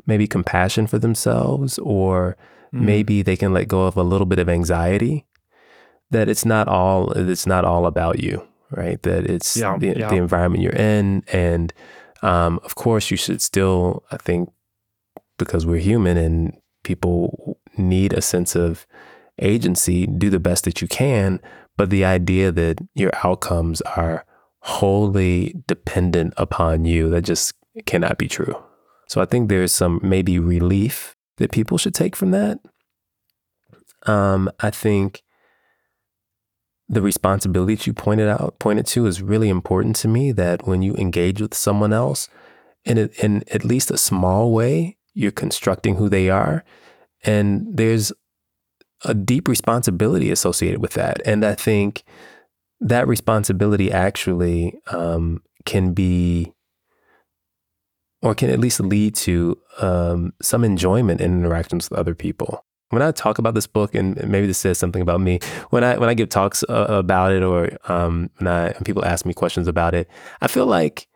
maybe 0.09 0.27
compassion 0.27 0.87
for 0.87 0.99
themselves, 0.99 1.79
or 1.79 2.35
mm. 2.73 2.81
maybe 2.81 3.21
they 3.21 3.37
can 3.37 3.53
let 3.53 3.69
go 3.69 3.85
of 3.85 3.95
a 3.95 4.03
little 4.03 4.25
bit 4.25 4.39
of 4.39 4.49
anxiety 4.49 5.25
that 6.11 6.27
it's 6.27 6.45
not 6.45 6.67
all 6.67 7.11
it's 7.11 7.45
not 7.45 7.63
all 7.63 7.85
about 7.85 8.19
you, 8.19 8.45
right? 8.71 9.01
That 9.03 9.25
it's 9.25 9.55
yeah, 9.55 9.77
the, 9.77 9.87
yeah. 9.95 10.09
the 10.09 10.17
environment 10.17 10.63
you're 10.63 10.73
in, 10.73 11.23
and 11.31 11.71
um, 12.21 12.59
of 12.63 12.75
course 12.75 13.11
you 13.11 13.17
should 13.17 13.41
still, 13.41 14.03
I 14.11 14.17
think, 14.17 14.49
because 15.37 15.65
we're 15.65 15.79
human 15.79 16.17
and 16.17 16.57
people 16.83 17.59
need 17.77 18.13
a 18.13 18.21
sense 18.21 18.55
of 18.55 18.85
agency, 19.41 20.05
do 20.05 20.29
the 20.29 20.39
best 20.39 20.65
that 20.65 20.81
you 20.81 20.87
can. 20.87 21.39
But 21.77 21.91
the 21.91 22.03
idea 22.03 22.51
that 22.51 22.79
your 22.93 23.11
outcomes 23.23 23.79
are 23.81 24.25
wholly 24.61 25.55
dependent 25.65 26.33
upon 26.35 26.83
you, 26.83 27.09
that 27.11 27.21
just 27.21 27.53
cannot 27.85 28.17
be 28.17 28.27
true. 28.27 28.55
So 29.09 29.21
I 29.21 29.25
think 29.25 29.49
there's 29.49 29.71
some 29.71 29.99
maybe 30.03 30.37
relief 30.37 31.15
that 31.37 31.51
people 31.51 31.77
should 31.79 31.95
take 31.95 32.15
from 32.15 32.29
that. 32.31 32.59
Um, 34.05 34.49
I 34.59 34.69
think 34.69 35.23
the 36.87 37.01
responsibility 37.01 37.75
that 37.75 37.87
you 37.87 37.93
pointed 37.93 38.27
out 38.27 38.57
pointed 38.59 38.85
to 38.87 39.07
is 39.07 39.21
really 39.21 39.49
important 39.49 39.95
to 39.97 40.07
me 40.07 40.31
that 40.31 40.67
when 40.67 40.81
you 40.81 40.95
engage 40.95 41.41
with 41.41 41.53
someone 41.53 41.91
else 41.91 42.29
in 42.85 42.97
a, 42.97 43.09
in 43.23 43.43
at 43.51 43.65
least 43.65 43.91
a 43.91 43.97
small 43.97 44.51
way 44.51 44.97
you're 45.13 45.31
constructing 45.31 45.95
who 45.95 46.09
they 46.09 46.29
are 46.29 46.63
and 47.23 47.65
there's 47.71 48.11
a 49.05 49.13
deep 49.13 49.47
responsibility 49.47 50.31
associated 50.31 50.81
with 50.81 50.93
that 50.93 51.21
and 51.25 51.45
i 51.45 51.53
think 51.53 52.03
that 52.79 53.07
responsibility 53.07 53.91
actually 53.91 54.79
um, 54.87 55.43
can 55.65 55.93
be 55.93 56.53
or 58.21 58.35
can 58.35 58.49
at 58.49 58.59
least 58.59 58.79
lead 58.79 59.15
to 59.15 59.57
um, 59.79 60.33
some 60.41 60.63
enjoyment 60.63 61.21
in 61.21 61.39
interactions 61.39 61.89
with 61.89 61.99
other 61.99 62.15
people 62.15 62.65
when 62.89 63.01
I 63.01 63.11
talk 63.11 63.37
about 63.37 63.53
this 63.53 63.67
book, 63.67 63.93
and 63.93 64.15
maybe 64.27 64.47
this 64.47 64.57
says 64.57 64.77
something 64.77 65.01
about 65.01 65.21
me, 65.21 65.39
when 65.69 65.83
I 65.83 65.97
when 65.97 66.09
I 66.09 66.13
give 66.13 66.29
talks 66.29 66.63
uh, 66.63 66.87
about 66.89 67.31
it, 67.31 67.43
or 67.43 67.69
um, 67.87 68.29
when, 68.37 68.47
I, 68.47 68.71
when 68.71 68.83
people 68.83 69.05
ask 69.05 69.25
me 69.25 69.33
questions 69.33 69.67
about 69.67 69.93
it, 69.93 70.09
I 70.41 70.47
feel 70.47 70.65
like 70.65 71.07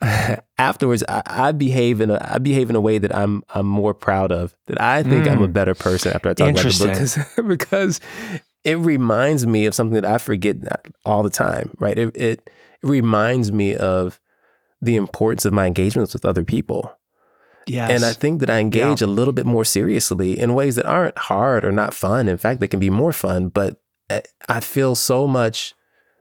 afterwards 0.58 1.02
I, 1.08 1.22
I, 1.26 1.52
behave 1.52 2.00
in 2.00 2.10
a 2.10 2.18
I 2.20 2.38
behave 2.38 2.70
in 2.70 2.76
a 2.76 2.80
way 2.80 2.98
that 2.98 3.14
I'm 3.14 3.42
I'm 3.52 3.66
more 3.66 3.94
proud 3.94 4.30
of. 4.30 4.54
That 4.66 4.80
I 4.80 5.02
think 5.02 5.24
mm. 5.24 5.32
I'm 5.32 5.42
a 5.42 5.48
mm. 5.48 5.52
better 5.52 5.74
person 5.74 6.12
after 6.12 6.30
I 6.30 6.34
talk 6.34 6.50
about 6.50 6.62
the 6.62 6.86
book 6.86 6.92
because, 6.92 7.18
because 7.48 8.00
it 8.64 8.78
reminds 8.78 9.46
me 9.46 9.66
of 9.66 9.74
something 9.74 10.00
that 10.00 10.04
I 10.04 10.18
forget 10.18 10.56
all 11.04 11.22
the 11.24 11.30
time. 11.30 11.74
Right? 11.78 11.98
It, 11.98 12.16
it 12.16 12.50
it 12.80 12.86
reminds 12.86 13.50
me 13.50 13.74
of 13.74 14.20
the 14.80 14.96
importance 14.96 15.44
of 15.44 15.52
my 15.52 15.66
engagements 15.66 16.12
with 16.12 16.24
other 16.24 16.44
people. 16.44 16.94
Yes. 17.66 17.90
And 17.90 18.04
I 18.04 18.12
think 18.12 18.40
that 18.40 18.50
I 18.50 18.58
engage 18.58 19.02
yeah. 19.02 19.06
a 19.06 19.10
little 19.10 19.32
bit 19.32 19.46
more 19.46 19.64
seriously 19.64 20.38
in 20.38 20.54
ways 20.54 20.76
that 20.76 20.86
aren't 20.86 21.18
hard 21.18 21.64
or 21.64 21.72
not 21.72 21.92
fun. 21.92 22.28
In 22.28 22.38
fact, 22.38 22.60
they 22.60 22.68
can 22.68 22.80
be 22.80 22.90
more 22.90 23.12
fun, 23.12 23.48
but 23.48 23.80
eh, 24.08 24.22
I 24.48 24.60
feel 24.60 24.94
so 24.94 25.26
much 25.26 25.74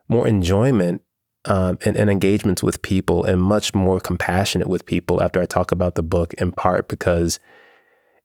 more 0.09 0.27
enjoyment 0.27 1.01
um, 1.45 1.77
and, 1.85 1.95
and, 1.95 2.09
engagements 2.09 2.61
with 2.61 2.81
people 2.81 3.23
and 3.23 3.41
much 3.41 3.73
more 3.73 4.01
compassionate 4.01 4.67
with 4.67 4.85
people 4.85 5.23
after 5.23 5.41
I 5.41 5.45
talk 5.45 5.71
about 5.71 5.95
the 5.95 6.03
book, 6.03 6.33
in 6.33 6.51
part 6.51 6.89
because 6.89 7.39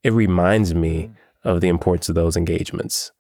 it 0.03 0.13
reminds 0.13 0.75
me 0.75 1.11
mm. 1.11 1.15
of 1.45 1.61
the 1.61 1.69
importance 1.69 2.09
of 2.09 2.17
those 2.17 2.37
engagements. 2.37 3.13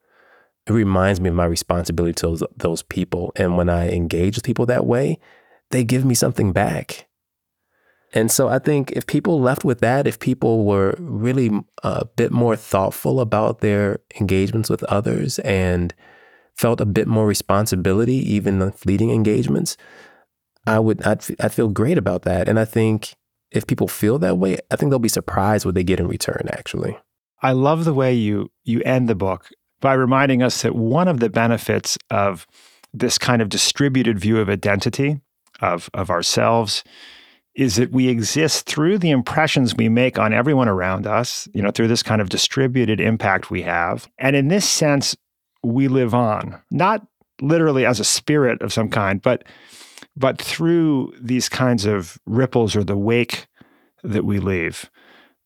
It 0.67 0.73
reminds 0.73 1.21
me 1.21 1.29
of 1.29 1.37
my 1.37 1.45
responsibility 1.45 2.15
to 2.15 2.27
those, 2.29 2.43
those 2.57 2.83
people. 2.83 3.33
And 3.37 3.57
when 3.57 3.69
I 3.69 3.91
engage 3.91 4.37
with 4.37 4.45
people 4.45 4.67
that 4.67 4.87
way, 4.87 5.21
they 5.73 5.85
give 5.85 6.05
me 6.05 6.15
something 6.15 6.53
back. 6.53 7.09
And 8.15 8.31
so 8.31 8.49
I 8.49 8.59
think 8.59 8.93
if 8.93 9.07
people 9.07 9.41
left 9.41 9.65
with 9.65 9.81
that, 9.81 10.07
if 10.07 10.19
people 10.19 10.65
were 10.65 10.95
really 10.99 11.51
a 11.83 12.05
bit 12.05 12.31
more 12.31 12.57
thoughtful 12.57 13.21
about 13.21 13.61
their 13.61 14.01
engagements 14.21 14.69
with 14.69 14.85
others 14.85 15.39
and 15.41 15.95
felt 16.55 16.81
a 16.81 16.87
bit 16.87 17.09
more 17.09 17.27
responsibility, 17.27 18.17
even 18.35 18.59
the 18.59 18.71
fleeting 18.71 19.11
engagements, 19.11 19.77
I 20.67 20.79
would 20.79 21.03
I'd, 21.03 21.25
I'd 21.41 21.55
feel 21.55 21.69
great 21.69 21.99
about 21.99 22.23
that. 22.23 22.49
And 22.49 22.61
I 22.61 22.67
think 22.67 23.15
if 23.51 23.67
people 23.67 23.89
feel 23.89 24.19
that 24.19 24.39
way, 24.39 24.59
I 24.71 24.77
think 24.77 24.91
they'll 24.91 24.99
be 24.99 25.09
surprised 25.09 25.65
what 25.65 25.75
they 25.75 25.85
get 25.85 26.01
in 26.01 26.07
return. 26.07 26.49
Actually, 26.53 26.97
I 27.43 27.53
love 27.53 27.85
the 27.85 27.95
way 27.95 28.13
you 28.13 28.51
you 28.65 28.83
end 28.83 29.09
the 29.09 29.15
book 29.15 29.49
by 29.81 29.95
reminding 29.95 30.43
us 30.43 30.63
that 30.63 30.75
one 30.75 31.09
of 31.09 31.21
the 31.21 31.31
benefits 31.31 31.97
of 32.11 32.47
this 32.93 33.17
kind 33.17 33.41
of 33.41 33.49
distributed 33.49 34.19
view 34.19 34.39
of 34.39 34.51
identity 34.51 35.21
of 35.63 35.89
of 35.95 36.11
ourselves 36.11 36.85
is 37.55 37.77
that 37.77 37.93
we 37.93 38.09
exist 38.09 38.67
through 38.67 38.99
the 38.99 39.11
impressions 39.11 39.77
we 39.77 39.89
make 39.89 40.19
on 40.19 40.33
everyone 40.33 40.69
around 40.69 41.07
us, 41.07 41.47
you 41.53 41.61
know, 41.61 41.71
through 41.71 41.89
this 41.89 42.03
kind 42.03 42.23
of 42.23 42.31
distributed 42.31 42.99
impact 42.99 43.51
we 43.51 43.61
have. 43.61 44.09
And 44.19 44.35
in 44.35 44.49
this 44.49 44.67
sense, 44.67 45.15
we 45.63 45.87
live 45.89 46.15
on, 46.15 46.61
not 46.71 47.07
literally 47.41 47.85
as 47.85 48.01
a 48.01 48.05
spirit 48.05 48.63
of 48.63 48.73
some 48.73 48.89
kind, 48.89 49.21
but 49.21 49.45
but 50.17 50.41
through 50.41 51.13
these 51.21 51.49
kinds 51.49 51.87
of 51.87 52.19
ripples 52.27 52.77
or 52.77 52.85
the 52.85 52.99
wake 52.99 53.47
that 54.03 54.25
we 54.25 54.39
leave. 54.39 54.91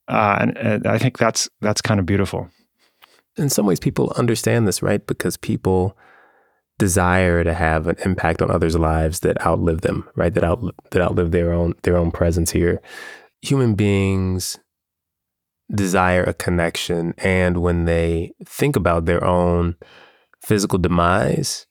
Uh, 0.09 0.39
and, 0.41 0.57
and 0.57 0.87
I 0.87 0.99
think 0.99 1.19
that's 1.19 1.49
that's 1.61 1.83
kind 1.83 2.01
of 2.01 2.07
beautiful. 2.07 2.49
In 3.37 3.51
some 3.51 3.67
ways, 3.67 3.81
people 3.81 4.13
understand 4.17 4.67
this, 4.67 4.83
right? 4.83 5.05
Because 5.07 5.37
people 5.37 5.97
desire 6.79 7.43
to 7.43 7.55
have 7.55 7.87
an 7.87 7.97
impact 8.05 8.43
on 8.43 8.51
others' 8.51 8.77
lives 8.77 9.21
that 9.21 9.45
outlive 9.45 9.81
them, 9.81 10.09
right? 10.15 10.33
That 10.35 10.45
out 10.45 10.63
that 10.91 11.03
outlive 11.03 11.31
their 11.31 11.53
own 11.53 11.75
their 11.83 11.97
own 11.97 12.11
presence 12.11 12.51
here. 12.51 12.81
Human 13.43 13.75
beings 13.75 14.59
desire 15.75 16.23
a 16.23 16.35
connection, 16.35 17.15
and 17.19 17.59
when 17.59 17.85
they 17.87 18.33
think 18.45 18.77
about 18.77 19.05
their 19.07 19.25
own 19.25 19.77
physical 20.43 20.79
demise, 20.79 21.67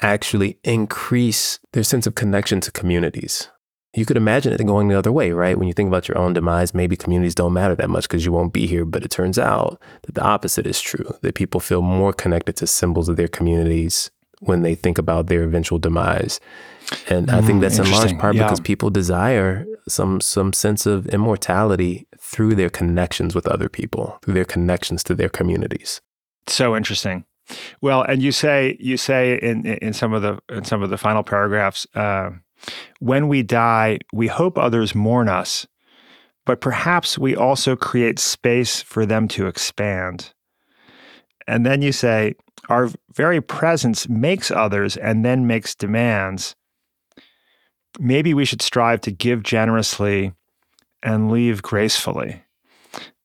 actually 0.00 0.58
increase 0.64 1.58
their 1.72 1.82
sense 1.82 2.06
of 2.06 2.14
connection 2.14 2.60
to 2.60 2.70
communities. 2.70 3.48
You 3.94 4.04
could 4.04 4.16
imagine 4.16 4.52
it 4.52 4.66
going 4.66 4.88
the 4.88 4.98
other 4.98 5.12
way, 5.12 5.30
right? 5.30 5.56
When 5.56 5.68
you 5.68 5.74
think 5.74 5.88
about 5.88 6.08
your 6.08 6.18
own 6.18 6.32
demise, 6.32 6.74
maybe 6.74 6.96
communities 6.96 7.34
don't 7.34 7.52
matter 7.52 7.74
that 7.76 7.90
much 7.90 8.04
because 8.04 8.24
you 8.24 8.32
won't 8.32 8.52
be 8.52 8.66
here. 8.66 8.84
But 8.84 9.04
it 9.04 9.10
turns 9.10 9.38
out 9.38 9.80
that 10.02 10.14
the 10.14 10.22
opposite 10.22 10.66
is 10.66 10.80
true, 10.80 11.14
that 11.22 11.34
people 11.34 11.60
feel 11.60 11.82
more 11.82 12.12
connected 12.12 12.56
to 12.56 12.66
symbols 12.66 13.08
of 13.08 13.16
their 13.16 13.28
communities 13.28 14.10
when 14.40 14.62
they 14.62 14.74
think 14.74 14.98
about 14.98 15.28
their 15.28 15.44
eventual 15.44 15.78
demise. 15.78 16.40
And 17.08 17.30
I 17.30 17.40
think 17.40 17.58
mm, 17.58 17.60
that's 17.62 17.78
in 17.78 17.90
large 17.90 18.18
part 18.18 18.34
yeah. 18.34 18.44
because 18.44 18.60
people 18.60 18.90
desire 18.90 19.66
some 19.88 20.20
some 20.20 20.52
sense 20.52 20.86
of 20.86 21.06
immortality 21.06 22.06
through 22.18 22.54
their 22.54 22.70
connections 22.70 23.34
with 23.34 23.46
other 23.46 23.68
people, 23.68 24.18
through 24.22 24.34
their 24.34 24.44
connections 24.44 25.02
to 25.04 25.14
their 25.14 25.28
communities. 25.28 26.00
So 26.46 26.76
interesting. 26.76 27.24
Well, 27.80 28.02
and 28.02 28.22
you 28.22 28.32
say 28.32 28.76
you 28.80 28.96
say 28.96 29.38
in 29.38 29.64
in 29.66 29.92
some 29.92 30.12
of 30.12 30.22
the 30.22 30.38
in 30.54 30.64
some 30.64 30.82
of 30.82 30.90
the 30.90 30.98
final 30.98 31.22
paragraphs, 31.22 31.86
uh, 31.94 32.30
when 33.00 33.28
we 33.28 33.42
die, 33.42 33.98
we 34.12 34.26
hope 34.26 34.58
others 34.58 34.94
mourn 34.94 35.28
us, 35.28 35.66
but 36.46 36.60
perhaps 36.60 37.18
we 37.18 37.36
also 37.36 37.76
create 37.76 38.18
space 38.18 38.82
for 38.82 39.06
them 39.06 39.28
to 39.28 39.46
expand. 39.46 40.32
And 41.46 41.66
then 41.66 41.82
you 41.82 41.92
say, 41.92 42.34
our 42.68 42.90
very 43.14 43.40
presence 43.40 44.08
makes 44.08 44.50
others 44.50 44.96
and 44.96 45.24
then 45.24 45.46
makes 45.46 45.74
demands. 45.74 46.54
Maybe 47.98 48.34
we 48.34 48.44
should 48.44 48.62
strive 48.62 49.00
to 49.02 49.10
give 49.10 49.42
generously 49.42 50.32
and 51.02 51.30
leave 51.30 51.62
gracefully, 51.62 52.42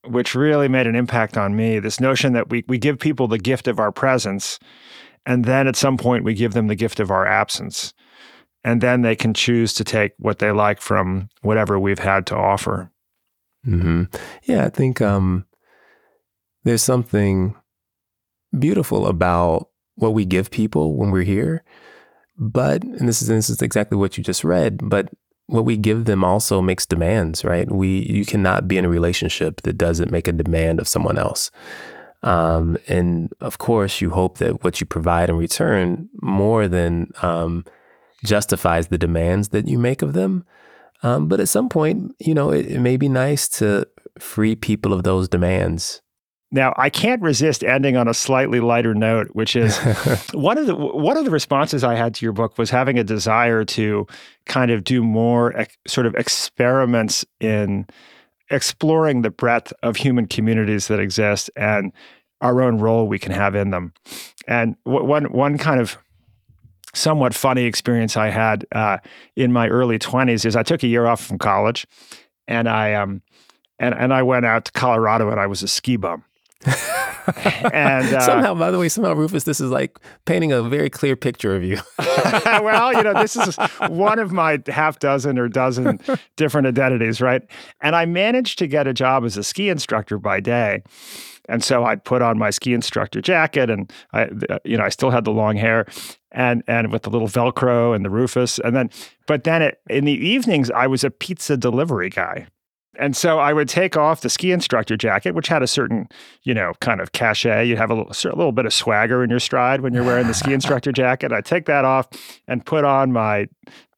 which 0.06 0.34
really 0.34 0.68
made 0.68 0.86
an 0.86 0.94
impact 0.94 1.36
on 1.36 1.56
me. 1.56 1.78
This 1.78 2.00
notion 2.00 2.34
that 2.34 2.50
we, 2.50 2.64
we 2.68 2.78
give 2.78 2.98
people 2.98 3.26
the 3.26 3.38
gift 3.38 3.66
of 3.66 3.78
our 3.80 3.90
presence, 3.90 4.58
and 5.24 5.46
then 5.46 5.66
at 5.66 5.76
some 5.76 5.96
point 5.96 6.24
we 6.24 6.34
give 6.34 6.52
them 6.52 6.66
the 6.66 6.74
gift 6.74 7.00
of 7.00 7.10
our 7.10 7.26
absence 7.26 7.94
and 8.64 8.80
then 8.80 9.02
they 9.02 9.16
can 9.16 9.34
choose 9.34 9.74
to 9.74 9.84
take 9.84 10.12
what 10.18 10.38
they 10.38 10.50
like 10.50 10.80
from 10.80 11.28
whatever 11.42 11.78
we've 11.78 11.98
had 11.98 12.26
to 12.26 12.36
offer. 12.36 12.90
hmm 13.64 14.04
Yeah, 14.44 14.64
I 14.64 14.70
think 14.70 15.00
um, 15.00 15.46
there's 16.64 16.82
something 16.82 17.54
beautiful 18.58 19.06
about 19.06 19.68
what 19.94 20.14
we 20.14 20.24
give 20.24 20.50
people 20.50 20.96
when 20.96 21.10
we're 21.10 21.22
here. 21.22 21.62
But, 22.36 22.82
and 22.82 23.06
this 23.06 23.20
is, 23.20 23.28
this 23.28 23.50
is 23.50 23.60
exactly 23.60 23.98
what 23.98 24.16
you 24.16 24.24
just 24.24 24.44
read, 24.44 24.80
but 24.88 25.10
what 25.46 25.64
we 25.64 25.76
give 25.76 26.06
them 26.06 26.24
also 26.24 26.62
makes 26.62 26.86
demands, 26.86 27.44
right? 27.44 27.70
We, 27.70 28.06
you 28.08 28.24
cannot 28.24 28.66
be 28.66 28.78
in 28.78 28.84
a 28.84 28.88
relationship 28.88 29.60
that 29.62 29.76
doesn't 29.76 30.10
make 30.10 30.26
a 30.26 30.32
demand 30.32 30.80
of 30.80 30.88
someone 30.88 31.18
else. 31.18 31.50
Um, 32.22 32.78
and 32.86 33.32
of 33.40 33.58
course, 33.58 34.00
you 34.00 34.10
hope 34.10 34.38
that 34.38 34.62
what 34.62 34.80
you 34.80 34.86
provide 34.86 35.28
in 35.28 35.36
return 35.36 36.08
more 36.22 36.68
than 36.68 37.10
um, 37.20 37.64
justifies 38.24 38.88
the 38.88 38.98
demands 38.98 39.48
that 39.50 39.68
you 39.68 39.78
make 39.78 40.02
of 40.02 40.12
them. 40.12 40.44
Um, 41.02 41.28
but 41.28 41.40
at 41.40 41.48
some 41.48 41.68
point, 41.68 42.14
you 42.18 42.34
know, 42.34 42.50
it, 42.50 42.66
it 42.66 42.80
may 42.80 42.96
be 42.96 43.08
nice 43.08 43.48
to 43.48 43.86
free 44.18 44.54
people 44.54 44.92
of 44.92 45.02
those 45.02 45.28
demands 45.28 46.02
now, 46.52 46.74
I 46.76 46.90
can't 46.90 47.22
resist 47.22 47.62
ending 47.62 47.96
on 47.96 48.08
a 48.08 48.14
slightly 48.14 48.58
lighter 48.58 48.92
note, 48.92 49.28
which 49.34 49.54
is 49.54 49.78
one 50.32 50.58
of 50.58 50.66
the 50.66 50.74
one 50.74 51.16
of 51.16 51.24
the 51.24 51.30
responses 51.30 51.84
I 51.84 51.94
had 51.94 52.14
to 52.14 52.26
your 52.26 52.32
book 52.32 52.58
was 52.58 52.70
having 52.70 52.98
a 52.98 53.04
desire 53.04 53.64
to 53.66 54.06
kind 54.46 54.70
of 54.72 54.82
do 54.82 55.02
more 55.04 55.56
ex- 55.56 55.76
sort 55.86 56.06
of 56.06 56.14
experiments 56.16 57.24
in 57.38 57.86
exploring 58.50 59.22
the 59.22 59.30
breadth 59.30 59.72
of 59.84 59.96
human 59.96 60.26
communities 60.26 60.88
that 60.88 60.98
exist 60.98 61.50
and 61.54 61.92
our 62.40 62.60
own 62.62 62.78
role 62.78 63.06
we 63.06 63.18
can 63.18 63.30
have 63.30 63.54
in 63.54 63.70
them. 63.70 63.92
And 64.48 64.74
w- 64.84 65.04
one 65.04 65.26
one 65.26 65.56
kind 65.56 65.80
of 65.80 65.98
somewhat 66.94 67.34
funny 67.34 67.64
experience 67.64 68.16
I 68.16 68.28
had 68.28 68.66
uh, 68.72 68.98
in 69.36 69.52
my 69.52 69.68
early 69.68 69.98
twenties 69.98 70.44
is 70.44 70.56
I 70.56 70.62
took 70.62 70.82
a 70.82 70.86
year 70.86 71.06
off 71.06 71.24
from 71.24 71.38
college, 71.38 71.86
and 72.46 72.68
I 72.68 72.94
um 72.94 73.22
and 73.78 73.94
and 73.94 74.12
I 74.12 74.22
went 74.22 74.46
out 74.46 74.64
to 74.66 74.72
Colorado 74.72 75.30
and 75.30 75.40
I 75.40 75.46
was 75.46 75.62
a 75.62 75.68
ski 75.68 75.96
bum 75.96 76.24
and 77.36 78.14
uh, 78.14 78.20
somehow, 78.20 78.54
by 78.54 78.70
the 78.70 78.78
way, 78.78 78.88
somehow, 78.88 79.14
Rufus, 79.14 79.44
this 79.44 79.60
is 79.60 79.70
like 79.70 79.98
painting 80.24 80.52
a 80.52 80.62
very 80.62 80.90
clear 80.90 81.16
picture 81.16 81.56
of 81.56 81.62
you. 81.62 81.78
well, 81.98 82.92
you 82.92 83.02
know, 83.02 83.14
this 83.14 83.36
is 83.36 83.56
one 83.88 84.18
of 84.18 84.32
my 84.32 84.58
half 84.66 84.98
dozen 84.98 85.38
or 85.38 85.48
dozen 85.48 86.00
different 86.36 86.66
identities, 86.66 87.20
right? 87.20 87.42
And 87.80 87.96
I 87.96 88.06
managed 88.06 88.58
to 88.60 88.66
get 88.66 88.86
a 88.86 88.94
job 88.94 89.24
as 89.24 89.36
a 89.36 89.44
ski 89.44 89.68
instructor 89.68 90.18
by 90.18 90.40
day. 90.40 90.82
And 91.48 91.64
so 91.64 91.84
I'd 91.84 92.04
put 92.04 92.22
on 92.22 92.38
my 92.38 92.50
ski 92.50 92.74
instructor 92.74 93.20
jacket, 93.20 93.70
and 93.70 93.92
I, 94.12 94.28
you 94.64 94.76
know, 94.76 94.84
I 94.84 94.88
still 94.88 95.10
had 95.10 95.24
the 95.24 95.32
long 95.32 95.56
hair, 95.56 95.86
and 96.32 96.62
and 96.66 96.92
with 96.92 97.02
the 97.02 97.10
little 97.10 97.28
Velcro 97.28 97.94
and 97.94 98.04
the 98.04 98.10
Rufus, 98.10 98.58
and 98.60 98.74
then, 98.74 98.90
but 99.26 99.44
then 99.44 99.62
it, 99.62 99.80
in 99.88 100.04
the 100.04 100.12
evenings 100.12 100.70
I 100.70 100.86
was 100.86 101.04
a 101.04 101.10
pizza 101.10 101.56
delivery 101.56 102.10
guy. 102.10 102.46
And 102.98 103.16
so 103.16 103.38
I 103.38 103.52
would 103.52 103.68
take 103.68 103.96
off 103.96 104.20
the 104.20 104.28
ski 104.28 104.52
instructor 104.52 104.96
jacket, 104.96 105.34
which 105.34 105.48
had 105.48 105.62
a 105.62 105.66
certain, 105.66 106.08
you 106.42 106.52
know, 106.52 106.72
kind 106.80 107.00
of 107.00 107.12
cachet. 107.12 107.66
You'd 107.66 107.78
have 107.78 107.90
a 107.90 107.94
little, 107.94 108.12
a 108.12 108.36
little 108.36 108.52
bit 108.52 108.66
of 108.66 108.74
swagger 108.74 109.22
in 109.24 109.30
your 109.30 109.38
stride 109.38 109.80
when 109.80 109.94
you're 109.94 110.04
wearing 110.04 110.26
the 110.26 110.34
ski 110.34 110.52
instructor 110.54 110.92
jacket. 110.92 111.32
I'd 111.32 111.44
take 111.44 111.66
that 111.66 111.84
off 111.84 112.08
and 112.46 112.66
put 112.66 112.84
on 112.84 113.12
my 113.12 113.46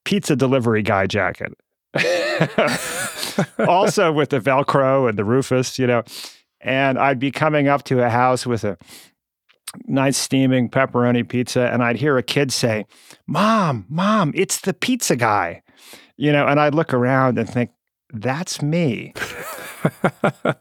pizza 0.05 0.35
delivery 0.35 0.83
guy 0.83 1.07
jacket. 1.07 1.53
also 3.67 4.11
with 4.11 4.29
the 4.29 4.39
Velcro 4.39 5.09
and 5.09 5.17
the 5.17 5.25
Rufus, 5.25 5.77
you 5.77 5.87
know. 5.87 6.03
And 6.61 6.97
I'd 6.97 7.19
be 7.19 7.31
coming 7.31 7.67
up 7.67 7.83
to 7.85 8.01
a 8.01 8.09
house 8.09 8.45
with 8.45 8.63
a 8.63 8.77
nice 9.85 10.17
steaming 10.17 10.69
pepperoni 10.69 11.27
pizza, 11.27 11.69
and 11.71 11.83
I'd 11.83 11.97
hear 11.97 12.17
a 12.17 12.23
kid 12.23 12.51
say, 12.51 12.85
Mom, 13.27 13.85
Mom, 13.89 14.31
it's 14.35 14.61
the 14.61 14.73
pizza 14.73 15.15
guy. 15.15 15.61
You 16.17 16.31
know, 16.31 16.47
and 16.47 16.59
I'd 16.59 16.75
look 16.75 16.93
around 16.93 17.37
and 17.37 17.49
think, 17.49 17.71
that's 18.13 18.61
me. 18.61 19.13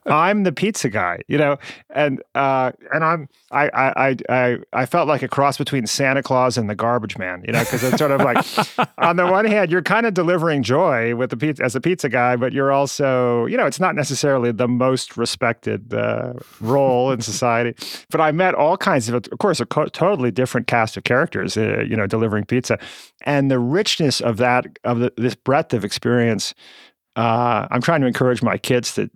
I'm 0.07 0.45
the 0.45 0.53
pizza 0.53 0.89
guy, 0.89 1.21
you 1.29 1.39
know, 1.39 1.59
and 1.91 2.23
uh, 2.35 2.73
and 2.93 3.05
I'm 3.05 3.29
I, 3.51 3.69
I 3.69 4.17
I 4.29 4.59
I 4.73 4.87
felt 4.87 5.09
like 5.09 5.23
a 5.23 5.29
cross 5.29 5.59
between 5.59 5.87
Santa 5.87 6.23
Claus 6.23 6.59
and 6.59 6.69
the 6.69 6.75
garbage 6.75 7.19
man, 7.19 7.43
you 7.47 7.53
know, 7.53 7.61
because 7.61 7.83
it's 7.83 7.99
sort 7.99 8.11
of 8.11 8.21
like 8.21 8.37
on 8.99 9.17
the 9.17 9.27
one 9.27 9.45
hand 9.45 9.71
you're 9.71 9.83
kind 9.83 10.07
of 10.07 10.15
delivering 10.15 10.63
joy 10.63 11.15
with 11.15 11.31
the 11.31 11.37
pizza 11.37 11.63
as 11.65 11.75
a 11.75 11.81
pizza 11.81 12.09
guy, 12.09 12.37
but 12.37 12.53
you're 12.53 12.73
also 12.73 13.47
you 13.47 13.57
know 13.57 13.67
it's 13.67 13.81
not 13.81 13.95
necessarily 13.95 14.53
the 14.53 14.69
most 14.69 15.17
respected 15.17 15.95
uh, 15.95 16.35
role 16.61 17.11
in 17.11 17.21
society. 17.21 17.75
But 18.11 18.21
I 18.21 18.33
met 18.33 18.55
all 18.55 18.77
kinds 18.77 19.09
of, 19.09 19.15
of 19.15 19.39
course, 19.39 19.61
a 19.61 19.67
co- 19.67 19.87
totally 19.87 20.31
different 20.31 20.67
cast 20.67 20.97
of 20.97 21.05
characters, 21.05 21.57
uh, 21.57 21.81
you 21.81 21.97
know, 21.97 22.07
delivering 22.07 22.45
pizza, 22.45 22.79
and 23.23 23.51
the 23.51 23.59
richness 23.59 24.21
of 24.21 24.37
that 24.39 24.67
of 24.85 24.99
the, 24.99 25.13
this 25.17 25.35
breadth 25.35 25.75
of 25.75 25.85
experience 25.85 26.55
uh, 27.17 27.67
I'm 27.71 27.83
trying 27.83 28.01
to 28.01 28.07
encourage 28.07 28.43
my 28.43 28.59
kids 28.59 28.95
to 28.95 29.11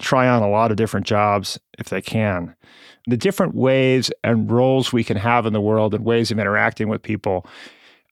try 0.00 0.28
on 0.28 0.42
a 0.42 0.48
lot 0.48 0.70
of 0.70 0.76
different 0.76 1.06
jobs 1.06 1.58
if 1.78 1.88
they 1.88 2.02
can. 2.02 2.54
The 3.06 3.16
different 3.16 3.54
ways 3.54 4.10
and 4.22 4.50
roles 4.50 4.92
we 4.92 5.04
can 5.04 5.16
have 5.16 5.46
in 5.46 5.52
the 5.52 5.60
world 5.60 5.94
and 5.94 6.04
ways 6.04 6.30
of 6.30 6.38
interacting 6.38 6.88
with 6.88 7.02
people 7.02 7.46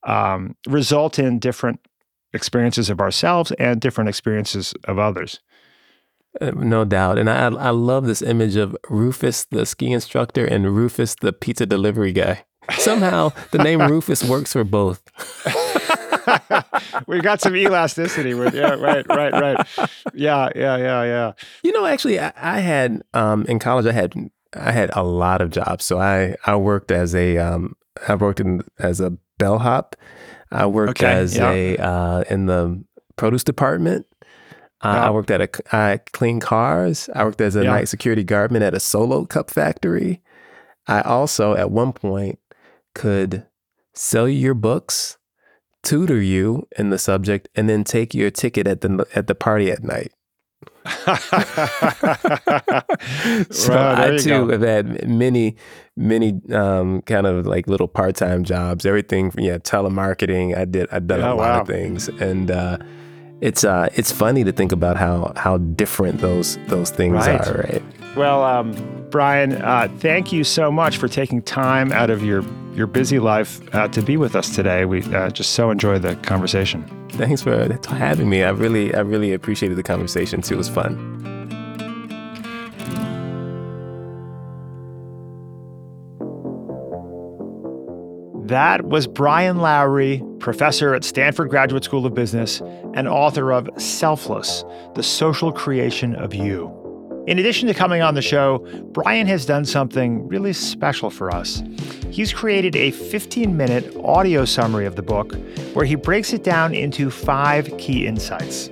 um, 0.03 0.55
result 0.67 1.19
in 1.19 1.39
different 1.39 1.79
experiences 2.33 2.89
of 2.89 2.99
ourselves 2.99 3.51
and 3.53 3.79
different 3.79 4.09
experiences 4.09 4.73
of 4.85 4.99
others. 4.99 5.39
Uh, 6.41 6.51
no 6.55 6.83
doubt. 6.83 7.17
And 7.17 7.29
I, 7.29 7.45
I 7.45 7.69
love 7.69 8.05
this 8.05 8.21
image 8.21 8.55
of 8.55 8.75
Rufus, 8.89 9.45
the 9.45 9.65
ski 9.65 9.91
instructor, 9.91 10.45
and 10.45 10.75
Rufus, 10.75 11.15
the 11.15 11.31
pizza 11.31 11.65
delivery 11.65 12.11
guy. 12.11 12.45
Somehow 12.71 13.33
the 13.51 13.59
name 13.59 13.81
Rufus 13.81 14.23
works 14.23 14.53
for 14.53 14.63
both. 14.63 15.03
we 17.07 17.19
got 17.21 17.41
some 17.41 17.55
elasticity 17.55 18.33
with 18.33 18.53
yeah 18.53 18.73
right 18.73 19.05
right 19.07 19.33
right 19.33 19.67
yeah 20.13 20.49
yeah 20.55 20.77
yeah 20.77 21.03
yeah 21.03 21.31
you 21.63 21.71
know 21.71 21.85
actually 21.85 22.19
i, 22.19 22.31
I 22.35 22.59
had 22.59 23.01
um, 23.13 23.45
in 23.45 23.59
college 23.59 23.85
i 23.85 23.91
had 23.91 24.13
i 24.53 24.71
had 24.71 24.91
a 24.93 25.03
lot 25.03 25.41
of 25.41 25.49
jobs 25.49 25.85
so 25.85 25.99
i 25.99 26.35
i 26.45 26.55
worked 26.55 26.91
as 26.91 27.15
a 27.15 27.37
um, 27.37 27.75
i 28.07 28.15
worked 28.15 28.39
in 28.39 28.61
as 28.79 28.99
a 28.99 29.17
bellhop 29.37 29.95
i 30.51 30.65
worked 30.65 31.01
okay, 31.01 31.13
as 31.13 31.37
yeah. 31.37 31.51
a 31.51 31.77
uh, 31.77 32.23
in 32.29 32.45
the 32.45 32.83
produce 33.15 33.43
department 33.43 34.05
uh, 34.81 34.95
yeah. 34.95 35.07
I 35.07 35.11
worked 35.11 35.31
at 35.31 35.39
a 35.39 35.49
I 35.73 35.99
clean 36.11 36.41
cars. 36.41 37.09
I 37.15 37.23
worked 37.23 37.39
as 37.39 37.55
a 37.55 37.63
yeah. 37.63 37.69
night 37.69 37.87
security 37.87 38.25
guardman 38.25 38.63
at 38.63 38.73
a 38.73 38.81
solo 38.81 39.23
cup 39.23 39.49
factory. 39.49 40.21
I 40.87 40.99
also, 40.99 41.55
at 41.55 41.71
one 41.71 41.93
point, 41.93 42.37
could 42.93 43.45
sell 43.93 44.27
you 44.27 44.37
your 44.37 44.53
books 44.53 45.17
tutor 45.83 46.21
you 46.21 46.67
in 46.77 46.89
the 46.89 46.97
subject 46.97 47.49
and 47.55 47.69
then 47.69 47.83
take 47.83 48.13
your 48.13 48.31
ticket 48.31 48.67
at 48.67 48.81
the 48.81 49.05
at 49.13 49.27
the 49.27 49.35
party 49.35 49.69
at 49.71 49.83
night. 49.83 50.11
so 53.51 53.73
I 53.73 54.17
too 54.19 54.29
go. 54.29 54.49
have 54.49 54.61
had 54.61 55.07
many, 55.07 55.55
many 55.95 56.41
um, 56.51 57.01
kind 57.03 57.25
of 57.25 57.45
like 57.45 57.67
little 57.67 57.87
part-time 57.87 58.43
jobs. 58.43 58.85
Everything 58.85 59.31
from 59.31 59.43
yeah, 59.43 59.59
telemarketing. 59.59 60.57
I 60.57 60.65
did. 60.65 60.87
I've 60.91 61.07
done 61.07 61.21
oh, 61.21 61.33
a 61.33 61.35
lot 61.35 61.37
wow. 61.37 61.61
of 61.61 61.67
things, 61.67 62.09
and 62.09 62.51
uh, 62.51 62.79
it's 63.39 63.63
uh, 63.63 63.89
it's 63.95 64.11
funny 64.11 64.43
to 64.43 64.51
think 64.51 64.73
about 64.73 64.97
how 64.97 65.31
how 65.37 65.57
different 65.57 66.19
those 66.19 66.57
those 66.67 66.91
things 66.91 67.13
right. 67.13 67.47
are. 67.47 67.57
Right. 67.61 67.83
Well, 68.15 68.43
um, 68.43 69.07
Brian, 69.09 69.53
uh, 69.53 69.87
thank 69.97 70.31
you 70.31 70.43
so 70.43 70.71
much 70.71 70.97
for 70.97 71.07
taking 71.07 71.41
time 71.41 71.91
out 71.91 72.09
of 72.09 72.23
your 72.23 72.43
your 72.73 72.87
busy 72.87 73.19
life 73.19 73.61
uh, 73.75 73.87
to 73.89 74.01
be 74.01 74.17
with 74.17 74.35
us 74.35 74.55
today. 74.55 74.85
We 74.85 75.03
uh, 75.13 75.29
just 75.29 75.51
so 75.51 75.69
enjoyed 75.69 76.01
the 76.01 76.15
conversation. 76.17 76.83
Thanks 77.09 77.43
for 77.43 77.77
having 77.87 78.29
me. 78.29 78.43
I 78.43 78.49
really, 78.49 78.93
I 78.95 79.01
really 79.01 79.33
appreciated 79.33 79.77
the 79.77 79.83
conversation 79.83 80.41
too. 80.41 80.55
It 80.55 80.57
was 80.57 80.69
fun. 80.69 81.11
That 88.47 88.85
was 88.87 89.07
Brian 89.07 89.57
Lowery, 89.57 90.23
professor 90.39 90.93
at 90.93 91.03
Stanford 91.03 91.49
Graduate 91.49 91.83
School 91.83 92.05
of 92.05 92.13
Business 92.13 92.61
and 92.93 93.07
author 93.07 93.51
of 93.51 93.69
Selfless 93.77 94.63
The 94.95 95.03
Social 95.03 95.51
Creation 95.51 96.15
of 96.15 96.33
You. 96.33 96.82
In 97.25 97.39
addition 97.39 97.69
to 97.69 97.73
coming 97.73 98.01
on 98.01 98.15
the 98.15 98.21
show, 98.21 98.67
Brian 98.91 99.27
has 99.27 99.45
done 99.45 99.63
something 99.63 100.27
really 100.27 100.51
special 100.51 101.09
for 101.09 101.33
us. 101.33 101.63
He's 102.09 102.33
created 102.33 102.75
a 102.75 102.91
15 102.91 103.55
minute 103.55 103.95
audio 104.03 104.43
summary 104.43 104.85
of 104.85 104.97
the 104.97 105.03
book 105.03 105.33
where 105.73 105.85
he 105.85 105.95
breaks 105.95 106.33
it 106.33 106.43
down 106.43 106.73
into 106.73 107.09
five 107.09 107.77
key 107.77 108.05
insights. 108.05 108.69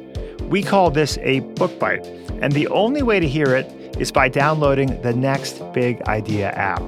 We 0.49 0.64
call 0.64 0.91
this 0.91 1.18
a 1.22 1.39
book 1.39 1.80
bite, 1.80 2.06
and 2.41 2.52
the 2.52 2.68
only 2.68 3.04
way 3.04 3.22
to 3.22 3.28
hear 3.28 3.56
it 3.56 3.68
is 3.97 4.12
by 4.12 4.28
downloading 4.28 5.02
the 5.02 5.14
Next 5.14 5.62
Big 5.72 6.02
Idea 6.02 6.52
app. 6.52 6.84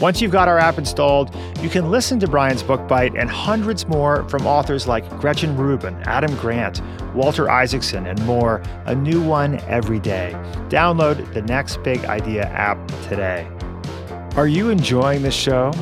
Once 0.00 0.20
you've 0.20 0.30
got 0.30 0.46
our 0.46 0.58
app 0.58 0.78
installed, 0.78 1.34
you 1.60 1.68
can 1.68 1.90
listen 1.90 2.20
to 2.20 2.28
Brian's 2.28 2.62
Book 2.62 2.86
Bite 2.86 3.16
and 3.16 3.28
hundreds 3.28 3.86
more 3.86 4.28
from 4.28 4.46
authors 4.46 4.86
like 4.86 5.08
Gretchen 5.18 5.56
Rubin, 5.56 5.94
Adam 6.04 6.34
Grant, 6.36 6.80
Walter 7.14 7.50
Isaacson, 7.50 8.06
and 8.06 8.20
more, 8.26 8.60
a 8.86 8.94
new 8.94 9.22
one 9.22 9.60
every 9.68 10.00
day. 10.00 10.32
Download 10.68 11.32
the 11.32 11.42
Next 11.42 11.82
Big 11.82 12.04
Idea 12.04 12.46
app 12.46 12.86
today. 13.08 13.48
Are 14.36 14.48
you 14.48 14.70
enjoying 14.70 15.22
this 15.22 15.34
show? 15.34 15.72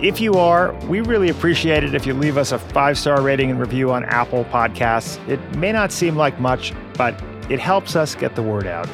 If 0.00 0.18
you 0.18 0.34
are, 0.34 0.72
we 0.86 1.00
really 1.00 1.28
appreciate 1.28 1.84
it 1.84 1.94
if 1.94 2.06
you 2.06 2.14
leave 2.14 2.38
us 2.38 2.52
a 2.52 2.58
five 2.58 2.98
star 2.98 3.20
rating 3.20 3.50
and 3.50 3.60
review 3.60 3.92
on 3.92 4.04
Apple 4.06 4.46
Podcasts. 4.46 5.18
It 5.28 5.38
may 5.56 5.72
not 5.72 5.92
seem 5.92 6.16
like 6.16 6.40
much, 6.40 6.72
but 6.96 7.14
It 7.50 7.58
helps 7.58 7.96
us 7.96 8.14
get 8.14 8.36
the 8.36 8.42
word 8.42 8.68
out. 8.68 8.88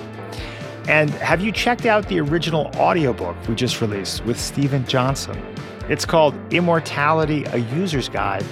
And 0.89 1.11
have 1.11 1.43
you 1.43 1.53
checked 1.53 1.85
out 1.85 2.09
the 2.09 2.19
original 2.21 2.71
audiobook 2.77 3.37
we 3.47 3.55
just 3.55 3.83
released 3.83 4.25
with 4.25 4.41
Steven 4.41 4.87
Johnson? 4.87 5.41
It's 5.91 6.07
called 6.07 6.35
Immortality 6.53 7.45
A 7.45 7.59
User's 7.59 8.09
Guide, 8.09 8.45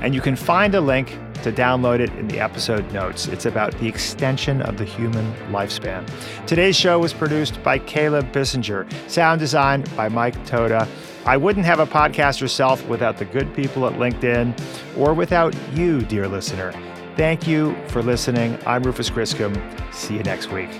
and 0.00 0.14
you 0.14 0.20
can 0.20 0.34
find 0.34 0.74
a 0.74 0.80
link 0.80 1.16
to 1.42 1.52
download 1.52 2.00
it 2.00 2.10
in 2.14 2.28
the 2.28 2.40
episode 2.40 2.90
notes. 2.92 3.26
It's 3.28 3.46
about 3.46 3.72
the 3.78 3.88
extension 3.88 4.62
of 4.62 4.78
the 4.78 4.84
human 4.84 5.32
lifespan. 5.50 6.08
Today's 6.46 6.76
show 6.76 6.98
was 6.98 7.12
produced 7.12 7.62
by 7.62 7.78
Caleb 7.78 8.32
Bissinger, 8.32 8.90
sound 9.10 9.40
design 9.40 9.84
by 9.96 10.08
Mike 10.08 10.44
Toda. 10.46 10.88
I 11.24 11.36
wouldn't 11.36 11.66
have 11.66 11.78
a 11.78 11.86
podcast 11.86 12.40
yourself 12.40 12.86
without 12.88 13.16
the 13.16 13.24
good 13.24 13.54
people 13.54 13.86
at 13.86 13.92
LinkedIn 13.94 14.58
or 14.98 15.14
without 15.14 15.54
you, 15.74 16.02
dear 16.02 16.26
listener. 16.26 16.72
Thank 17.16 17.46
you 17.46 17.76
for 17.88 18.02
listening. 18.02 18.58
I'm 18.66 18.82
Rufus 18.82 19.10
Griscom. 19.10 19.54
See 19.94 20.16
you 20.16 20.22
next 20.22 20.50
week. 20.50 20.70